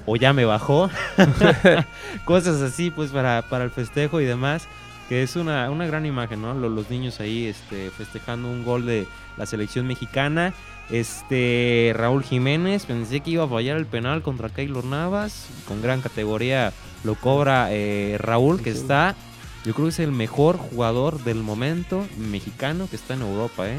o 0.07 0.15
ya 0.17 0.33
me 0.33 0.45
bajó. 0.45 0.89
Cosas 2.25 2.61
así, 2.63 2.91
pues 2.91 3.11
para, 3.11 3.43
para 3.49 3.65
el 3.65 3.71
festejo 3.71 4.21
y 4.21 4.25
demás. 4.25 4.69
Que 5.09 5.23
es 5.23 5.37
una, 5.37 5.71
una 5.71 5.87
gran 5.87 6.05
imagen, 6.05 6.43
¿no? 6.43 6.53
Lo- 6.55 6.69
Los, 6.69 6.91
niños 6.91 7.19
ahí 7.21 7.47
este, 7.47 7.91
festejando 7.91 8.49
un 8.49 8.63
gol 8.63 8.85
de 8.85 9.07
la 9.39 9.47
selección 9.47 9.87
mexicana. 9.87 10.53
Este 10.91 11.93
Raúl 11.95 12.25
Jiménez, 12.25 12.87
pensé 12.87 13.21
que 13.21 13.33
iba 13.33 13.45
a 13.45 13.49
fallar 13.49 13.77
el 13.77 13.87
penal 13.87 14.23
contra 14.23 14.49
Keylor 14.49 14.85
Navas. 14.85 15.47
Con 15.67 15.83
gran 15.83 16.01
categoría 16.01 16.73
lo 17.05 17.15
cobra 17.15 17.69
eh, 17.71 18.17
Raúl, 18.19 18.63
que 18.63 18.71
está, 18.71 19.15
yo 19.69 19.75
creo 19.75 19.85
que 19.85 19.91
es 19.91 19.99
el 19.99 20.13
mejor 20.13 20.57
jugador 20.57 21.23
del 21.25 21.43
momento 21.43 22.07
mexicano 22.17 22.89
que 22.89 22.97
está 22.97 23.13
en 23.13 23.21
Europa, 23.21 23.69
¿eh? 23.69 23.77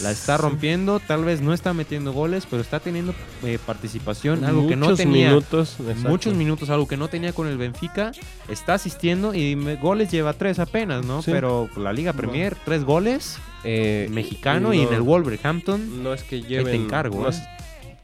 La 0.00 0.12
está 0.12 0.36
rompiendo, 0.36 1.00
tal 1.00 1.24
vez 1.24 1.40
no 1.40 1.52
está 1.52 1.74
metiendo 1.74 2.12
goles, 2.12 2.46
pero 2.48 2.62
está 2.62 2.78
teniendo 2.78 3.12
eh, 3.42 3.58
participación, 3.66 4.44
algo 4.44 4.68
que 4.68 4.76
no 4.76 4.86
Muchos 4.86 4.98
tenía. 4.98 5.30
minutos. 5.30 5.74
exacto. 5.80 6.08
Muchos 6.08 6.34
minutos, 6.34 6.70
algo 6.70 6.86
que 6.86 6.96
no 6.96 7.08
tenía 7.08 7.32
con 7.32 7.48
el 7.48 7.58
Benfica. 7.58 8.12
Está 8.48 8.74
asistiendo 8.74 9.34
y 9.34 9.56
me- 9.56 9.74
goles 9.74 10.08
lleva 10.12 10.34
tres 10.34 10.60
apenas, 10.60 11.04
¿no? 11.04 11.20
Sí. 11.20 11.32
Pero 11.32 11.68
la 11.76 11.92
Liga 11.92 12.12
Premier, 12.12 12.56
tres 12.64 12.84
goles. 12.84 13.38
Eh, 13.64 14.06
Mexicano 14.12 14.72
y 14.72 14.82
en 14.82 14.94
el 14.94 15.02
Wolverhampton. 15.02 16.04
No 16.04 16.14
es 16.14 16.22
que 16.22 16.42
lleven. 16.42 16.66
te 16.66 16.74
encargo, 16.76 17.24
no, 17.24 17.30
¿eh? 17.30 17.42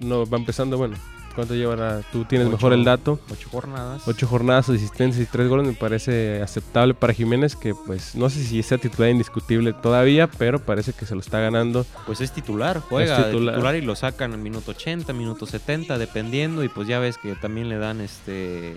no, 0.01 0.27
va 0.27 0.37
empezando, 0.37 0.77
bueno. 0.79 0.97
¿Cuánto 1.41 1.55
llevará? 1.55 2.03
Tú 2.13 2.25
tienes 2.27 2.49
Ocho. 2.49 2.57
mejor 2.57 2.73
el 2.75 2.85
dato. 2.85 3.19
Ocho 3.33 3.49
jornadas. 3.51 4.03
Ocho 4.07 4.27
jornadas, 4.27 4.69
asistencias 4.69 5.27
y 5.27 5.31
tres 5.31 5.49
goles 5.49 5.67
me 5.67 5.73
parece 5.73 6.43
aceptable 6.43 6.93
para 6.93 7.15
Jiménez, 7.15 7.57
que 7.57 7.75
pues 7.75 8.15
no 8.15 8.29
sé 8.29 8.45
si 8.45 8.63
sea 8.63 8.77
titular 8.77 9.11
indiscutible 9.11 9.73
todavía, 9.73 10.27
pero 10.27 10.59
parece 10.59 10.93
que 10.93 11.07
se 11.07 11.15
lo 11.15 11.21
está 11.21 11.41
ganando. 11.41 11.87
Pues 12.05 12.21
es 12.21 12.31
titular, 12.33 12.81
juega 12.81 13.19
Es 13.21 13.27
titular. 13.27 13.55
titular. 13.55 13.75
y 13.77 13.81
lo 13.81 13.97
sacan 13.97 14.35
en 14.35 14.43
minuto 14.43 14.73
80, 14.73 15.13
minuto 15.15 15.47
70, 15.47 15.97
dependiendo. 15.97 16.63
Y 16.63 16.69
pues 16.69 16.87
ya 16.87 16.99
ves 16.99 17.17
que 17.17 17.35
también 17.37 17.69
le 17.71 17.79
dan 17.79 18.01
este. 18.03 18.77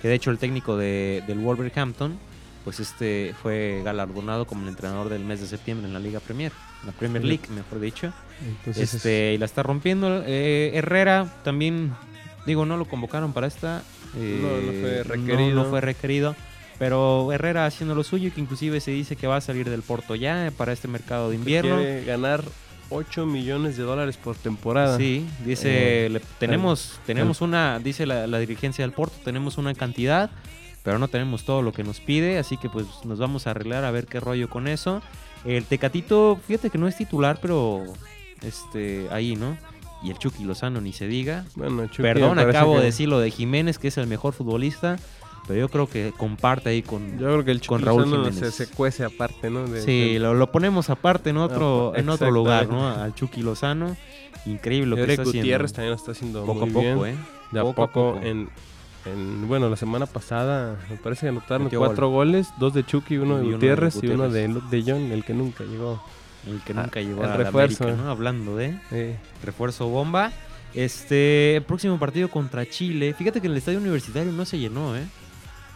Que 0.00 0.08
de 0.08 0.14
hecho 0.14 0.30
el 0.30 0.38
técnico 0.38 0.76
de, 0.76 1.24
del 1.26 1.38
Wolverhampton, 1.38 2.18
pues 2.64 2.80
este 2.80 3.34
fue 3.42 3.82
galardonado 3.84 4.46
como 4.46 4.62
el 4.62 4.68
entrenador 4.68 5.08
del 5.10 5.24
mes 5.24 5.40
de 5.40 5.46
septiembre 5.46 5.86
en 5.86 5.92
la 5.92 6.00
Liga 6.00 6.20
Premier. 6.20 6.50
La 6.86 6.92
Premier. 6.92 7.24
League, 7.24 7.44
mejor 7.54 7.80
dicho. 7.80 8.12
Entonces, 8.46 8.94
este, 8.94 9.32
y 9.34 9.38
la 9.38 9.44
está 9.46 9.62
rompiendo. 9.62 10.22
Eh, 10.26 10.72
Herrera 10.74 11.32
también, 11.44 11.94
digo, 12.46 12.64
no 12.66 12.76
lo 12.76 12.86
convocaron 12.86 13.32
para 13.32 13.46
esta. 13.46 13.82
eh, 14.16 14.38
No, 14.42 14.72
no 14.72 14.80
fue 14.80 15.02
requerido. 15.02 15.54
No, 15.62 15.70
fue 15.70 15.80
requerido. 15.80 16.34
Pero 16.78 17.32
Herrera 17.32 17.66
haciendo 17.66 17.94
lo 17.94 18.02
suyo, 18.02 18.32
que 18.34 18.40
inclusive 18.40 18.80
se 18.80 18.90
dice 18.90 19.14
que 19.16 19.26
va 19.26 19.36
a 19.36 19.40
salir 19.40 19.70
del 19.70 19.82
Porto 19.82 20.14
ya 20.16 20.50
para 20.56 20.72
este 20.72 20.88
mercado 20.88 21.30
de 21.30 21.36
invierno. 21.36 21.76
quiere 21.76 22.04
ganar 22.04 22.42
8 22.90 23.26
millones 23.26 23.76
de 23.76 23.84
dólares 23.84 24.16
por 24.16 24.36
temporada. 24.36 24.98
Sí, 24.98 25.24
dice, 25.44 26.06
Eh, 26.06 26.08
le- 26.10 26.20
tenemos, 26.38 26.98
tenemos 27.06 27.40
una, 27.40 27.78
dice 27.78 28.06
la, 28.06 28.26
la 28.26 28.38
dirigencia 28.40 28.84
del 28.84 28.92
Porto, 28.92 29.16
tenemos 29.24 29.56
una 29.56 29.72
cantidad, 29.74 30.30
pero 30.84 31.00
no 31.00 31.08
tenemos 31.08 31.44
todo 31.44 31.62
lo 31.62 31.72
que 31.72 31.82
nos 31.82 31.98
pide, 31.98 32.38
así 32.38 32.56
que 32.56 32.68
pues 32.68 32.86
nos 33.04 33.18
vamos 33.18 33.48
a 33.48 33.50
arreglar 33.50 33.84
a 33.84 33.90
ver 33.90 34.06
qué 34.06 34.20
rollo 34.20 34.48
con 34.48 34.68
eso. 34.68 35.02
El 35.44 35.64
Tecatito, 35.64 36.38
fíjate 36.46 36.70
que 36.70 36.78
no 36.78 36.86
es 36.86 36.96
titular, 36.96 37.38
pero 37.42 37.82
este 38.42 39.08
ahí, 39.10 39.34
¿no? 39.36 39.56
Y 40.02 40.10
el 40.10 40.18
Chucky 40.18 40.44
Lozano 40.44 40.80
ni 40.80 40.92
se 40.92 41.06
diga. 41.08 41.46
Bueno, 41.56 41.86
Chucky 41.86 42.02
Perdón, 42.02 42.38
acabo 42.38 42.74
que- 42.74 42.80
de 42.80 42.84
decir 42.86 43.08
lo 43.08 43.18
de 43.18 43.30
Jiménez, 43.30 43.78
que 43.78 43.88
es 43.88 43.96
el 43.98 44.06
mejor 44.06 44.34
futbolista, 44.34 44.98
pero 45.46 45.60
yo 45.60 45.68
creo 45.70 45.86
que 45.88 46.12
comparte 46.16 46.68
ahí 46.70 46.82
con... 46.82 47.12
Yo 47.18 47.26
creo 47.26 47.44
que 47.44 47.50
el 47.52 47.60
con 47.66 47.80
Raúl 47.82 48.02
Lozano 48.02 48.24
se, 48.26 48.30
Jiménez. 48.32 48.54
se 48.54 48.66
cuece 48.68 49.04
aparte, 49.04 49.48
¿no? 49.50 49.66
De- 49.66 49.80
Sí, 49.82 50.14
de- 50.14 50.18
lo, 50.20 50.34
lo 50.34 50.52
ponemos 50.52 50.90
aparte 50.90 51.30
en 51.30 51.38
otro, 51.38 51.92
Ah, 51.94 52.00
en 52.00 52.08
otro 52.10 52.30
lugar, 52.30 52.68
¿no? 52.68 52.86
Al 52.88 53.14
Chucky 53.14 53.42
Lozano. 53.42 53.96
Increíble 54.46 54.88
lo 54.90 54.96
que 54.96 55.02
está 55.12 55.22
haciendo. 55.22 55.68
También 55.72 55.90
lo 55.90 55.96
está 55.96 56.12
haciendo 56.12 56.44
poco 56.44 56.66
muy 56.66 56.70
a 56.70 56.72
poco, 56.92 57.04
bien. 57.04 57.14
¿eh? 57.16 57.18
De 57.52 57.60
a 57.60 57.62
Poco 57.62 57.82
a 57.82 57.86
poco, 57.88 58.14
poco. 58.14 58.26
En, 58.26 58.48
en- 59.06 59.46
bueno, 59.48 59.68
la 59.68 59.76
semana 59.76 60.06
pasada 60.06 60.76
me 60.90 60.96
parece 60.96 61.22
que 61.22 61.28
anotaron 61.28 61.64
Metió 61.64 61.78
cuatro 61.78 62.08
goles, 62.10 62.48
dos 62.58 62.72
de 62.74 62.84
Chucky, 62.84 63.18
uno 63.18 63.38
de 63.38 63.52
Gutiérrez 63.52 63.98
y 64.02 64.08
uno 64.08 64.28
de 64.28 64.48
de 64.48 64.82
Jong, 64.82 65.12
el 65.12 65.24
que 65.24 65.34
nunca 65.34 65.64
llegó. 65.64 66.02
El 66.46 66.60
que 66.60 66.74
nunca 66.74 67.00
llegó 67.00 67.22
el 67.24 67.28
a 67.30 67.30
la 67.30 67.36
refuerzo. 67.44 67.84
América, 67.84 68.02
¿no? 68.04 68.10
Hablando 68.10 68.56
de 68.56 68.76
refuerzo 69.42 69.88
bomba. 69.88 70.32
Este, 70.74 71.56
el 71.56 71.62
próximo 71.62 71.98
partido 71.98 72.28
contra 72.28 72.68
Chile. 72.68 73.14
Fíjate 73.16 73.40
que 73.40 73.46
en 73.46 73.52
el 73.52 73.58
estadio 73.58 73.78
universitario 73.78 74.32
no 74.32 74.44
se 74.44 74.58
llenó, 74.58 74.96
¿eh? 74.96 75.04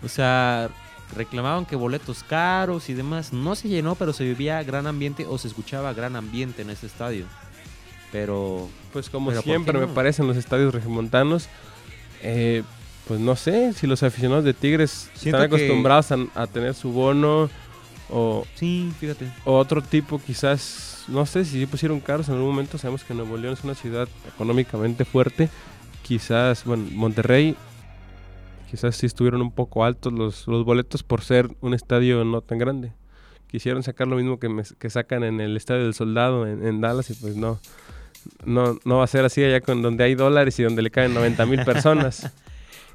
O 0.03 0.09
sea, 0.09 0.69
reclamaban 1.15 1.65
que 1.67 1.77
boletos 1.77 2.23
caros 2.25 2.89
y 2.91 2.95
demás. 2.95 3.33
No 3.33 3.55
se 3.55 3.69
llenó, 3.69 3.95
pero 3.95 4.13
se 4.13 4.25
vivía 4.25 4.63
gran 4.65 4.87
ambiente 4.87 5.25
o 5.27 5.39
se 5.39 5.49
escuchaba 5.49 5.93
gran 5.93 6.17
ambiente 6.17 6.63
en 6.63 6.71
ese 6.71 6.87
estadio. 6.87 7.27
Pero 8.11 8.69
pues 8.93 9.09
como 9.11 9.31
Pero 9.31 9.41
¿por 9.43 9.45
siempre 9.51 9.79
me 9.79 9.87
no? 9.87 9.95
parece 9.95 10.23
en 10.23 10.29
los 10.29 10.37
estadios 10.37 10.75
regimontanos, 10.75 11.49
eh, 12.23 12.63
pues 13.09 13.19
no 13.21 13.35
sé 13.37 13.73
si 13.73 13.87
los 13.87 14.03
aficionados 14.03 14.45
de 14.45 14.55
Tigres 14.55 15.11
Siento 15.15 15.39
están 15.43 15.51
que- 15.51 15.65
acostumbrados 15.65 16.13
a, 16.13 16.19
a 16.35 16.47
tener 16.47 16.75
su 16.75 16.93
bono 16.93 17.49
o, 18.11 18.47
sí, 18.55 18.93
fíjate. 19.01 19.27
o 19.45 19.57
otro 19.59 19.83
tipo 19.83 20.21
quizás, 20.25 21.05
no 21.09 21.27
sé 21.27 21.45
si 21.45 21.67
pusieron 21.67 22.01
caros 22.01 22.29
en 22.29 22.35
algún 22.37 22.51
momento, 22.51 22.79
sabemos 22.79 23.05
que 23.05 23.15
Nuevo 23.15 23.37
León 23.37 23.55
es 23.55 23.65
una 23.65 23.75
ciudad 23.75 24.09
económicamente 24.27 25.05
fuerte, 25.05 25.49
quizás, 26.03 26.65
bueno, 26.65 26.85
Monterrey, 26.93 27.55
quizás 28.71 28.97
sí 28.97 29.07
estuvieron 29.07 29.41
un 29.43 29.51
poco 29.53 29.85
altos 29.85 30.13
los, 30.13 30.47
los 30.47 30.65
boletos 30.65 31.03
por 31.03 31.23
ser 31.23 31.51
un 31.61 31.75
estadio 31.75 32.25
no 32.25 32.41
tan 32.41 32.59
grande. 32.59 32.93
Quisieron 33.51 33.83
sacar 33.83 34.07
lo 34.09 34.17
mismo 34.17 34.39
que, 34.39 34.49
me- 34.51 34.63
que 34.79 34.91
sacan 34.91 35.25
en 35.25 35.41
el 35.41 35.57
Estadio 35.57 35.85
del 35.85 35.95
Soldado 35.95 36.47
en, 36.47 36.67
en 36.67 36.81
Dallas 36.83 37.09
y 37.11 37.15
pues 37.15 37.35
no, 37.37 37.59
no, 38.45 38.79
no 38.85 38.99
va 38.99 39.05
a 39.05 39.07
ser 39.07 39.25
así 39.25 39.43
allá 39.43 39.63
con 39.63 39.81
donde 39.81 40.05
hay 40.05 40.15
dólares 40.15 40.59
y 40.59 40.63
donde 40.65 40.83
le 40.83 40.91
caen 40.91 41.15
90 41.15 41.47
mil 41.47 41.65
personas. 41.65 42.31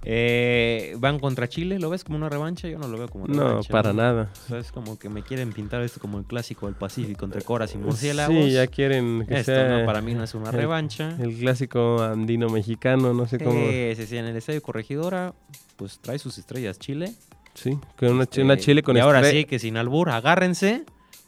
Eh, 0.06 0.96
van 1.00 1.20
contra 1.20 1.48
Chile, 1.48 1.80
¿lo 1.80 1.90
ves 1.90 2.04
como 2.04 2.18
una 2.18 2.30
revancha? 2.30 2.68
Yo 2.68 2.78
no 2.78 2.88
lo 2.88 2.98
veo 2.98 3.08
como 3.08 3.28
no, 3.28 3.48
revancha. 3.48 3.72
para 3.72 3.94
nada. 3.94 4.30
O 4.46 4.48
sea, 4.50 4.60
es 4.60 4.72
como 4.72 5.00
que 5.00 5.10
me 5.10 5.24
quieren 5.24 5.54
pintar 5.54 5.82
esto 5.82 6.00
como 6.00 6.18
el 6.20 6.26
clásico 6.26 6.66
del 6.66 6.76
Pacífico 6.76 7.26
entre 7.26 7.42
coras 7.42 7.74
y 7.74 7.78
murciélagos. 7.78 8.36
Sí, 8.36 8.52
ya 8.52 8.68
quieren 8.68 9.26
que 9.28 9.40
Esto 9.40 9.54
sea 9.54 9.80
no, 9.80 9.86
para 9.86 10.02
mí 10.02 10.14
no 10.14 10.24
es 10.24 10.34
una 10.36 10.50
el- 10.50 10.56
revancha. 10.56 11.16
el 11.20 11.36
clásico 11.38 12.02
andino 12.04 12.50
mexicano, 12.50 13.14
no 13.14 13.28
sé 13.28 13.38
cómo. 13.40 13.52
Sí, 13.60 13.94
sí, 13.96 14.06
sí, 14.08 14.18
en 14.18 14.26
el 14.26 14.36
estadio 14.36 14.62
Corregidora, 14.62 15.34
pues 15.78 16.00
trae 16.00 16.20
sus 16.20 16.38
estrellas 16.38 16.80
Chile. 16.80 17.14
Sí, 17.54 17.78
con 17.98 18.10
una, 18.14 18.24
Este, 18.24 18.42
una 18.42 18.58
chile 18.58 18.82
con 18.84 18.98
Y 18.98 19.00
ahora 19.00 19.24
sí 19.24 19.46
que 19.46 19.60
sin 19.60 19.78
albur, 19.78 20.10
agárrense, 20.10 20.84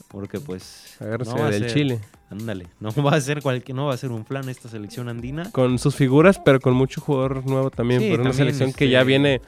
porque 0.08 0.40
pues 0.40 0.98
Agárrese 1.00 1.32
no 1.32 1.38
va 1.40 1.48
a 1.48 1.52
del 1.52 1.68
Chile. 1.68 2.00
Ándale, 2.30 2.68
no 2.80 2.92
va 3.04 3.16
a 3.16 3.22
ser 3.22 3.42
cualquier, 3.42 3.76
no 3.76 3.86
va 3.88 3.94
a 3.94 3.98
ser 3.98 4.12
un 4.12 4.26
flan 4.26 4.50
esta 4.50 4.70
selección 4.70 5.10
andina. 5.10 5.52
Con 5.52 5.80
sus 5.80 5.96
figuras, 5.96 6.40
pero 6.44 6.60
con 6.60 6.74
mucho 6.74 7.02
jugador 7.02 7.46
nuevo 7.46 7.70
también. 7.72 8.02
Sí, 8.02 8.10
por 8.12 8.22
una 8.22 8.34
selección 8.34 8.70
que 8.74 8.86
este- 8.86 8.90
ya 8.90 9.04
viene 9.04 9.42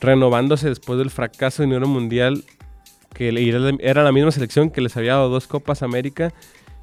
renovándose 0.00 0.68
después 0.68 0.98
del 0.98 1.10
fracaso 1.10 1.62
en 1.62 1.72
el 1.72 1.80
mundial. 1.86 2.44
Que 3.14 3.30
le- 3.30 3.48
era 3.48 3.60
la- 3.60 3.76
era 3.78 4.02
la 4.02 4.10
misma 4.10 4.32
selección 4.32 4.70
que 4.70 4.80
les 4.80 4.96
había 4.96 5.12
dado 5.12 5.28
dos 5.28 5.46
Copas 5.46 5.82
América 5.84 6.32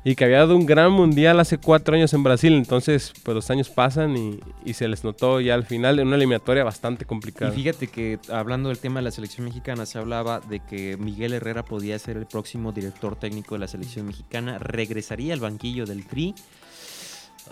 y 0.04 0.16
que 0.16 0.26
había 0.26 0.40
dado 0.40 0.56
un 0.56 0.66
gran 0.66 0.92
mundial 0.92 1.40
hace 1.40 1.60
cuatro 1.60 1.96
años 1.96 2.14
en 2.14 2.24
Brasil. 2.24 2.54
Entonces, 2.54 3.14
pues 3.24 3.36
los 3.36 3.50
años 3.52 3.70
pasan 3.70 4.18
y, 4.18 4.40
y 4.66 4.74
se 4.74 4.88
les 4.88 5.04
notó 5.04 5.40
ya 5.42 5.54
al 5.54 5.64
final 5.66 6.00
en 6.00 6.08
una 6.08 6.16
eliminatoria 6.16 6.64
bastante 6.64 7.04
Y 7.04 7.08
complicada. 7.08 7.52
fíjate 7.52 7.88
que 7.88 8.18
hablando 8.32 8.70
del 8.70 8.80
tema 8.80 9.00
de 9.00 9.04
la 9.04 9.12
selección 9.12 9.46
mexicana, 9.46 9.86
se 9.86 10.00
hablaba 10.00 10.40
de 10.40 10.60
que 10.60 10.98
Miguel 10.98 11.34
Herrera 11.34 11.64
podía 11.64 12.00
ser 12.00 12.18
el 12.18 12.26
próximo 12.26 12.72
director 12.72 13.16
técnico 13.16 13.56
de 13.56 13.60
la 13.60 13.68
selección 13.68 14.08
mexicana, 14.08 14.58
regresaría 14.58 15.34
al 15.34 15.40
banquillo 15.40 15.86
del 15.86 16.06
Tri. 16.08 16.34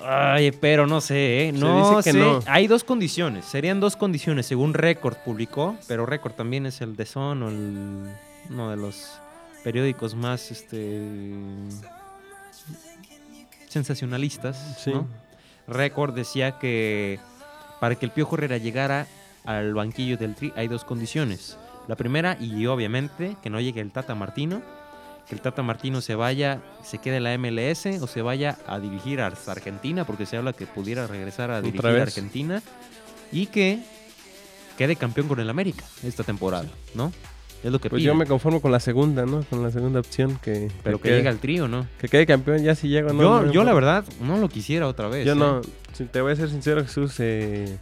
Ay, 0.06 0.52
pero 0.52 0.88
no 0.88 1.02
sé, 1.02 1.48
¿eh? 1.48 1.52
No 1.52 2.02
sé. 2.02 2.14
no. 2.14 2.40
Hay 2.46 2.68
dos 2.68 2.84
condiciones. 2.84 3.46
Serían 3.46 3.80
dos 3.80 3.96
condiciones, 3.96 4.46
según 4.46 4.74
Record 4.74 5.18
publicó. 5.26 5.76
Pero 5.88 6.06
Record 6.06 6.34
también 6.34 6.66
es 6.66 6.82
el 6.82 6.96
de 6.96 7.06
Son 7.06 7.44
o 7.44 7.50
el, 7.50 8.10
uno 8.50 8.70
de 8.70 8.78
los 8.78 9.20
periódicos 9.64 10.16
más 10.16 10.52
este, 10.52 11.02
sensacionalistas. 13.70 14.78
Sí. 14.84 14.92
¿no? 14.92 15.08
Record 15.68 16.14
decía 16.14 16.60
que 16.60 17.20
para 17.80 17.96
que 17.96 18.06
el 18.06 18.12
Piojo 18.12 18.36
Herrera 18.36 18.58
llegara 18.58 19.08
al 19.46 19.74
banquillo 19.74 20.18
del 20.18 20.36
Tri 20.36 20.52
hay 20.56 20.68
dos 20.68 20.84
condiciones. 20.84 21.58
La 21.88 21.96
primera, 21.96 22.38
y 22.40 22.66
obviamente, 22.68 23.38
que 23.42 23.50
no 23.50 23.60
llegue 23.60 23.82
el 23.82 23.92
Tata 23.92 24.14
Martino, 24.14 24.62
que 25.28 25.36
el 25.36 25.42
Tata 25.42 25.64
Martino 25.64 26.02
se 26.02 26.16
vaya, 26.16 26.62
se 26.84 26.98
quede 27.00 27.18
en 27.18 27.24
la 27.24 27.38
MLS 27.38 27.86
o 28.02 28.08
se 28.08 28.22
vaya 28.22 28.58
a 28.68 28.80
dirigir 28.80 29.22
a 29.22 29.34
Argentina, 29.48 30.06
porque 30.06 30.26
se 30.26 30.38
habla 30.38 30.54
que 30.54 30.68
pudiera 30.68 31.08
regresar 31.08 31.52
a 31.52 31.62
dirigir 31.62 31.86
a. 31.86 32.02
Argentina, 32.02 32.62
y 33.32 33.48
que 33.48 33.80
quede 34.78 34.96
campeón 34.96 35.28
con 35.28 35.40
el 35.40 35.50
América 35.50 35.84
esta 36.04 36.24
temporada, 36.24 36.68
¿no? 36.94 37.12
Es 37.64 37.72
lo 37.72 37.80
que 37.80 37.90
Pues 37.90 38.02
yo 38.04 38.16
me 38.16 38.26
conformo 38.26 38.62
con 38.62 38.72
la 38.72 38.80
segunda, 38.80 39.26
¿no? 39.26 39.44
Con 39.50 39.62
la 39.62 39.70
segunda 39.72 40.00
opción 40.00 40.40
que... 40.42 40.70
Pero 40.84 40.98
que 40.98 41.10
quede- 41.10 41.18
llegue 41.18 41.30
al 41.30 41.40
trío, 41.40 41.68
¿no? 41.68 41.86
Que 42.00 42.08
quede 42.08 42.26
campeón 42.26 42.64
ya 42.64 42.74
si 42.76 42.88
llego, 42.88 43.12
¿no? 43.12 43.22
yo, 43.22 43.40
no 43.42 43.48
me 43.48 43.54
yo 43.54 43.64
la 43.66 43.74
verdad 43.74 44.06
no 44.22 44.38
lo 44.38 44.48
quisiera 44.48 44.88
otra 44.88 45.10
vez. 45.10 45.26
Yo 45.26 45.34
¿eh? 45.34 45.36
no, 45.36 45.62
si 45.94 46.06
te 46.06 46.22
voy 46.22 46.32
a 46.32 46.36
ser 46.38 46.50
sincero, 46.50 46.82
Jesús, 46.84 47.16
eh, 47.20 47.78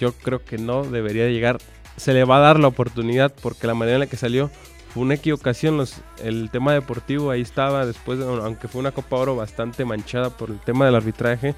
yo 0.00 0.12
creo 0.12 0.44
que 0.44 0.58
no 0.58 0.82
debería 0.84 1.24
de 1.24 1.32
llegar. 1.32 1.58
Se 1.96 2.12
le 2.12 2.24
va 2.24 2.38
a 2.38 2.40
dar 2.40 2.58
la 2.58 2.68
oportunidad 2.68 3.32
porque 3.40 3.66
la 3.68 3.74
manera 3.74 3.96
en 3.96 4.00
la 4.00 4.06
que 4.06 4.16
salió 4.16 4.50
fue 4.92 5.02
una 5.04 5.14
equivocación. 5.14 5.76
Los, 5.76 5.96
el 6.22 6.50
tema 6.50 6.72
deportivo 6.72 7.30
ahí 7.30 7.40
estaba, 7.42 7.86
después, 7.86 8.18
de- 8.18 8.24
aunque 8.24 8.66
fue 8.68 8.80
una 8.80 8.90
Copa 8.92 9.16
Oro 9.16 9.36
bastante 9.36 9.84
manchada 9.84 10.30
por 10.30 10.50
el 10.50 10.58
tema 10.58 10.86
del 10.86 10.94
arbitraje, 10.96 11.54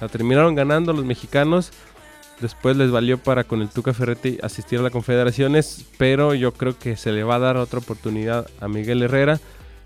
la 0.00 0.08
terminaron 0.08 0.54
ganando 0.56 0.92
los 0.92 1.04
mexicanos. 1.04 1.70
Después 2.40 2.76
les 2.76 2.90
valió 2.90 3.18
para 3.18 3.44
con 3.44 3.60
el 3.60 3.68
Tuca 3.68 3.92
Ferretti 3.92 4.38
asistir 4.42 4.78
a 4.78 4.82
las 4.82 4.92
confederaciones, 4.92 5.84
pero 5.98 6.34
yo 6.34 6.52
creo 6.52 6.78
que 6.78 6.96
se 6.96 7.12
le 7.12 7.22
va 7.22 7.34
a 7.34 7.38
dar 7.38 7.56
otra 7.58 7.80
oportunidad 7.80 8.46
a 8.60 8.68
Miguel 8.68 9.02
Herrera, 9.02 9.38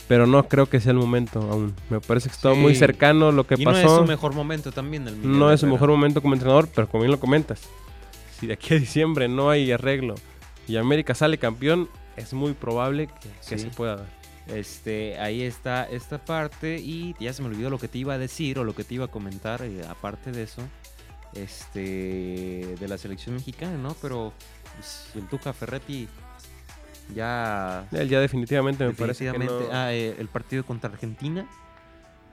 pero 0.07 0.27
no 0.29 0.47
creo 0.49 0.67
que 0.67 0.81
sea 0.81 0.93
el 0.93 0.99
momento 0.99 1.41
aún. 1.41 1.75
Me 1.91 2.01
parece 2.01 2.29
que 2.29 2.35
está 2.37 2.53
Sí. 2.55 2.61
muy 2.61 2.75
cercano 2.77 3.33
lo 3.33 3.45
que 3.47 3.57
y 3.59 3.65
pasó. 3.65 3.81
no 3.83 3.87
es 3.89 3.93
su 4.01 4.05
mejor 4.05 4.35
momento 4.35 4.71
también 4.71 5.09
el 5.09 5.17
Miguel 5.17 5.39
No 5.39 5.51
es 5.53 5.61
su 5.61 5.67
mejor 5.67 5.89
momento 5.89 6.23
como 6.23 6.35
entrenador, 6.35 6.69
pero 6.73 6.89
como 6.89 7.03
bien 7.03 7.11
lo 7.11 7.19
comentas, 7.19 7.61
si 8.39 8.47
de 8.47 8.53
aquí 8.53 8.75
a 8.75 8.79
diciembre 8.79 9.27
no 9.27 9.51
hay 9.51 9.73
arreglo 9.73 10.15
y 10.69 10.77
América 10.77 11.15
sale 11.15 11.39
campeón, 11.39 11.89
es 12.17 12.33
muy 12.35 12.53
probable 12.53 13.09
que, 13.09 13.29
que 13.49 13.59
Sí. 13.59 13.65
se 13.65 13.71
pueda 13.71 13.97
dar. 13.97 14.25
Este, 14.47 15.19
ahí 15.19 15.43
está 15.43 15.85
esta 15.91 16.19
parte 16.25 16.79
y 16.79 17.15
ya 17.19 17.33
se 17.33 17.41
me 17.43 17.49
olvidó 17.49 17.71
lo 17.71 17.79
que 17.79 17.89
te 17.89 17.97
iba 17.99 18.13
a 18.15 18.19
decir 18.19 18.59
o 18.59 18.65
lo 18.65 18.75
que 18.77 18.85
te 18.85 18.95
iba 18.95 19.07
a 19.07 19.09
comentar 19.09 19.63
eh, 19.63 19.81
aparte 19.89 20.31
de 20.33 20.43
eso, 20.43 20.61
este, 21.35 22.77
de 22.79 22.89
la 22.89 22.99
selección 22.99 23.35
mexicana, 23.37 23.77
¿no? 23.77 23.95
Pero 24.01 24.33
pues, 24.77 25.11
el 25.15 25.27
Tuca 25.29 25.53
Ferretti 25.53 26.09
ya 27.15 27.87
Él 27.93 28.09
ya 28.09 28.21
definitivamente 28.21 28.87
me 28.87 28.95
parece 28.95 29.25
que 29.25 29.33
definitivamente, 29.33 29.73
no- 29.73 29.79
ah, 29.79 29.93
eh, 29.93 30.15
el 30.19 30.29
partido 30.29 30.65
contra 30.65 30.91
Argentina, 30.91 31.47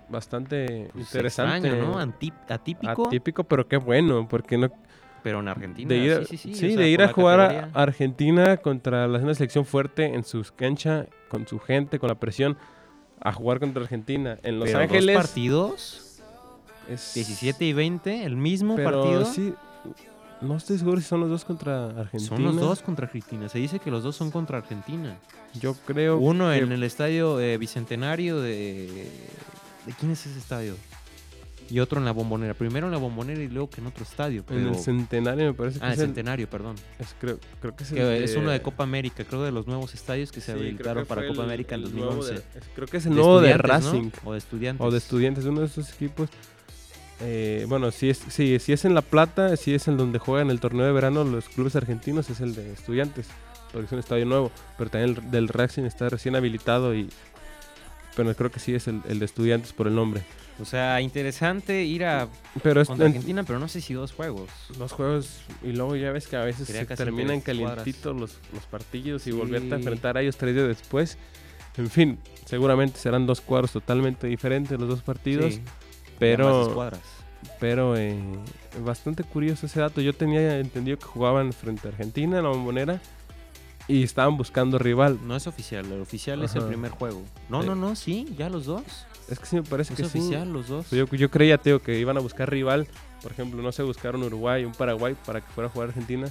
bastante 0.09 0.89
pues, 0.93 1.05
interesante, 1.07 1.67
extraño, 1.69 1.85
¿no? 1.91 1.99
Antí- 1.99 2.33
atípico, 2.49 3.07
atípico, 3.07 3.43
pero 3.43 3.67
qué 3.67 3.77
bueno, 3.77 4.27
porque 4.27 4.57
no 4.57 4.69
pero 5.23 5.39
en 5.39 5.49
Argentina, 5.49 5.87
de 5.93 5.97
ir, 5.99 6.11
a- 6.13 6.19
sí, 6.25 6.25
sí, 6.25 6.37
sí, 6.37 6.55
sí, 6.55 6.65
o 6.65 6.69
sea, 6.71 6.79
de 6.81 6.89
ir 6.89 7.01
a 7.03 7.13
jugar 7.13 7.39
a 7.41 7.47
categoría. 7.49 7.71
Argentina 7.79 8.57
contra 8.57 9.07
la 9.07 9.19
una 9.19 9.35
selección 9.35 9.65
fuerte 9.65 10.05
en 10.15 10.23
sus 10.23 10.51
cancha, 10.51 11.05
con 11.29 11.47
su 11.47 11.59
gente, 11.59 11.99
con 11.99 12.09
la 12.09 12.15
presión, 12.19 12.57
a 13.19 13.31
jugar 13.31 13.59
contra 13.59 13.83
Argentina 13.83 14.39
en 14.41 14.57
Los 14.57 14.69
Pero 14.69 14.79
dos 14.79 14.89
Ángeles. 14.89 15.15
partidos, 15.15 16.10
es- 16.89 17.13
17 17.13 17.65
y 17.65 17.73
20, 17.73 18.23
el 18.25 18.35
mismo 18.37 18.75
pero 18.75 18.91
partido. 19.03 19.25
sí, 19.25 19.53
no 20.41 20.57
estoy 20.57 20.77
seguro 20.77 20.97
si 20.99 21.07
son 21.07 21.19
los 21.21 21.29
dos 21.29 21.45
contra 21.45 21.85
Argentina. 21.89 22.27
Son 22.27 22.43
los 22.43 22.55
dos 22.55 22.81
contra 22.81 23.05
Argentina. 23.05 23.47
Se 23.49 23.59
dice 23.59 23.79
que 23.79 23.91
los 23.91 24.03
dos 24.03 24.15
son 24.15 24.31
contra 24.31 24.57
Argentina. 24.57 25.17
Yo 25.59 25.75
creo 25.85 26.17
Uno 26.17 26.49
que 26.49 26.57
en 26.59 26.71
el 26.71 26.83
estadio 26.83 27.39
eh, 27.39 27.57
Bicentenario 27.57 28.39
de... 28.41 29.09
¿De 29.85 29.93
quién 29.99 30.11
es 30.11 30.25
ese 30.25 30.37
estadio? 30.39 30.75
Y 31.69 31.79
otro 31.79 31.99
en 31.99 32.05
la 32.05 32.11
Bombonera. 32.11 32.53
Primero 32.53 32.87
en 32.87 32.91
la 32.91 32.97
Bombonera 32.97 33.41
y 33.41 33.47
luego 33.47 33.69
que 33.69 33.79
en 33.81 33.87
otro 33.87 34.03
estadio. 34.03 34.43
en 34.49 34.67
el 34.67 34.75
centenario 34.75 35.45
me 35.45 35.53
parece 35.53 35.79
que 35.79 35.85
Ah, 35.85 35.93
es, 35.93 35.99
el- 35.99 36.05
Centenario, 36.07 36.49
perdón. 36.49 36.75
es- 36.99 37.15
creo, 37.19 37.39
creo 37.61 37.75
que 37.75 37.83
es, 37.83 37.91
el 37.91 37.97
Que 37.97 38.23
es 38.25 38.35
uno 38.35 38.51
de 38.51 38.61
Copa 38.61 38.83
América, 38.83 39.23
creo 39.23 39.43
de 39.43 39.51
los 39.51 39.67
nuevos 39.67 39.93
estadios 39.93 40.31
que 40.33 40.41
se 40.41 40.47
sí, 40.47 40.51
habilitaron 40.51 41.05
para 41.05 41.21
Copa 41.27 41.39
el- 41.43 41.45
América 41.45 41.75
en 41.75 41.83
el 41.83 41.95
nuevo 41.95 42.15
2011. 42.15 42.33
de- 42.59 42.65
creo 42.75 42.87
que 42.87 42.97
es 42.97 43.05
el 43.05 43.15
nuevo 43.15 43.39
de. 43.39 43.57
Racing 43.57 44.09
O 44.25 44.33
de 44.33 44.37
estudiantes. 44.39 44.85
o 44.85 44.91
de 44.91 44.97
estudiantes, 44.97 45.45
uno 45.45 45.61
de 45.61 45.67
esos 45.67 45.93
equipos. 45.93 46.29
Eh, 47.23 47.65
bueno, 47.69 47.91
si 47.91 48.09
es, 48.09 48.17
sí, 48.29 48.57
si 48.59 48.73
es 48.73 48.85
en 48.85 48.95
La 48.95 49.01
Plata, 49.01 49.55
si 49.57 49.73
es 49.73 49.87
en 49.87 49.97
donde 49.97 50.17
juegan 50.19 50.49
el 50.49 50.59
torneo 50.59 50.85
de 50.85 50.91
verano 50.91 51.23
los 51.23 51.49
clubes 51.49 51.75
argentinos, 51.75 52.29
es 52.29 52.39
el 52.39 52.55
de 52.55 52.73
estudiantes, 52.73 53.27
porque 53.71 53.85
es 53.85 53.91
un 53.91 53.99
estadio 53.99 54.25
nuevo, 54.25 54.51
pero 54.77 54.89
también 54.89 55.17
el 55.17 55.31
del 55.31 55.47
Racing 55.47 55.83
está 55.83 56.09
recién 56.09 56.35
habilitado 56.35 56.95
y... 56.95 57.09
Pero 58.15 58.35
creo 58.35 58.51
que 58.51 58.59
sí 58.59 58.75
es 58.75 58.87
el, 58.87 59.01
el 59.07 59.19
de 59.19 59.25
estudiantes 59.25 59.71
por 59.71 59.87
el 59.87 59.95
nombre. 59.95 60.21
O 60.59 60.65
sea, 60.65 60.99
interesante 60.99 61.83
ir 61.85 62.03
a 62.03 62.27
Pero 62.61 62.81
es 62.81 62.87
contra 62.89 63.05
en- 63.05 63.13
Argentina, 63.13 63.43
pero 63.43 63.57
no 63.57 63.69
sé 63.69 63.79
si 63.79 63.93
dos 63.93 64.11
juegos. 64.11 64.49
los 64.77 64.91
juegos 64.91 65.39
y 65.63 65.71
luego 65.71 65.95
ya 65.95 66.11
ves 66.11 66.27
que 66.27 66.35
a 66.35 66.43
veces 66.43 66.67
se 66.67 66.85
terminan 66.87 67.39
calientitos 67.39 68.13
los, 68.19 68.37
los 68.53 68.63
partidos 68.65 69.25
y 69.27 69.31
volverte 69.31 69.73
a 69.73 69.77
enfrentar 69.77 70.17
a 70.17 70.21
ellos 70.21 70.35
tres 70.35 70.53
días 70.53 70.67
después. 70.67 71.17
En 71.77 71.89
fin, 71.89 72.19
seguramente 72.45 72.99
serán 72.99 73.25
dos 73.25 73.39
cuadros 73.39 73.71
totalmente 73.71 74.27
diferentes 74.27 74.77
los 74.77 74.89
dos 74.89 75.01
partidos, 75.01 75.53
Sí, 75.53 75.61
pero 76.21 76.91
pero 77.59 77.97
eh, 77.97 78.15
bastante 78.83 79.23
curioso 79.23 79.65
ese 79.65 79.79
dato. 79.79 79.99
Yo 80.01 80.13
tenía 80.13 80.59
entendido 80.59 80.97
que 80.97 81.05
jugaban 81.05 81.51
frente 81.53 81.87
a 81.87 81.91
Argentina 81.91 82.37
en 82.37 82.43
la 82.43 82.49
bombonera 82.49 83.01
y 83.87 84.03
estaban 84.03 84.37
buscando 84.37 84.77
rival. 84.77 85.19
No 85.25 85.35
es 85.35 85.47
oficial, 85.47 85.85
el 85.91 86.01
oficial 86.01 86.43
es 86.43 86.55
el 86.55 86.63
primer 86.65 86.91
juego. 86.91 87.23
No, 87.49 87.63
Eh. 87.63 87.65
no, 87.65 87.75
no, 87.75 87.95
sí, 87.95 88.27
ya 88.37 88.49
los 88.49 88.65
dos. 88.65 88.83
Es 89.29 89.39
que 89.39 89.45
sí 89.47 89.55
me 89.55 89.63
parece 89.63 89.93
Es 89.93 89.97
que 90.01 90.05
sí. 90.09 90.19
oficial 90.19 90.53
los 90.53 90.67
dos. 90.67 90.91
Yo, 90.91 91.05
yo 91.07 91.31
creía, 91.31 91.57
Teo, 91.57 91.81
que 91.81 91.97
iban 91.99 92.15
a 92.17 92.19
buscar 92.19 92.49
rival. 92.49 92.87
Por 93.23 93.31
ejemplo, 93.31 93.61
no 93.61 93.71
sé, 93.71 93.81
buscar 93.83 94.15
un 94.15 94.23
Uruguay, 94.23 94.63
un 94.65 94.73
Paraguay 94.73 95.15
para 95.25 95.41
que 95.41 95.51
fuera 95.51 95.67
a 95.67 95.71
jugar 95.71 95.89
Argentina. 95.89 96.27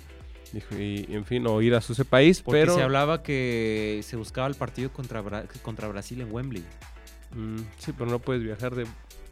Dijo, 0.52 0.76
y, 0.76 1.06
en 1.10 1.24
fin, 1.24 1.46
o 1.46 1.60
ir 1.62 1.74
a 1.74 1.80
su 1.80 1.94
país, 2.04 2.42
Porque 2.42 2.60
pero... 2.60 2.74
se 2.76 2.82
hablaba 2.82 3.22
que 3.22 4.00
se 4.04 4.16
buscaba 4.16 4.46
el 4.48 4.54
partido 4.54 4.92
contra, 4.92 5.22
Bra- 5.22 5.46
contra 5.62 5.88
Brasil 5.88 6.20
en 6.20 6.32
Wembley. 6.32 6.64
Mm, 7.34 7.58
sí, 7.78 7.92
pero 7.96 8.10
no 8.10 8.18
puedes 8.18 8.42
viajar 8.42 8.74
de 8.74 8.84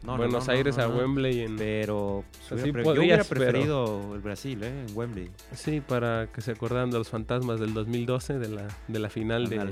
No, 0.03 0.13
no, 0.13 0.17
Buenos 0.19 0.47
no, 0.47 0.53
no, 0.53 0.57
Aires 0.57 0.77
no, 0.77 0.83
a 0.83 0.87
no. 0.87 0.95
Wembley 0.97 1.41
en... 1.41 1.57
Pero 1.57 2.23
hubiera 2.51 2.63
sí 2.65 2.71
pre- 2.71 2.83
yo 2.85 2.91
hubiera 2.91 3.23
pero- 3.25 3.41
preferido 3.41 4.15
el 4.15 4.21
Brasil, 4.21 4.63
¿eh? 4.63 4.85
En 4.87 4.95
Wembley. 4.97 5.29
Sí, 5.53 5.81
para 5.81 6.27
que 6.31 6.41
se 6.41 6.51
acordaran 6.51 6.89
de 6.89 6.97
los 6.99 7.09
fantasmas 7.09 7.59
del 7.59 7.73
2012, 7.73 8.39
de 8.39 8.47
la, 8.47 8.67
de 8.87 8.99
la 8.99 9.09
final 9.09 9.49
de, 9.49 9.69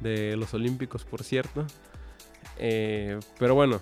de 0.00 0.36
los 0.36 0.54
Olímpicos, 0.54 1.04
por 1.04 1.22
cierto. 1.22 1.66
Eh, 2.58 3.18
pero 3.38 3.54
bueno, 3.54 3.80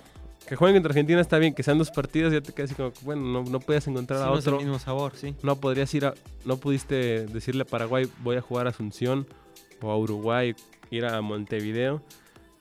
que 0.48 0.56
jueguen 0.56 0.76
contra 0.76 0.90
Argentina 0.90 1.20
está 1.20 1.38
bien, 1.38 1.54
que 1.54 1.62
sean 1.62 1.78
dos 1.78 1.90
partidos, 1.90 2.32
ya 2.32 2.40
te 2.40 2.52
quedas 2.52 2.70
así 2.70 2.76
como, 2.76 2.92
que, 2.92 3.04
bueno, 3.04 3.22
no, 3.22 3.44
no 3.44 3.60
puedes 3.60 3.86
encontrar 3.88 4.18
Sí, 4.20 4.24
a 4.24 4.28
no 4.28 4.38
es 4.38 4.46
el 4.46 4.54
otro. 4.54 4.64
mismo 4.64 4.78
sabor, 4.78 5.12
sí. 5.16 5.34
No 5.42 5.56
podrías 5.56 5.92
ir 5.94 6.06
a, 6.06 6.14
no 6.44 6.56
pudiste 6.58 7.26
decirle 7.26 7.62
a 7.62 7.64
Paraguay, 7.64 8.08
voy 8.22 8.36
a 8.36 8.40
jugar 8.40 8.66
a 8.66 8.70
Asunción, 8.70 9.26
o 9.82 9.90
a 9.90 9.96
Uruguay, 9.98 10.54
ir 10.90 11.04
a 11.06 11.20
Montevideo, 11.20 12.02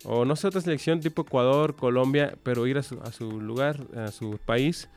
o 0.06 0.26
no 0.26 0.36
sé, 0.36 0.48
otra 0.48 0.62
selección 0.62 1.00
tipo 1.00 1.24
Ecuador, 1.24 1.76
Colombia, 1.76 2.38
pero 2.44 2.68
ir 2.68 2.78
a 2.78 2.84
su, 2.84 3.00
a 3.02 3.12
su 3.12 3.42
lugar, 3.42 3.80
a 3.96 4.12
su 4.12 4.38
país. 4.38 4.88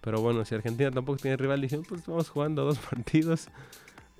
Pero 0.00 0.20
bueno, 0.20 0.44
si 0.44 0.54
Argentina 0.54 0.90
tampoco 0.90 1.18
tiene 1.18 1.36
rival, 1.36 1.60
dijeron, 1.60 1.84
pues 1.88 2.06
vamos 2.06 2.28
jugando 2.28 2.64
dos 2.64 2.78
partidos. 2.90 3.48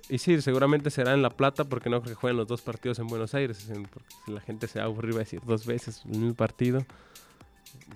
Y 0.08 0.18
sí, 0.18 0.40
seguramente 0.42 0.90
será 0.90 1.14
en 1.14 1.22
La 1.22 1.30
Plata, 1.30 1.64
porque 1.64 1.88
no 1.88 2.00
creo 2.02 2.14
que 2.14 2.20
jueguen 2.20 2.36
los 2.36 2.46
dos 2.46 2.62
partidos 2.62 2.98
en 2.98 3.06
Buenos 3.06 3.34
Aires, 3.34 3.68
porque 3.92 4.08
la 4.26 4.40
gente 4.40 4.66
se 4.66 4.78
va 4.78 4.84
a 4.84 4.88
aburrir, 4.88 5.14
va 5.14 5.18
a 5.18 5.20
decir 5.20 5.40
dos 5.44 5.64
veces 5.64 6.02
el 6.04 6.18
mismo 6.18 6.34
partido. 6.34 6.84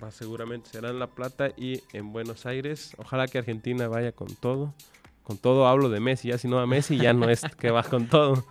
Va, 0.03 0.11
seguramente 0.11 0.69
será 0.69 0.89
en 0.89 0.99
La 0.99 1.07
Plata 1.07 1.51
y 1.55 1.81
en 1.93 2.11
Buenos 2.13 2.45
Aires. 2.45 2.95
Ojalá 2.97 3.27
que 3.27 3.37
Argentina 3.37 3.87
vaya 3.87 4.11
con 4.11 4.27
todo. 4.35 4.73
Con 5.23 5.37
todo 5.37 5.67
hablo 5.67 5.89
de 5.89 5.99
Messi, 5.99 6.29
ya 6.29 6.37
si 6.37 6.47
no 6.47 6.59
a 6.59 6.65
Messi 6.65 6.97
ya 6.97 7.13
no 7.13 7.29
es 7.29 7.41
que 7.59 7.69
va 7.71 7.83
con 7.83 8.07
todo. 8.07 8.45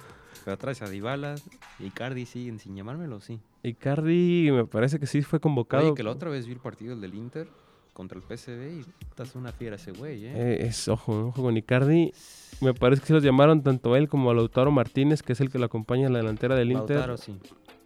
Pero 0.44 0.54
atrás 0.54 0.82
a 0.82 0.88
Dybala 0.88 1.36
y 1.78 1.86
Icardi 1.86 2.26
siguen 2.26 2.60
sin 2.60 2.76
llamármelo, 2.76 3.20
sí. 3.20 3.40
Icardi 3.68 4.50
me 4.52 4.64
parece 4.66 4.98
que 4.98 5.06
sí 5.06 5.22
fue 5.22 5.40
convocado. 5.40 5.84
Oye, 5.86 5.94
que 5.94 6.02
la 6.02 6.10
otra 6.10 6.30
vez 6.30 6.46
vi 6.46 6.52
el 6.52 6.60
partido 6.60 6.96
del 6.96 7.14
Inter 7.14 7.48
contra 7.92 8.18
el 8.18 8.24
PSV 8.24 8.80
y 8.80 8.84
estás 9.08 9.34
una 9.36 9.52
fiera 9.52 9.76
ese 9.76 9.92
güey, 9.92 10.26
¿eh? 10.26 10.32
Eh, 10.34 10.66
es 10.66 10.86
ojo, 10.88 11.28
ojo 11.28 11.42
con 11.42 11.56
Icardi. 11.56 12.12
Me 12.60 12.74
parece 12.74 13.00
que 13.00 13.06
sí 13.08 13.12
los 13.12 13.22
llamaron 13.22 13.62
tanto 13.62 13.94
a 13.94 13.98
él 13.98 14.08
como 14.08 14.30
a 14.30 14.34
Lautaro 14.34 14.70
Martínez, 14.70 15.22
que 15.22 15.32
es 15.32 15.40
el 15.40 15.50
que 15.50 15.58
lo 15.58 15.66
acompaña 15.66 16.06
en 16.06 16.12
la 16.12 16.18
delantera 16.18 16.54
del 16.54 16.72
Inter. 16.72 16.96
Lautaro, 16.96 17.16
sí. 17.16 17.38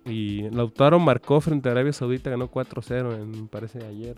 Y 0.05 0.49
Lautaro 0.51 0.99
marcó 0.99 1.41
frente 1.41 1.68
a 1.68 1.72
Arabia 1.72 1.93
Saudita, 1.93 2.31
ganó 2.31 2.51
4-0, 2.51 3.14
en- 3.14 3.31
me 3.43 3.49
parece 3.49 3.85
ayer. 3.85 4.16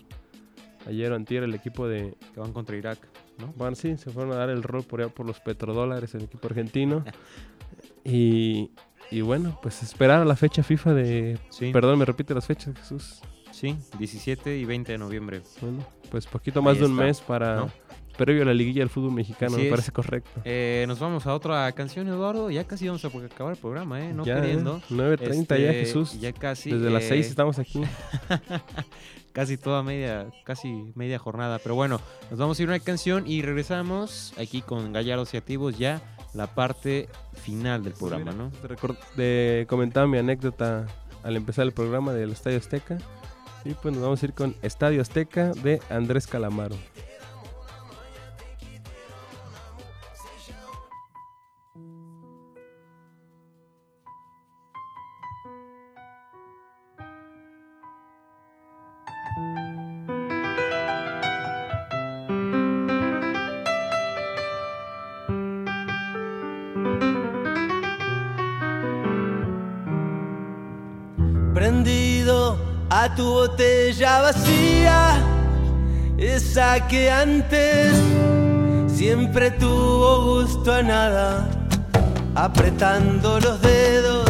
Ayer 0.87 1.11
o 1.11 1.15
antier 1.15 1.43
el 1.43 1.53
equipo 1.53 1.87
de... 1.87 2.15
Que 2.33 2.39
van 2.39 2.51
contra 2.53 2.75
Irak, 2.75 2.99
¿no? 3.39 3.53
Bueno, 3.55 3.75
sí, 3.75 3.97
se 3.97 4.09
fueron 4.09 4.33
a 4.33 4.35
dar 4.35 4.49
el 4.49 4.63
rol 4.63 4.83
por 4.83 5.09
por 5.11 5.25
los 5.25 5.39
petrodólares, 5.39 6.13
el 6.15 6.23
equipo 6.23 6.47
argentino. 6.47 7.05
y, 8.03 8.71
y 9.11 9.21
bueno, 9.21 9.59
pues 9.61 9.83
esperar 9.83 10.21
a 10.21 10.25
la 10.25 10.35
fecha 10.35 10.63
FIFA 10.63 10.93
de... 10.93 11.39
Sí. 11.49 11.71
Perdón, 11.71 11.99
me 11.99 12.05
repite 12.05 12.33
las 12.33 12.45
fechas, 12.45 12.75
Jesús. 12.77 13.21
Sí, 13.51 13.77
17 13.99 14.57
y 14.57 14.65
20 14.65 14.91
de 14.93 14.97
noviembre. 14.97 15.41
Bueno, 15.61 15.85
pues 16.09 16.25
poquito 16.25 16.61
más 16.61 16.73
Ahí 16.73 16.79
de 16.79 16.85
un 16.85 16.91
está, 16.93 17.03
mes 17.03 17.21
para 17.21 17.55
¿no? 17.57 17.71
previo 18.17 18.41
a 18.41 18.45
la 18.45 18.53
liguilla 18.53 18.81
del 18.81 18.89
fútbol 18.89 19.11
mexicano, 19.11 19.53
Así 19.53 19.61
me 19.61 19.67
es. 19.67 19.71
parece 19.71 19.91
correcto. 19.91 20.41
Eh, 20.43 20.85
nos 20.87 20.99
vamos 20.99 21.27
a 21.27 21.33
otra 21.35 21.71
canción, 21.73 22.07
Eduardo. 22.07 22.49
Ya 22.49 22.63
casi 22.65 22.87
vamos 22.87 23.05
a 23.05 23.09
acabar 23.09 23.53
el 23.53 23.59
programa, 23.59 24.01
¿eh? 24.03 24.13
No 24.13 24.25
ya, 24.25 24.35
queriendo. 24.41 24.81
9.30 24.89 25.47
ya, 25.49 25.55
Este, 25.55 25.73
Jesús. 25.79 26.19
Ya 26.19 26.33
casi. 26.33 26.71
Desde 26.71 26.89
las 26.89 27.03
eh, 27.03 27.09
6 27.09 27.27
estamos 27.27 27.59
aquí. 27.59 27.81
casi 29.33 29.57
toda 29.57 29.83
media, 29.83 30.27
casi 30.45 30.91
media 30.95 31.19
jornada. 31.19 31.59
Pero 31.59 31.75
bueno, 31.75 31.99
nos 32.29 32.39
vamos 32.39 32.59
a 32.59 32.63
ir 32.63 32.69
a 32.69 32.73
una 32.73 32.79
canción 32.79 33.25
y 33.27 33.41
regresamos 33.41 34.33
aquí 34.39 34.61
con 34.61 34.93
Gallardos 34.93 35.33
y 35.33 35.37
Activos 35.37 35.77
ya 35.77 36.12
la 36.33 36.47
parte 36.47 37.09
final 37.33 37.83
del 37.83 37.93
programa, 37.93 38.31
¿no? 38.31 38.51
Te 39.15 39.65
comentar 39.67 40.07
mi 40.07 40.17
anécdota 40.17 40.87
al 41.23 41.35
empezar 41.35 41.65
el 41.65 41.71
programa 41.71 42.13
del 42.13 42.31
Estadio 42.31 42.57
Azteca. 42.57 42.97
Y 43.65 43.73
pues 43.75 43.93
nos 43.93 44.03
vamos 44.03 44.21
a 44.21 44.25
ir 44.25 44.33
con 44.33 44.55
Estadio 44.61 45.01
Azteca 45.01 45.53
de 45.53 45.81
Andrés 45.89 46.27
Calamaro. 46.27 46.75
Vacía, 74.21 75.15
esa 76.17 76.87
que 76.87 77.11
antes 77.11 77.93
siempre 78.87 79.51
tuvo 79.51 80.41
gusto 80.41 80.73
a 80.73 80.81
nada, 80.81 81.47
apretando 82.35 83.39
los 83.39 83.61
dedos, 83.61 84.29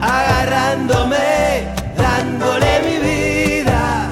agarrándome, 0.00 1.68
dándole 1.96 2.80
mi 2.86 2.96
vida 3.08 4.10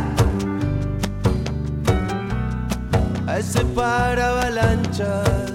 a 3.27 3.39
ese 3.39 3.65
para 3.65 4.29
avalanchas. 4.29 5.48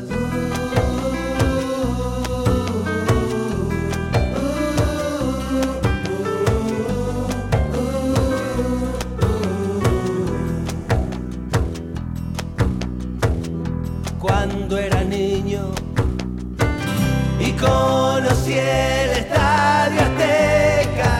Conocí 17.65 18.53
el 18.53 19.09
estadio 19.21 20.01
Azteca. 20.01 21.13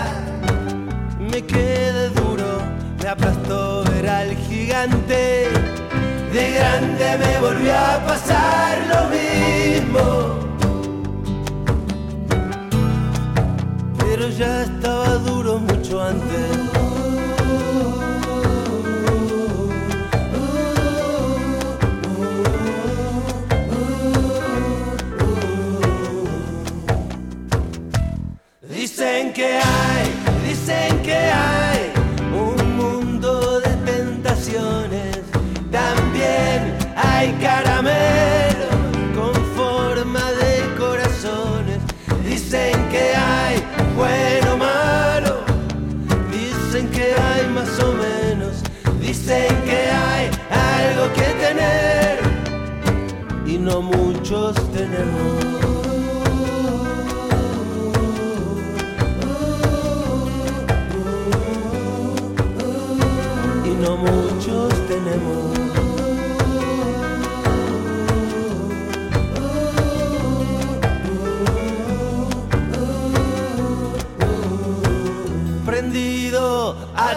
Me 1.19 1.41
quedé 1.45 2.09
duro, 2.09 2.61
me 3.01 3.07
aplastó 3.09 3.83
ver 3.85 4.09
al 4.09 4.35
gigante. 4.35 5.49
De 6.33 6.51
grande 6.51 7.17
me 7.23 7.39
volvió 7.39 7.73
a 7.73 8.05
pasar 8.05 8.77
lo 8.91 9.01
mismo. 9.17 10.03
Pero 13.99 14.29
ya 14.29 14.63
estaba 14.63 15.09
duro 15.29 15.59
mucho 15.59 16.01
antes. 16.01 16.72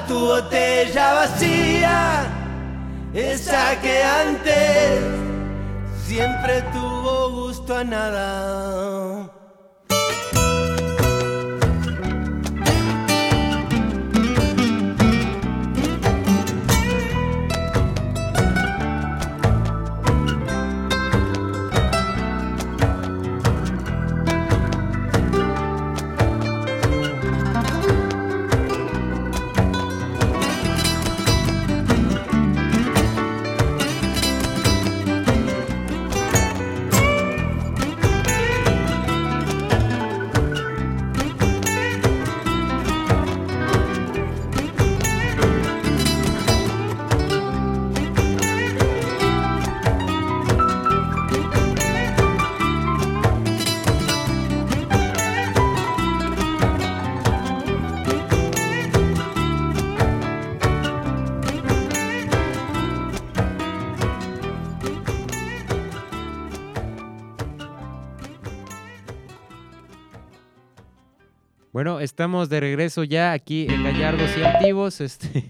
Tu 0.06 0.18
botella 0.18 1.14
vacía, 1.14 2.26
esa 3.12 3.80
que 3.80 4.02
antes 4.02 5.15
tuvo 7.66 7.74
gusto 7.74 7.74
a 7.74 7.84
nada. 7.84 8.45
Bueno, 71.76 72.00
estamos 72.00 72.48
de 72.48 72.58
regreso 72.58 73.04
ya 73.04 73.32
aquí 73.32 73.66
en 73.68 73.84
Gallardos 73.84 74.30
y 74.38 74.42
Activos. 74.42 75.02
Este, 75.02 75.44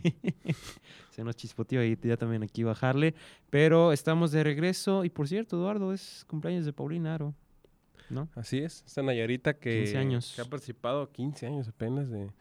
se 1.10 1.22
nos 1.22 1.36
chispoteó 1.36 1.80
ahí 1.80 1.96
ya 2.02 2.16
también 2.16 2.42
aquí 2.42 2.64
bajarle. 2.64 3.14
Pero 3.48 3.92
estamos 3.92 4.32
de 4.32 4.42
regreso. 4.42 5.04
Y 5.04 5.08
por 5.08 5.28
cierto, 5.28 5.56
Eduardo, 5.56 5.92
es 5.92 6.24
cumpleaños 6.26 6.66
de 6.66 6.72
Paulina 6.72 7.14
Aro. 7.14 7.32
¿No? 8.10 8.28
Así 8.34 8.58
es, 8.58 8.82
esta 8.84 9.02
Nayarita 9.02 9.54
que, 9.54 9.84
15 9.84 9.98
años. 9.98 10.32
que 10.34 10.42
ha 10.42 10.46
participado 10.46 11.12
15 11.12 11.46
años 11.46 11.68
apenas 11.68 12.10
de 12.10 12.32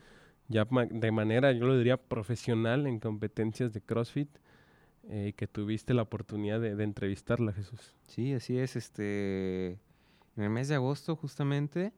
ya 0.47 0.65
de 0.65 1.11
manera, 1.11 1.51
yo 1.51 1.67
lo 1.67 1.77
diría, 1.77 1.97
profesional 1.97 2.87
en 2.87 2.99
competencias 2.99 3.71
de 3.71 3.81
CrossFit 3.81 4.29
eh, 5.09 5.27
y 5.27 5.33
que 5.33 5.45
tuviste 5.45 5.93
la 5.93 6.01
oportunidad 6.01 6.59
de, 6.59 6.75
de 6.75 6.83
entrevistarla, 6.83 7.53
Jesús. 7.53 7.93
Sí, 8.07 8.33
así 8.33 8.57
es. 8.57 8.77
Este, 8.77 9.77
en 10.37 10.43
el 10.43 10.49
mes 10.49 10.69
de 10.69 10.73
agosto, 10.73 11.15
justamente. 11.15 11.93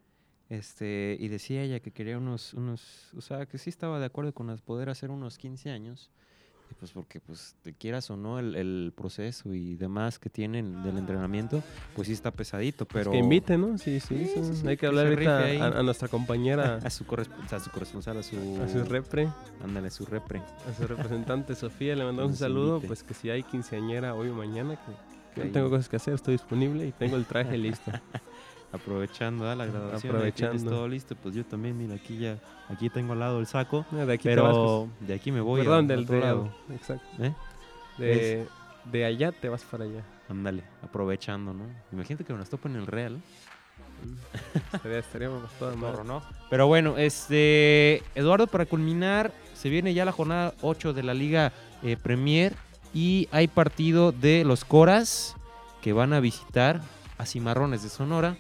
Este, 0.49 1.17
y 1.19 1.27
decía 1.27 1.61
ella 1.63 1.79
que 1.81 1.91
quería 1.91 2.17
unos, 2.17 2.53
unos, 2.53 3.13
o 3.15 3.21
sea, 3.21 3.45
que 3.45 3.57
sí 3.57 3.69
estaba 3.69 3.99
de 3.99 4.05
acuerdo 4.05 4.33
con 4.33 4.47
las- 4.47 4.61
poder 4.61 4.89
hacer 4.89 5.09
unos 5.11 5.37
15 5.37 5.69
años. 5.71 6.09
Pues 6.79 6.91
porque, 6.91 7.21
pues, 7.21 7.55
te 7.63 7.73
quieras 7.73 8.09
o 8.11 8.17
no, 8.17 8.39
el, 8.39 8.53
el 8.53 8.93
proceso 8.95 9.53
y 9.53 9.75
demás 9.75 10.19
que 10.19 10.29
tienen 10.29 10.83
del 10.83 10.97
entrenamiento, 10.97 11.63
pues 11.95 12.07
sí 12.07 12.13
está 12.13 12.29
pesadito, 12.29 12.85
pero... 12.85 13.09
Que 13.11 13.17
invite, 13.19 13.57
¿no? 13.57 13.77
Sí, 13.77 13.99
sí. 14.01 14.27
Sí, 14.27 14.43
sí, 14.43 14.55
sí, 14.57 14.67
Hay 14.67 14.75
que 14.77 14.85
hablar 14.85 15.07
ahorita 15.07 15.45
a, 15.63 15.79
a 15.79 15.83
nuestra 15.83 16.07
compañera, 16.09 16.75
A 16.83 16.89
su, 16.89 17.05
a 17.05 17.59
su 17.59 17.71
corresponsal, 17.71 18.17
a 18.17 18.23
su... 18.23 18.35
a 18.61 18.67
su 18.67 18.83
repre, 18.83 19.29
Ándale, 19.63 19.89
su 19.89 20.05
repre. 20.05 20.39
a 20.69 20.73
su 20.73 20.85
representante 20.87 21.55
Sofía. 21.55 21.95
Le 21.95 22.03
mandamos 22.03 22.31
un 22.33 22.37
saludo. 22.37 22.75
invite. 22.75 22.87
Pues 22.87 23.01
que 23.03 23.13
si 23.13 23.29
hay 23.29 23.43
quinceañera 23.43 24.13
hoy 24.13 24.27
o 24.29 24.33
mañana, 24.35 24.75
que, 24.75 25.41
que 25.41 25.47
no 25.47 25.51
tengo 25.53 25.69
cosas 25.69 25.87
que 25.87 25.95
hacer, 25.95 26.13
estoy 26.15 26.33
disponible 26.33 26.85
y 26.85 26.91
tengo 26.91 27.15
el 27.15 27.25
traje 27.25 27.57
listo. 27.57 27.91
Aprovechando 28.71 29.49
¿ah? 29.49 29.55
la 29.55 29.65
graduación, 29.65 30.01
tienes 30.01 30.33
Aprovechando. 30.33 30.71
todo 30.71 30.87
listo, 30.87 31.15
pues 31.15 31.35
yo 31.35 31.45
también, 31.45 31.77
mira, 31.77 31.95
aquí 31.95 32.17
ya, 32.17 32.37
aquí 32.69 32.89
tengo 32.89 33.13
al 33.13 33.19
lado 33.19 33.39
el 33.39 33.47
saco, 33.47 33.85
De 33.91 34.13
aquí 34.13 34.23
te 34.23 34.35
vas, 34.35 34.51
pero 34.51 34.89
de 34.99 35.13
aquí 35.13 35.31
me 35.31 35.39
voy 35.39 35.59
pues, 35.59 35.67
Perdón, 35.67 35.87
del 35.87 35.99
otro 36.01 36.15
de, 36.15 36.21
lado. 36.21 36.53
Exacto. 36.71 37.23
¿eh? 37.23 37.33
De, 37.97 38.47
de 38.91 39.05
allá 39.05 39.31
te 39.31 39.49
vas 39.49 39.63
para 39.63 39.85
allá. 39.85 40.03
Ándale, 40.29 40.63
aprovechando, 40.81 41.53
¿no? 41.53 41.65
Imagínate 41.91 42.25
que 42.25 42.33
nos 42.33 42.49
topen 42.49 42.75
el 42.75 42.87
Real. 42.87 43.21
Estaría, 44.73 44.99
estaríamos 44.99 45.51
toda 45.53 45.75
madre. 45.77 46.03
¿no? 46.03 46.21
Pero 46.49 46.67
bueno, 46.67 46.97
este 46.97 48.03
Eduardo, 48.15 48.47
para 48.47 48.65
culminar, 48.65 49.31
se 49.53 49.69
viene 49.69 49.93
ya 49.93 50.05
la 50.05 50.11
jornada 50.11 50.53
8 50.61 50.93
de 50.93 51.03
la 51.03 51.13
Liga 51.13 51.51
eh, 51.83 51.97
Premier 51.97 52.53
y 52.93 53.27
hay 53.31 53.47
partido 53.47 54.11
de 54.11 54.43
los 54.43 54.65
Coras 54.65 55.35
que 55.81 55.93
van 55.93 56.13
a 56.13 56.19
visitar 56.19 56.81
a 57.17 57.25
Cimarrones 57.25 57.83
de 57.83 57.89
Sonora. 57.89 58.37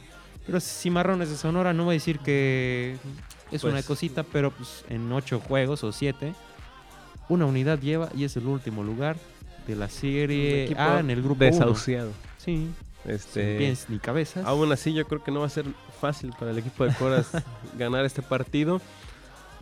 Pero 0.47 0.59
Cimarrones 0.59 1.29
de 1.29 1.35
Sonora 1.37 1.73
no 1.73 1.83
voy 1.85 1.93
a 1.93 1.97
decir 1.99 2.19
que 2.19 2.95
es 3.51 3.63
una 3.63 3.73
Pues- 3.73 3.85
cosita, 3.85 4.23
pero 4.23 4.49
pues 4.51 4.83
en 4.89 5.11
8 5.11 5.39
juegos 5.41 5.83
o 5.83 5.91
7, 5.91 6.33
una 7.29 7.45
unidad 7.45 7.79
lleva 7.79 8.09
y 8.15 8.23
es 8.23 8.35
el 8.37 8.47
último 8.47 8.83
lugar 8.83 9.17
de 9.67 9.75
la 9.75 9.89
serie 9.89 10.73
A 10.77 10.99
en 11.01 11.09
el 11.09 11.21
grupo 11.21 11.43
1. 11.43 11.51
Desahuciado. 11.51 12.11
Sí, 12.37 12.69
Este, 13.05 13.49
sin 13.49 13.57
pies 13.57 13.85
ni 13.89 13.99
cabezas. 13.99 14.45
Aún 14.45 14.71
así, 14.71 14.93
yo 14.93 15.05
creo 15.05 15.21
que 15.23 15.31
no 15.31 15.41
va 15.41 15.45
a 15.47 15.49
ser 15.49 15.65
fácil 16.01 16.31
para 16.39 16.51
el 16.51 16.57
equipo 16.57 16.85
de 16.85 16.93
Coras 16.93 17.29
ganar 17.77 18.05
este 18.05 18.21
partido. 18.21 18.79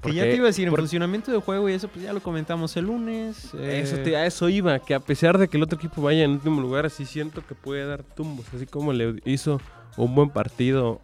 Que 0.04 0.14
ya 0.14 0.22
porque- 0.22 0.32
te 0.32 0.36
iba 0.38 0.46
a 0.46 0.48
decir, 0.48 0.68
en 0.68 0.76
funcionamiento 0.76 1.32
de 1.32 1.40
juego 1.40 1.68
y 1.68 1.74
eso, 1.74 1.88
pues 1.88 2.06
ya 2.06 2.14
lo 2.14 2.22
comentamos 2.22 2.78
el 2.78 2.86
lunes. 2.86 3.50
eh, 3.56 3.82
Eso, 3.84 3.98
te- 3.98 4.16
a 4.16 4.28
eso 4.28 4.50
iba, 4.50 4.78
que 4.78 4.94
a 4.94 5.00
pesar 5.00 5.40
de 5.40 5.48
que 5.48 5.58
el 5.58 5.64
otro 5.64 5.78
equipo 5.80 6.02
vaya 6.04 6.24
en 6.24 6.32
último 6.32 6.62
lugar, 6.62 6.88
sí 6.92 7.06
siento 7.06 7.44
que 7.46 7.56
puede 7.56 7.86
dar 7.88 8.04
tumbos, 8.04 8.46
así 8.54 8.68
como 8.68 8.94
le 8.94 9.20
hizo 9.26 9.60
un 9.98 10.16
buen 10.16 10.30
partido, 10.30 11.00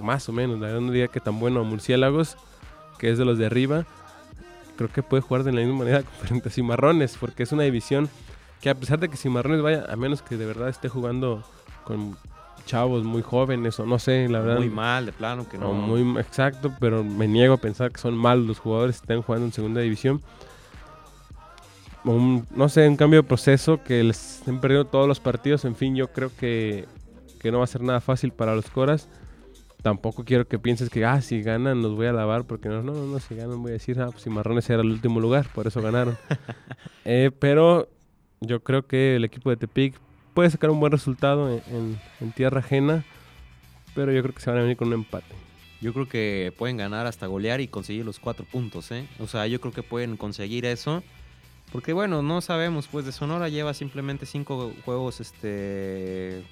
más 0.00 0.28
o 0.28 0.32
menos, 0.32 0.58
la 0.60 0.66
verdad 0.68 0.80
no 0.82 0.90
diría 0.92 1.08
que 1.08 1.20
tan 1.20 1.38
bueno 1.40 1.60
a 1.60 1.62
Murciélagos, 1.64 2.36
que 2.98 3.10
es 3.10 3.18
de 3.18 3.24
los 3.24 3.38
de 3.38 3.46
arriba, 3.46 3.86
creo 4.76 4.90
que 4.90 5.02
puede 5.02 5.22
jugar 5.22 5.44
de 5.44 5.52
la 5.52 5.60
misma 5.60 5.78
manera 5.78 6.02
frente 6.22 6.48
a 6.48 6.52
Cimarrones, 6.52 7.16
porque 7.18 7.42
es 7.44 7.52
una 7.52 7.62
división 7.64 8.08
que 8.60 8.70
a 8.70 8.74
pesar 8.74 8.98
de 8.98 9.08
que 9.08 9.16
Cimarrones 9.16 9.62
vaya, 9.62 9.84
a 9.88 9.96
menos 9.96 10.22
que 10.22 10.36
de 10.36 10.46
verdad 10.46 10.68
esté 10.68 10.88
jugando 10.88 11.44
con 11.84 12.16
chavos 12.66 13.04
muy 13.04 13.20
jóvenes 13.20 13.78
o 13.78 13.84
no 13.84 13.98
sé, 13.98 14.26
la 14.28 14.40
verdad. 14.40 14.56
muy 14.56 14.70
mal, 14.70 15.04
de 15.04 15.12
plano, 15.12 15.46
que 15.46 15.58
no. 15.58 15.72
Muy 15.74 16.18
exacto, 16.18 16.72
pero 16.80 17.04
me 17.04 17.28
niego 17.28 17.54
a 17.54 17.58
pensar 17.58 17.92
que 17.92 18.00
son 18.00 18.14
malos 18.16 18.46
los 18.46 18.58
jugadores 18.58 18.96
que 18.96 19.02
están 19.04 19.20
jugando 19.20 19.44
en 19.46 19.52
segunda 19.52 19.82
división. 19.82 20.22
Un- 22.04 22.46
no 22.54 22.68
sé, 22.68 22.86
un 22.88 22.96
cambio 22.96 23.22
de 23.22 23.28
proceso 23.28 23.82
que 23.82 24.02
les 24.02 24.38
estén 24.38 24.60
perdiendo 24.60 24.86
todos 24.86 25.08
los 25.08 25.20
partidos. 25.20 25.64
En 25.64 25.74
fin, 25.76 25.94
yo 25.96 26.08
creo 26.08 26.30
que, 26.38 26.86
que 27.44 27.52
no 27.52 27.58
va 27.58 27.64
a 27.64 27.68
ser 27.68 27.82
nada 27.82 28.00
fácil 28.00 28.32
para 28.32 28.56
los 28.56 28.68
Coras. 28.70 29.06
Tampoco 29.82 30.24
quiero 30.24 30.48
que 30.48 30.58
pienses 30.58 30.88
que, 30.88 31.04
ah, 31.04 31.20
si 31.20 31.42
ganan 31.42 31.82
los 31.82 31.94
voy 31.94 32.06
a 32.06 32.12
lavar, 32.14 32.44
porque 32.44 32.70
no, 32.70 32.82
no, 32.82 32.92
no, 32.94 33.20
si 33.20 33.34
ganan 33.34 33.60
voy 33.60 33.70
a 33.70 33.74
decir, 33.74 34.00
ah, 34.00 34.08
pues 34.10 34.22
si 34.22 34.30
Marrones 34.30 34.68
era 34.70 34.80
el 34.80 34.90
último 34.90 35.20
lugar, 35.20 35.46
por 35.54 35.66
eso 35.66 35.80
ganaron. 35.82 36.16
Eh, 37.06 37.30
pero 37.38 37.86
yo 38.40 38.60
creo 38.64 38.86
que 38.86 39.16
el 39.16 39.24
equipo 39.24 39.50
de 39.50 39.58
Tepic 39.58 39.94
puede 40.32 40.48
sacar 40.48 40.70
un 40.70 40.80
buen 40.80 40.90
resultado 40.90 41.50
en, 41.52 41.62
en- 41.76 42.00
en 42.22 42.32
tierra 42.32 42.60
ajena, 42.60 43.04
pero 43.94 44.10
yo 44.10 44.22
creo 44.22 44.34
que 44.34 44.40
se 44.40 44.48
van 44.48 44.60
a 44.60 44.62
venir 44.62 44.78
con 44.78 44.88
un 44.88 44.94
empate. 44.94 45.34
Yo 45.82 45.92
creo 45.92 46.08
que 46.08 46.50
pueden 46.56 46.78
ganar 46.78 47.06
hasta 47.06 47.26
golear 47.26 47.60
y 47.60 47.68
conseguir 47.68 48.06
los 48.06 48.18
cuatro 48.20 48.46
puntos, 48.50 48.90
¿eh? 48.90 49.06
O 49.18 49.26
sea, 49.26 49.46
yo 49.46 49.60
creo 49.60 49.74
que 49.74 49.82
pueden 49.82 50.16
conseguir 50.16 50.64
eso. 50.64 51.02
Porque 51.72 51.92
bueno, 51.92 52.22
no 52.22 52.40
sabemos, 52.40 52.88
pues 52.88 53.04
de 53.04 53.12
Sonora 53.12 53.50
lleva 53.50 53.74
simplemente 53.74 54.24
cinco 54.24 54.72
juegos, 54.86 55.20
este... 55.20 56.42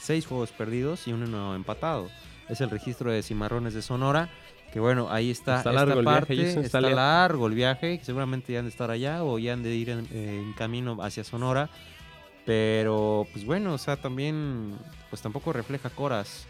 Seis 0.00 0.26
juegos 0.26 0.50
perdidos 0.50 1.06
y 1.06 1.12
uno 1.12 1.54
empatado. 1.54 2.08
Es 2.48 2.60
el 2.60 2.70
registro 2.70 3.12
de 3.12 3.22
Cimarrones 3.22 3.74
de 3.74 3.82
Sonora. 3.82 4.28
Que 4.72 4.80
bueno, 4.80 5.08
ahí 5.10 5.30
está, 5.30 5.58
Está 5.58 5.70
esta 5.70 5.72
largo 5.72 5.98
el 6.00 6.04
viaje, 6.06 6.20
parte. 6.20 6.48
Está 6.48 6.60
está 6.60 6.80
lar- 6.80 6.94
largo 6.94 7.46
el 7.48 7.54
viaje. 7.54 7.98
que 7.98 8.04
Seguramente 8.04 8.52
ya 8.52 8.60
han 8.60 8.64
de 8.66 8.70
estar 8.70 8.90
allá 8.90 9.24
o 9.24 9.38
ya 9.38 9.52
han 9.52 9.62
de 9.62 9.74
ir 9.74 9.90
en, 9.90 10.06
en 10.12 10.52
camino 10.54 10.96
hacia 11.02 11.24
Sonora. 11.24 11.68
Pero, 12.46 13.26
pues 13.32 13.44
bueno, 13.44 13.74
o 13.74 13.78
sea, 13.78 13.96
también, 13.96 14.74
pues 15.10 15.20
tampoco 15.22 15.52
refleja 15.52 15.90
Coras. 15.90 16.46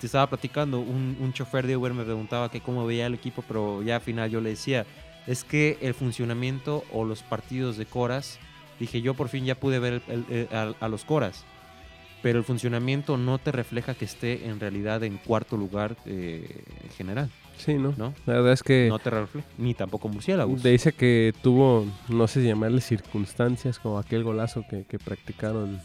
Te 0.00 0.06
estaba 0.06 0.26
platicando, 0.26 0.78
un, 0.78 1.16
un 1.20 1.32
chofer 1.32 1.66
de 1.66 1.76
Uber 1.76 1.94
me 1.94 2.04
preguntaba 2.04 2.50
que 2.50 2.60
cómo 2.60 2.84
veía 2.84 3.06
el 3.06 3.14
equipo, 3.14 3.42
pero 3.48 3.82
ya 3.82 3.96
al 3.96 4.02
final 4.02 4.28
yo 4.30 4.40
le 4.42 4.50
decía, 4.50 4.84
es 5.26 5.42
que 5.42 5.78
el 5.80 5.94
funcionamiento 5.94 6.84
o 6.92 7.04
los 7.04 7.22
partidos 7.22 7.78
de 7.78 7.86
Coras, 7.86 8.38
dije, 8.78 9.00
yo 9.00 9.14
por 9.14 9.28
fin 9.30 9.46
ya 9.46 9.54
pude 9.54 9.78
ver 9.78 10.02
el- 10.08 10.26
el- 10.30 10.48
el- 10.50 10.56
a, 10.56 10.74
a 10.84 10.88
los 10.88 11.04
Coras, 11.06 11.44
pero 12.22 12.38
el 12.38 12.44
funcionamiento 12.44 13.16
no 13.16 13.38
te 13.38 13.52
refleja 13.52 13.94
que 13.94 14.04
esté 14.04 14.46
en 14.46 14.60
realidad 14.60 15.02
en 15.04 15.18
cuarto 15.18 15.56
lugar 15.56 15.96
eh, 16.06 16.62
general, 16.96 17.30
Sí, 17.56 17.74
¿no? 17.74 17.94
¿no? 17.96 18.12
La 18.26 18.34
verdad 18.34 18.52
es 18.52 18.62
que 18.62 18.86
No 18.88 18.98
te 18.98 19.10
refleja, 19.10 19.46
ni 19.58 19.74
tampoco 19.74 20.08
Murciélagos. 20.08 20.60
te 20.62 20.68
dice 20.70 20.92
que 20.92 21.32
tuvo, 21.42 21.86
no 22.08 22.26
sé 22.28 22.42
si 22.42 22.48
llamarle 22.48 22.80
circunstancias, 22.80 23.78
como 23.78 23.98
aquel 23.98 24.24
golazo 24.24 24.64
que, 24.68 24.84
que 24.84 24.98
practicaron 24.98 25.80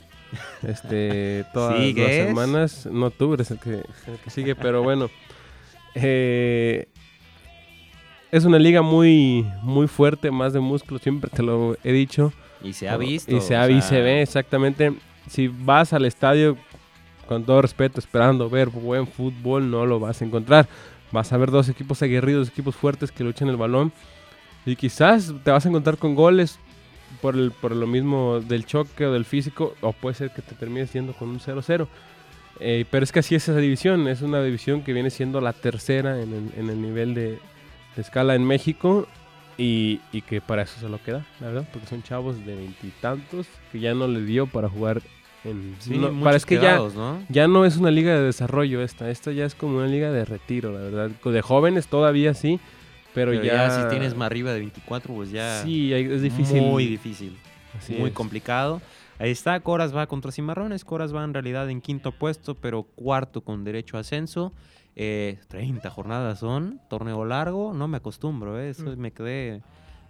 este, 0.67 1.45
todas 1.53 1.79
las 1.79 2.11
semanas. 2.11 2.85
No 2.91 3.09
tú 3.09 3.33
eres 3.33 3.51
el 3.51 3.59
que, 3.59 3.71
el 3.71 4.17
que 4.23 4.29
sigue, 4.29 4.55
pero 4.55 4.83
bueno. 4.83 5.09
Eh, 5.95 6.87
es 8.31 8.45
una 8.45 8.59
liga 8.59 8.81
muy, 8.81 9.45
muy 9.61 9.87
fuerte, 9.87 10.31
más 10.31 10.53
de 10.53 10.61
músculo, 10.61 10.99
siempre 10.99 11.29
te 11.29 11.43
lo 11.43 11.77
he 11.83 11.91
dicho. 11.91 12.31
Y 12.63 12.73
se 12.73 12.87
ha 12.87 12.95
visto. 12.95 13.35
Y 13.35 13.41
se, 13.41 13.55
ha, 13.55 13.67
sea, 13.67 13.81
se 13.81 14.01
ve 14.01 14.21
exactamente. 14.21 14.93
Si 15.27 15.47
vas 15.47 15.93
al 15.93 16.05
estadio, 16.05 16.57
con 17.27 17.45
todo 17.45 17.61
respeto, 17.61 17.99
esperando 17.99 18.49
ver 18.49 18.69
buen 18.69 19.07
fútbol, 19.07 19.71
no 19.71 19.85
lo 19.85 19.99
vas 19.99 20.21
a 20.21 20.25
encontrar. 20.25 20.67
Vas 21.11 21.31
a 21.31 21.37
ver 21.37 21.51
dos 21.51 21.69
equipos 21.69 22.01
aguerridos, 22.01 22.49
equipos 22.49 22.75
fuertes 22.75 23.11
que 23.11 23.23
luchan 23.23 23.47
el 23.47 23.57
balón. 23.57 23.91
Y 24.65 24.75
quizás 24.75 25.33
te 25.43 25.51
vas 25.51 25.65
a 25.65 25.69
encontrar 25.69 25.97
con 25.97 26.15
goles 26.15 26.59
por, 27.21 27.35
el, 27.35 27.51
por 27.51 27.75
lo 27.75 27.87
mismo 27.87 28.39
del 28.41 28.65
choque 28.65 29.05
o 29.05 29.13
del 29.13 29.25
físico. 29.25 29.75
O 29.81 29.93
puede 29.93 30.15
ser 30.15 30.31
que 30.31 30.41
te 30.41 30.55
termines 30.55 30.91
yendo 30.93 31.13
con 31.13 31.29
un 31.29 31.39
0-0. 31.39 31.87
Eh, 32.59 32.85
pero 32.91 33.03
es 33.03 33.11
que 33.11 33.19
así 33.19 33.35
es 33.35 33.47
esa 33.47 33.57
división. 33.57 34.07
Es 34.07 34.21
una 34.21 34.41
división 34.43 34.83
que 34.83 34.93
viene 34.93 35.09
siendo 35.09 35.41
la 35.41 35.53
tercera 35.53 36.21
en 36.21 36.51
el, 36.57 36.81
nivel 36.81 37.13
de, 37.13 37.39
de 37.95 38.01
escala 38.01 38.35
en 38.35 38.45
México. 38.45 39.07
Y, 39.61 40.01
y 40.11 40.21
que 40.21 40.41
para 40.41 40.63
eso 40.63 40.79
se 40.79 40.89
lo 40.89 41.01
queda, 41.03 41.23
la 41.39 41.47
verdad, 41.47 41.67
porque 41.71 41.87
son 41.87 42.01
chavos 42.01 42.43
de 42.45 42.55
veintitantos 42.55 43.47
que 43.71 43.79
ya 43.79 43.93
no 43.93 44.07
le 44.07 44.21
dio 44.21 44.47
para 44.47 44.67
jugar 44.69 45.01
en... 45.43 45.75
Sí, 45.79 45.97
no, 45.97 46.29
es 46.31 46.45
que 46.45 46.55
ya, 46.59 46.77
¿no? 46.77 47.23
ya 47.29 47.47
no 47.47 47.65
es 47.65 47.77
una 47.77 47.91
liga 47.91 48.13
de 48.15 48.21
desarrollo 48.23 48.81
esta, 48.81 49.11
esta 49.11 49.31
ya 49.31 49.45
es 49.45 49.53
como 49.53 49.77
una 49.77 49.87
liga 49.87 50.11
de 50.11 50.25
retiro, 50.25 50.71
la 50.71 50.79
verdad. 50.79 51.09
De 51.09 51.41
jóvenes 51.41 51.87
todavía 51.87 52.33
sí, 52.33 52.59
pero, 53.13 53.31
Pero 53.31 53.43
ya... 53.43 53.67
ya 53.67 53.83
si 53.83 53.89
tienes 53.89 54.15
más 54.15 54.27
arriba 54.27 54.51
de 54.53 54.59
24, 54.61 55.13
pues 55.13 55.31
ya 55.31 55.61
Sí, 55.63 55.93
es 55.93 56.21
difícil. 56.21 56.61
muy 56.63 56.85
difícil, 56.87 57.37
Así 57.77 57.93
muy 57.93 58.09
es. 58.09 58.15
complicado. 58.15 58.81
Ahí 59.19 59.29
está, 59.29 59.59
Coras 59.59 59.95
va 59.95 60.07
contra 60.07 60.31
Cimarrones, 60.31 60.83
Coras 60.83 61.13
va 61.13 61.23
en 61.23 61.33
realidad 61.35 61.69
en 61.69 61.81
quinto 61.81 62.11
puesto, 62.11 62.55
pero 62.55 62.83
cuarto 62.83 63.41
con 63.41 63.63
derecho 63.63 63.97
a 63.97 63.99
ascenso. 63.99 64.53
Eh, 64.95 65.39
30 65.47 65.89
jornadas 65.89 66.39
son, 66.39 66.79
torneo 66.89 67.23
largo, 67.25 67.73
no 67.73 67.87
me 67.87 67.97
acostumbro, 67.97 68.59
¿eh? 68.59 68.69
Eso 68.69 68.83
Mm. 68.85 68.99
me 68.99 69.11
quedé, 69.11 69.61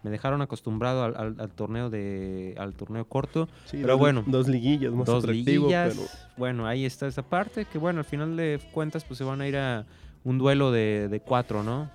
me 0.03 0.09
dejaron 0.09 0.41
acostumbrado 0.41 1.03
al, 1.03 1.15
al- 1.15 1.35
al 1.39 1.49
torneo 1.51 1.89
de, 1.91 2.55
al 2.57 2.73
torneo 2.73 3.05
corto. 3.05 3.47
Sí, 3.65 3.77
pero 3.81 3.93
dos- 3.93 3.99
bueno, 3.99 4.23
Dos 4.25 4.47
liguillas 4.47 4.91
más 4.93 5.05
dos 5.05 5.23
atractivo, 5.23 5.67
liguillas. 5.67 5.93
pero... 5.95 6.07
Bueno, 6.37 6.65
ahí 6.65 6.85
está 6.85 7.05
esa 7.07 7.21
parte, 7.21 7.65
que 7.65 7.77
bueno, 7.77 7.99
al 7.99 8.05
final 8.05 8.35
de 8.35 8.59
cuentas, 8.71 9.03
pues 9.05 9.17
se 9.19 9.23
van 9.23 9.41
a 9.41 9.47
ir 9.47 9.55
a 9.57 9.85
un 10.23 10.37
duelo 10.39 10.71
de, 10.71 11.07
de 11.09 11.19
cuatro, 11.19 11.61
¿no? 11.63 11.89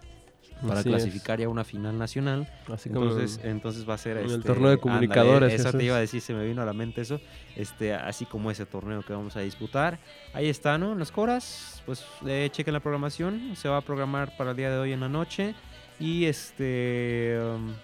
Para 0.62 0.80
Así 0.80 0.88
es. 0.88 0.94
clasificar 0.94 1.38
ya 1.38 1.48
una 1.48 1.64
final 1.64 1.98
nacional. 1.98 2.48
Así 2.72 2.88
como 2.88 3.10
Entonces, 3.10 3.40
entonces 3.44 3.88
va 3.88 3.94
a 3.94 3.98
ser 3.98 4.16
en 4.16 4.24
el 4.24 4.36
este, 4.36 4.46
torneo 4.46 4.70
de 4.70 4.78
comunicadores, 4.78 5.52
eso 5.52 5.68
eso 5.68 5.78
te 5.78 5.84
iba 5.84 5.96
a 5.96 6.00
decir, 6.00 6.20
se 6.20 6.32
me 6.32 6.46
vino 6.46 6.62
a 6.62 6.64
la 6.64 6.72
mente 6.72 7.02
eso. 7.02 7.20
Este, 7.56 7.94
así 7.94 8.24
como 8.24 8.50
ese 8.50 8.64
torneo 8.64 9.02
que 9.02 9.12
vamos 9.12 9.36
a 9.36 9.40
disputar. 9.40 9.98
Ahí 10.32 10.48
está, 10.48 10.78
¿no? 10.78 10.94
Las 10.94 11.12
coras. 11.12 11.82
Pues 11.84 12.04
eh, 12.26 12.48
chequen 12.50 12.72
la 12.72 12.80
programación. 12.80 13.54
Se 13.54 13.68
va 13.68 13.78
a 13.78 13.82
programar 13.82 14.36
para 14.36 14.52
el 14.52 14.56
día 14.56 14.70
de 14.70 14.78
hoy 14.78 14.92
en 14.92 15.00
la 15.00 15.08
noche. 15.08 15.54
Y 16.00 16.24
este. 16.24 17.38
um, 17.40 17.74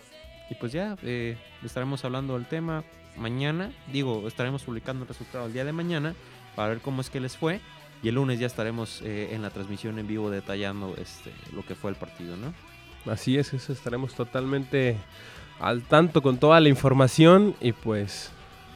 y 0.50 0.54
pues 0.54 0.70
ya, 0.72 0.96
eh, 1.02 1.38
estaremos 1.64 2.04
hablando 2.04 2.34
del 2.34 2.46
tema 2.46 2.84
mañana. 3.16 3.72
Digo, 3.90 4.28
estaremos 4.28 4.62
publicando 4.62 5.04
el 5.04 5.08
resultado 5.08 5.46
el 5.46 5.52
día 5.52 5.64
de 5.64 5.72
mañana 5.72 6.14
para 6.54 6.68
ver 6.68 6.80
cómo 6.80 7.00
es 7.00 7.08
que 7.08 7.20
les 7.20 7.36
fue. 7.36 7.60
Y 8.03 8.09
el 8.09 8.16
lunes 8.16 8.38
ya 8.40 8.46
estaremos 8.46 9.00
eh, 9.03 9.30
en 9.32 9.42
la 9.42 9.50
transmisión 9.50 9.98
en 9.98 10.07
vivo 10.07 10.30
detallando 10.30 10.94
este, 10.98 11.30
lo 11.55 11.64
que 11.64 11.74
fue 11.74 11.90
el 11.90 11.96
partido, 11.96 12.36
¿no? 12.36 12.53
Así 13.11 13.36
es, 13.38 13.53
eso 13.53 13.72
estaremos 13.72 14.14
totalmente 14.14 14.96
al 15.61 15.82
tanto 15.82 16.22
con 16.22 16.38
toda 16.38 16.61
la 16.61 16.68
información 16.68 17.55
y 17.61 17.72
pues 17.72 18.30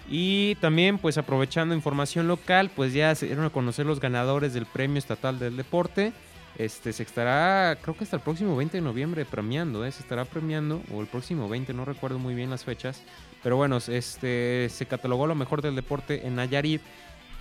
Y 0.09 0.55
también, 0.57 0.99
pues 0.99 1.18
aprovechando 1.18 1.74
información 1.74 2.29
local, 2.29 2.70
pues 2.74 2.93
ya 2.93 3.14
se 3.14 3.27
dieron 3.27 3.45
a 3.45 3.51
conocer 3.51 3.87
los 3.87 3.99
ganadores 3.99 4.55
del 4.55 4.66
Premio 4.66 4.99
Estatal 4.99 5.39
del 5.39 5.57
Deporte. 5.57 6.12
Este 6.59 6.93
se 6.93 7.03
estará, 7.03 7.77
creo 7.83 7.97
que 7.97 8.05
hasta 8.05 8.16
el 8.16 8.22
próximo 8.22 8.57
20 8.57 8.79
de 8.79 8.81
noviembre 8.81 9.24
premiando, 9.24 9.85
¿eh? 9.85 9.93
se 9.93 10.01
estará 10.01 10.24
premiando, 10.24 10.81
o 10.93 11.01
el 11.01 11.07
próximo 11.07 11.49
20, 11.49 11.74
no 11.74 11.85
recuerdo 11.85 12.18
muy 12.18 12.35
bien 12.35 12.51
las 12.51 12.64
fechas. 12.64 13.03
Pero 13.43 13.57
bueno, 13.57 13.77
este 13.77 14.68
se 14.70 14.87
catalogó 14.87 15.27
lo 15.27 15.35
mejor 15.35 15.61
del 15.61 15.74
deporte 15.74 16.27
en 16.27 16.37
Nayarit. 16.37 16.81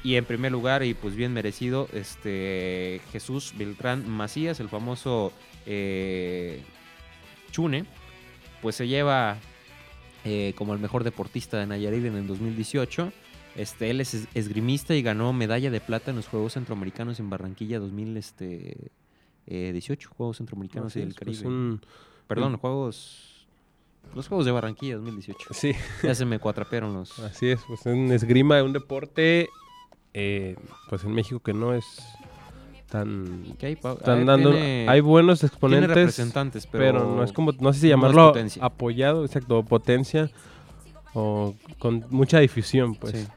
Y 0.05 0.15
en 0.17 0.25
primer 0.25 0.51
lugar, 0.51 0.83
y 0.83 0.93
pues 0.93 1.15
bien 1.15 1.33
merecido, 1.33 1.89
este 1.91 3.01
Jesús 3.11 3.53
Beltrán 3.57 4.07
Macías, 4.07 4.59
el 4.59 4.69
famoso 4.69 5.33
eh, 5.65 6.61
Chune, 7.51 7.85
pues 8.61 8.75
se 8.75 8.87
lleva 8.87 9.37
eh, 10.23 10.53
como 10.57 10.73
el 10.73 10.79
mejor 10.79 11.03
deportista 11.03 11.57
de 11.57 11.65
Nayarit 11.65 12.05
en 12.05 12.15
el 12.17 12.27
2018. 12.27 13.11
Este, 13.55 13.89
él 13.89 14.01
es 14.01 14.13
es- 14.13 14.27
esgrimista 14.33 14.93
y 14.95 15.01
ganó 15.01 15.31
medalla 15.33 15.71
de 15.71 15.79
plata 15.79 16.11
en 16.11 16.17
los 16.17 16.27
Juegos 16.27 16.53
Centroamericanos 16.53 17.19
en 17.19 17.29
Barranquilla 17.29 17.79
2018, 17.79 20.09
Juegos 20.15 20.37
Centroamericanos 20.37 20.91
así 20.91 20.99
y 20.99 21.01
del 21.03 21.09
es, 21.11 21.15
pues, 21.15 21.37
Caribe. 21.39 21.47
un- 21.55 21.81
Perdón, 22.27 22.53
un- 22.53 22.59
Juegos... 22.59 23.31
Los 24.13 24.27
Juegos 24.27 24.45
de 24.45 24.51
Barranquilla 24.51 24.97
2018. 24.97 25.47
sí, 25.53 25.71
Ya 26.03 26.13
se 26.13 26.25
me 26.25 26.37
cuatrapearon 26.37 26.93
los... 26.93 27.17
así 27.19 27.47
es, 27.49 27.59
pues 27.67 27.85
un 27.87 28.11
esgrima, 28.11 28.61
un 28.61 28.71
deporte 28.73 29.49
eh, 30.17 30.55
pues 30.89 31.03
en 31.03 31.11
México 31.11 31.39
que 31.41 31.53
no 31.53 31.73
es 31.75 31.85
tan 32.89 33.43
hay, 33.61 33.73
están 33.73 34.25
dando 34.25 34.51
tiene- 34.51 34.87
hay 34.87 35.01
buenos 35.01 35.43
exponentes 35.43 35.89
representantes, 35.89 36.65
pero, 36.67 36.83
pero, 36.83 37.15
no 37.15 37.23
es 37.23 37.31
como 37.33 37.51
no 37.59 37.73
sé 37.73 37.81
si 37.81 37.89
llamarlo 37.89 38.33
apoyado 38.61 39.25
exacto 39.25 39.63
potencia 39.63 40.29
o 41.13 41.53
con 41.79 42.05
mucha 42.09 42.39
difusión 42.39 42.95
pues 42.95 43.13
Sí. 43.13 43.27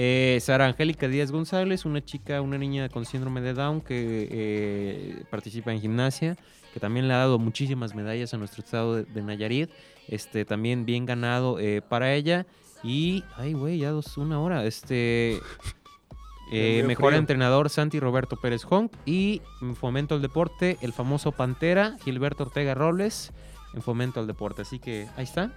Eh, 0.00 0.38
Sara 0.40 0.66
Angélica 0.66 1.08
Díaz 1.08 1.32
González, 1.32 1.84
una 1.84 2.04
chica, 2.04 2.40
una 2.40 2.56
niña 2.56 2.88
con 2.88 3.04
síndrome 3.04 3.40
de 3.40 3.52
Down 3.52 3.80
que 3.80 4.28
eh, 4.30 5.24
participa 5.28 5.72
en 5.72 5.80
gimnasia, 5.80 6.36
que 6.72 6.78
también 6.78 7.08
le 7.08 7.14
ha 7.14 7.18
dado 7.18 7.40
muchísimas 7.40 7.96
medallas 7.96 8.32
a 8.32 8.36
nuestro 8.36 8.62
estado 8.62 8.94
de, 8.94 9.04
de 9.04 9.22
Nayarit. 9.22 9.70
Este, 10.06 10.44
también 10.44 10.84
bien 10.86 11.04
ganado 11.04 11.58
eh, 11.58 11.82
para 11.82 12.14
ella. 12.14 12.46
Y, 12.84 13.24
ay, 13.36 13.54
güey, 13.54 13.78
ya 13.78 13.90
dos, 13.90 14.16
una 14.18 14.40
hora. 14.40 14.64
Este, 14.64 15.40
eh, 16.52 16.82
mejor 16.86 17.08
frío. 17.10 17.18
entrenador 17.18 17.70
Santi 17.70 18.00
Roberto 18.00 18.36
Pérez 18.36 18.62
Honk. 18.68 18.92
Y 19.06 19.42
en 19.62 19.76
Fomento 19.76 20.14
al 20.14 20.22
Deporte, 20.22 20.76
el 20.80 20.92
famoso 20.92 21.32
Pantera, 21.32 21.96
Gilberto 22.04 22.44
Ortega 22.44 22.74
Robles, 22.74 23.32
en 23.74 23.82
Fomento 23.82 24.20
al 24.20 24.26
Deporte. 24.26 24.62
Así 24.62 24.78
que 24.78 25.06
ahí 25.16 25.24
está. 25.24 25.52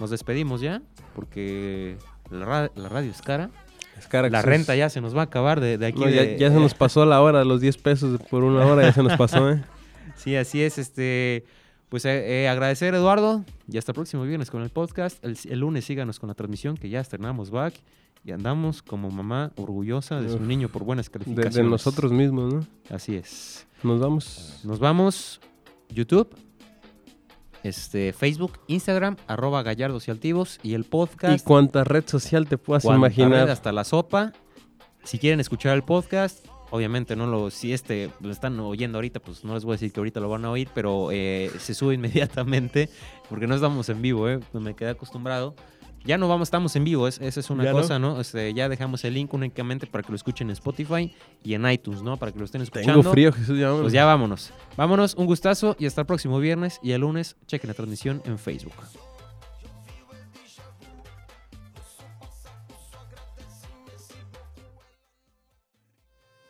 Nos 0.00 0.10
despedimos 0.10 0.60
ya, 0.60 0.82
porque 1.14 1.96
la, 2.30 2.44
ra- 2.44 2.70
la 2.74 2.88
radio 2.88 3.10
es 3.10 3.20
cara. 3.22 3.50
Es 3.98 4.06
cara 4.08 4.30
La 4.30 4.40
renta 4.42 4.74
ya 4.74 4.88
se 4.88 5.00
nos 5.02 5.14
va 5.14 5.20
a 5.20 5.24
acabar 5.24 5.60
de, 5.60 5.76
de 5.78 5.86
aquí. 5.86 6.00
no, 6.00 6.08
ya, 6.08 6.22
de- 6.22 6.38
ya 6.38 6.48
se 6.50 6.56
nos 6.56 6.74
pasó 6.74 7.04
la 7.04 7.20
hora 7.20 7.44
los 7.44 7.60
10 7.60 7.76
pesos 7.78 8.20
por 8.30 8.42
una 8.42 8.64
hora 8.66 8.82
ya 8.82 8.92
se 8.92 9.02
nos 9.02 9.16
pasó 9.18 9.50
¿eh? 9.50 9.62
Sí, 10.16 10.34
así 10.36 10.62
es. 10.62 10.78
Este, 10.78 11.44
pues 11.90 12.04
eh, 12.06 12.44
eh, 12.44 12.48
agradecer, 12.48 12.94
Eduardo. 12.94 13.44
Y 13.70 13.76
hasta 13.76 13.92
el 13.92 13.94
próximo 13.94 14.22
viernes 14.24 14.50
con 14.50 14.62
el 14.62 14.70
podcast. 14.70 15.22
El, 15.24 15.36
el 15.48 15.58
lunes 15.60 15.84
síganos 15.84 16.18
con 16.18 16.28
la 16.28 16.34
transmisión 16.34 16.76
que 16.76 16.88
ya 16.88 17.00
estrenamos 17.00 17.50
back. 17.50 17.74
Y 18.24 18.30
andamos 18.30 18.82
como 18.82 19.10
mamá 19.10 19.52
orgullosa 19.56 20.20
de 20.20 20.28
su 20.28 20.36
Uf. 20.36 20.42
niño 20.42 20.68
por 20.68 20.84
buenas 20.84 21.10
calificaciones. 21.10 21.54
de 21.56 21.62
nosotros 21.64 22.12
mismos 22.12 22.54
no 22.54 22.66
Así 22.90 23.16
es. 23.16 23.66
nos 23.82 23.98
vamos 24.00 24.60
Nos 24.64 24.78
vamos. 24.78 25.40
YouTube. 25.88 26.28
Este, 27.64 28.12
Facebook, 28.12 28.58
Instagram, 28.66 29.16
arroba 29.28 29.62
gallardos 29.62 30.08
y 30.08 30.10
altivos. 30.10 30.58
Y 30.62 30.74
el 30.74 30.80
y 30.82 30.84
podcast. 30.84 31.44
cuánta 31.44 31.84
red 31.84 32.04
social 32.06 32.48
te 32.48 32.58
puedas 32.58 32.84
imaginar 32.84 33.44
red 33.44 33.48
hasta 33.50 33.70
la 33.72 33.84
sopa. 33.84 34.32
Si 35.04 35.18
quieren 35.18 35.38
escuchar 35.40 35.74
el 35.76 35.82
podcast, 35.82 36.44
obviamente 36.70 37.14
no 37.16 37.26
lo, 37.26 37.50
si 37.50 37.72
este 37.72 38.10
lo 38.20 38.30
están 38.30 38.58
oyendo 38.60 38.98
ahorita, 38.98 39.20
pues 39.20 39.44
no 39.44 39.54
les 39.54 39.64
voy 39.64 39.72
a 39.72 39.74
decir 39.74 39.92
que 39.92 40.00
ahorita 40.00 40.20
lo 40.20 40.28
van 40.28 40.44
a 40.44 40.50
oír, 40.50 40.68
pero 40.74 41.10
eh, 41.12 41.50
se 41.58 41.74
sube 41.74 41.94
inmediatamente 41.94 42.88
porque 43.28 43.46
no 43.46 43.54
estamos 43.54 43.88
en 43.88 44.00
vivo, 44.02 44.28
eh, 44.28 44.40
me 44.52 44.74
quedé 44.74 44.90
acostumbrado. 44.90 45.54
Ya 46.04 46.18
no 46.18 46.26
vamos, 46.28 46.46
estamos 46.48 46.74
en 46.76 46.84
vivo, 46.84 47.06
es- 47.06 47.20
esa 47.20 47.38
es 47.40 47.48
una 47.50 47.62
¿Ya 47.64 47.70
no? 47.72 47.78
cosa, 47.78 47.98
¿no? 47.98 48.20
Este, 48.20 48.52
ya 48.54 48.68
dejamos 48.68 49.04
el 49.04 49.14
link 49.14 49.32
únicamente 49.34 49.86
para 49.86 50.02
que 50.02 50.10
lo 50.10 50.16
escuchen 50.16 50.48
en 50.48 50.52
Spotify 50.54 51.14
y 51.44 51.54
en 51.54 51.68
iTunes, 51.70 52.02
¿no? 52.02 52.16
Para 52.16 52.32
que 52.32 52.38
lo 52.40 52.44
estén 52.44 52.62
escuchando. 52.62 53.00
tengo 53.00 53.12
frío 53.12 53.32
Jesús 53.32 53.56
ya 53.58 53.66
vámonos. 53.66 53.82
Pues 53.84 53.92
ya 53.92 54.04
vámonos. 54.04 54.52
Vámonos, 54.76 55.14
un 55.14 55.26
gustazo 55.26 55.76
y 55.78 55.86
hasta 55.86 56.00
el 56.00 56.06
próximo 56.06 56.38
viernes 56.40 56.80
y 56.82 56.90
el 56.92 57.02
lunes 57.02 57.36
chequen 57.46 57.68
la 57.68 57.74
transmisión 57.74 58.20
en 58.24 58.38
Facebook. 58.38 58.74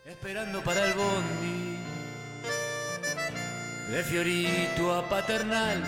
Esperando 0.05 0.61
para 0.61 0.85
el 0.85 0.93
bondi. 0.93 1.77
De 3.91 4.03
Fiorito 4.03 4.93
a 4.93 5.07
Paternal, 5.07 5.81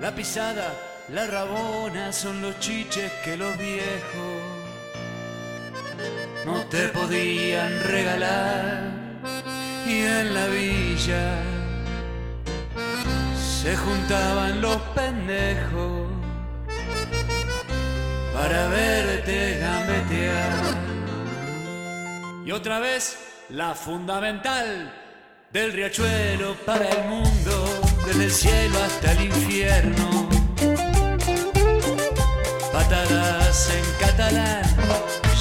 la 0.00 0.14
pisada, 0.14 0.72
la 1.12 1.26
rabona 1.26 2.12
son 2.12 2.40
los 2.40 2.58
chiches 2.60 3.10
que 3.24 3.36
los 3.36 3.56
viejos 3.58 4.60
no 6.46 6.64
te 6.66 6.88
podían 6.88 7.82
regalar. 7.84 8.90
Y 9.86 10.02
en 10.02 10.34
la 10.34 10.46
villa 10.46 11.42
se 13.34 13.76
juntaban 13.76 14.60
los 14.60 14.76
pendejos 14.94 16.08
para 18.32 18.68
verte 18.68 19.58
gambetear. 19.58 20.52
Y 22.44 22.52
otra 22.52 22.78
vez 22.78 23.18
la 23.48 23.74
fundamental 23.74 24.92
del 25.52 25.72
riachuelo 25.72 26.54
para 26.64 26.88
el 26.88 27.08
mundo, 27.08 27.82
desde 28.06 28.24
el 28.24 28.30
cielo 28.30 28.78
hasta 28.82 29.12
el 29.12 29.24
infierno. 29.24 30.09
En 32.92 33.84
catalán, 34.00 34.64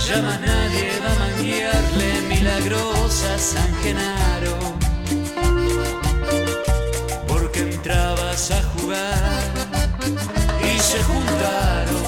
ya 0.08 0.22
más 0.22 0.40
nadie 0.40 0.92
va 1.04 1.12
a 1.12 1.16
manguearle 1.16 2.22
milagrosa 2.28 3.40
San 3.40 3.76
Genaro. 3.82 4.56
Porque 7.28 7.62
entrabas 7.62 8.52
a 8.52 8.62
jugar 8.62 9.42
y 10.62 10.80
se 10.80 11.02
juntaron 11.02 12.06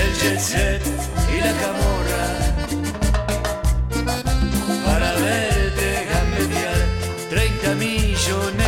el 0.00 0.14
jet 0.18 0.40
set 0.40 0.82
y 1.30 1.40
la 1.40 1.52
camorra 1.62 2.26
para 4.86 5.12
verte 5.12 6.06
gambetear 6.10 6.80
30 7.28 7.74
millones 7.74 8.61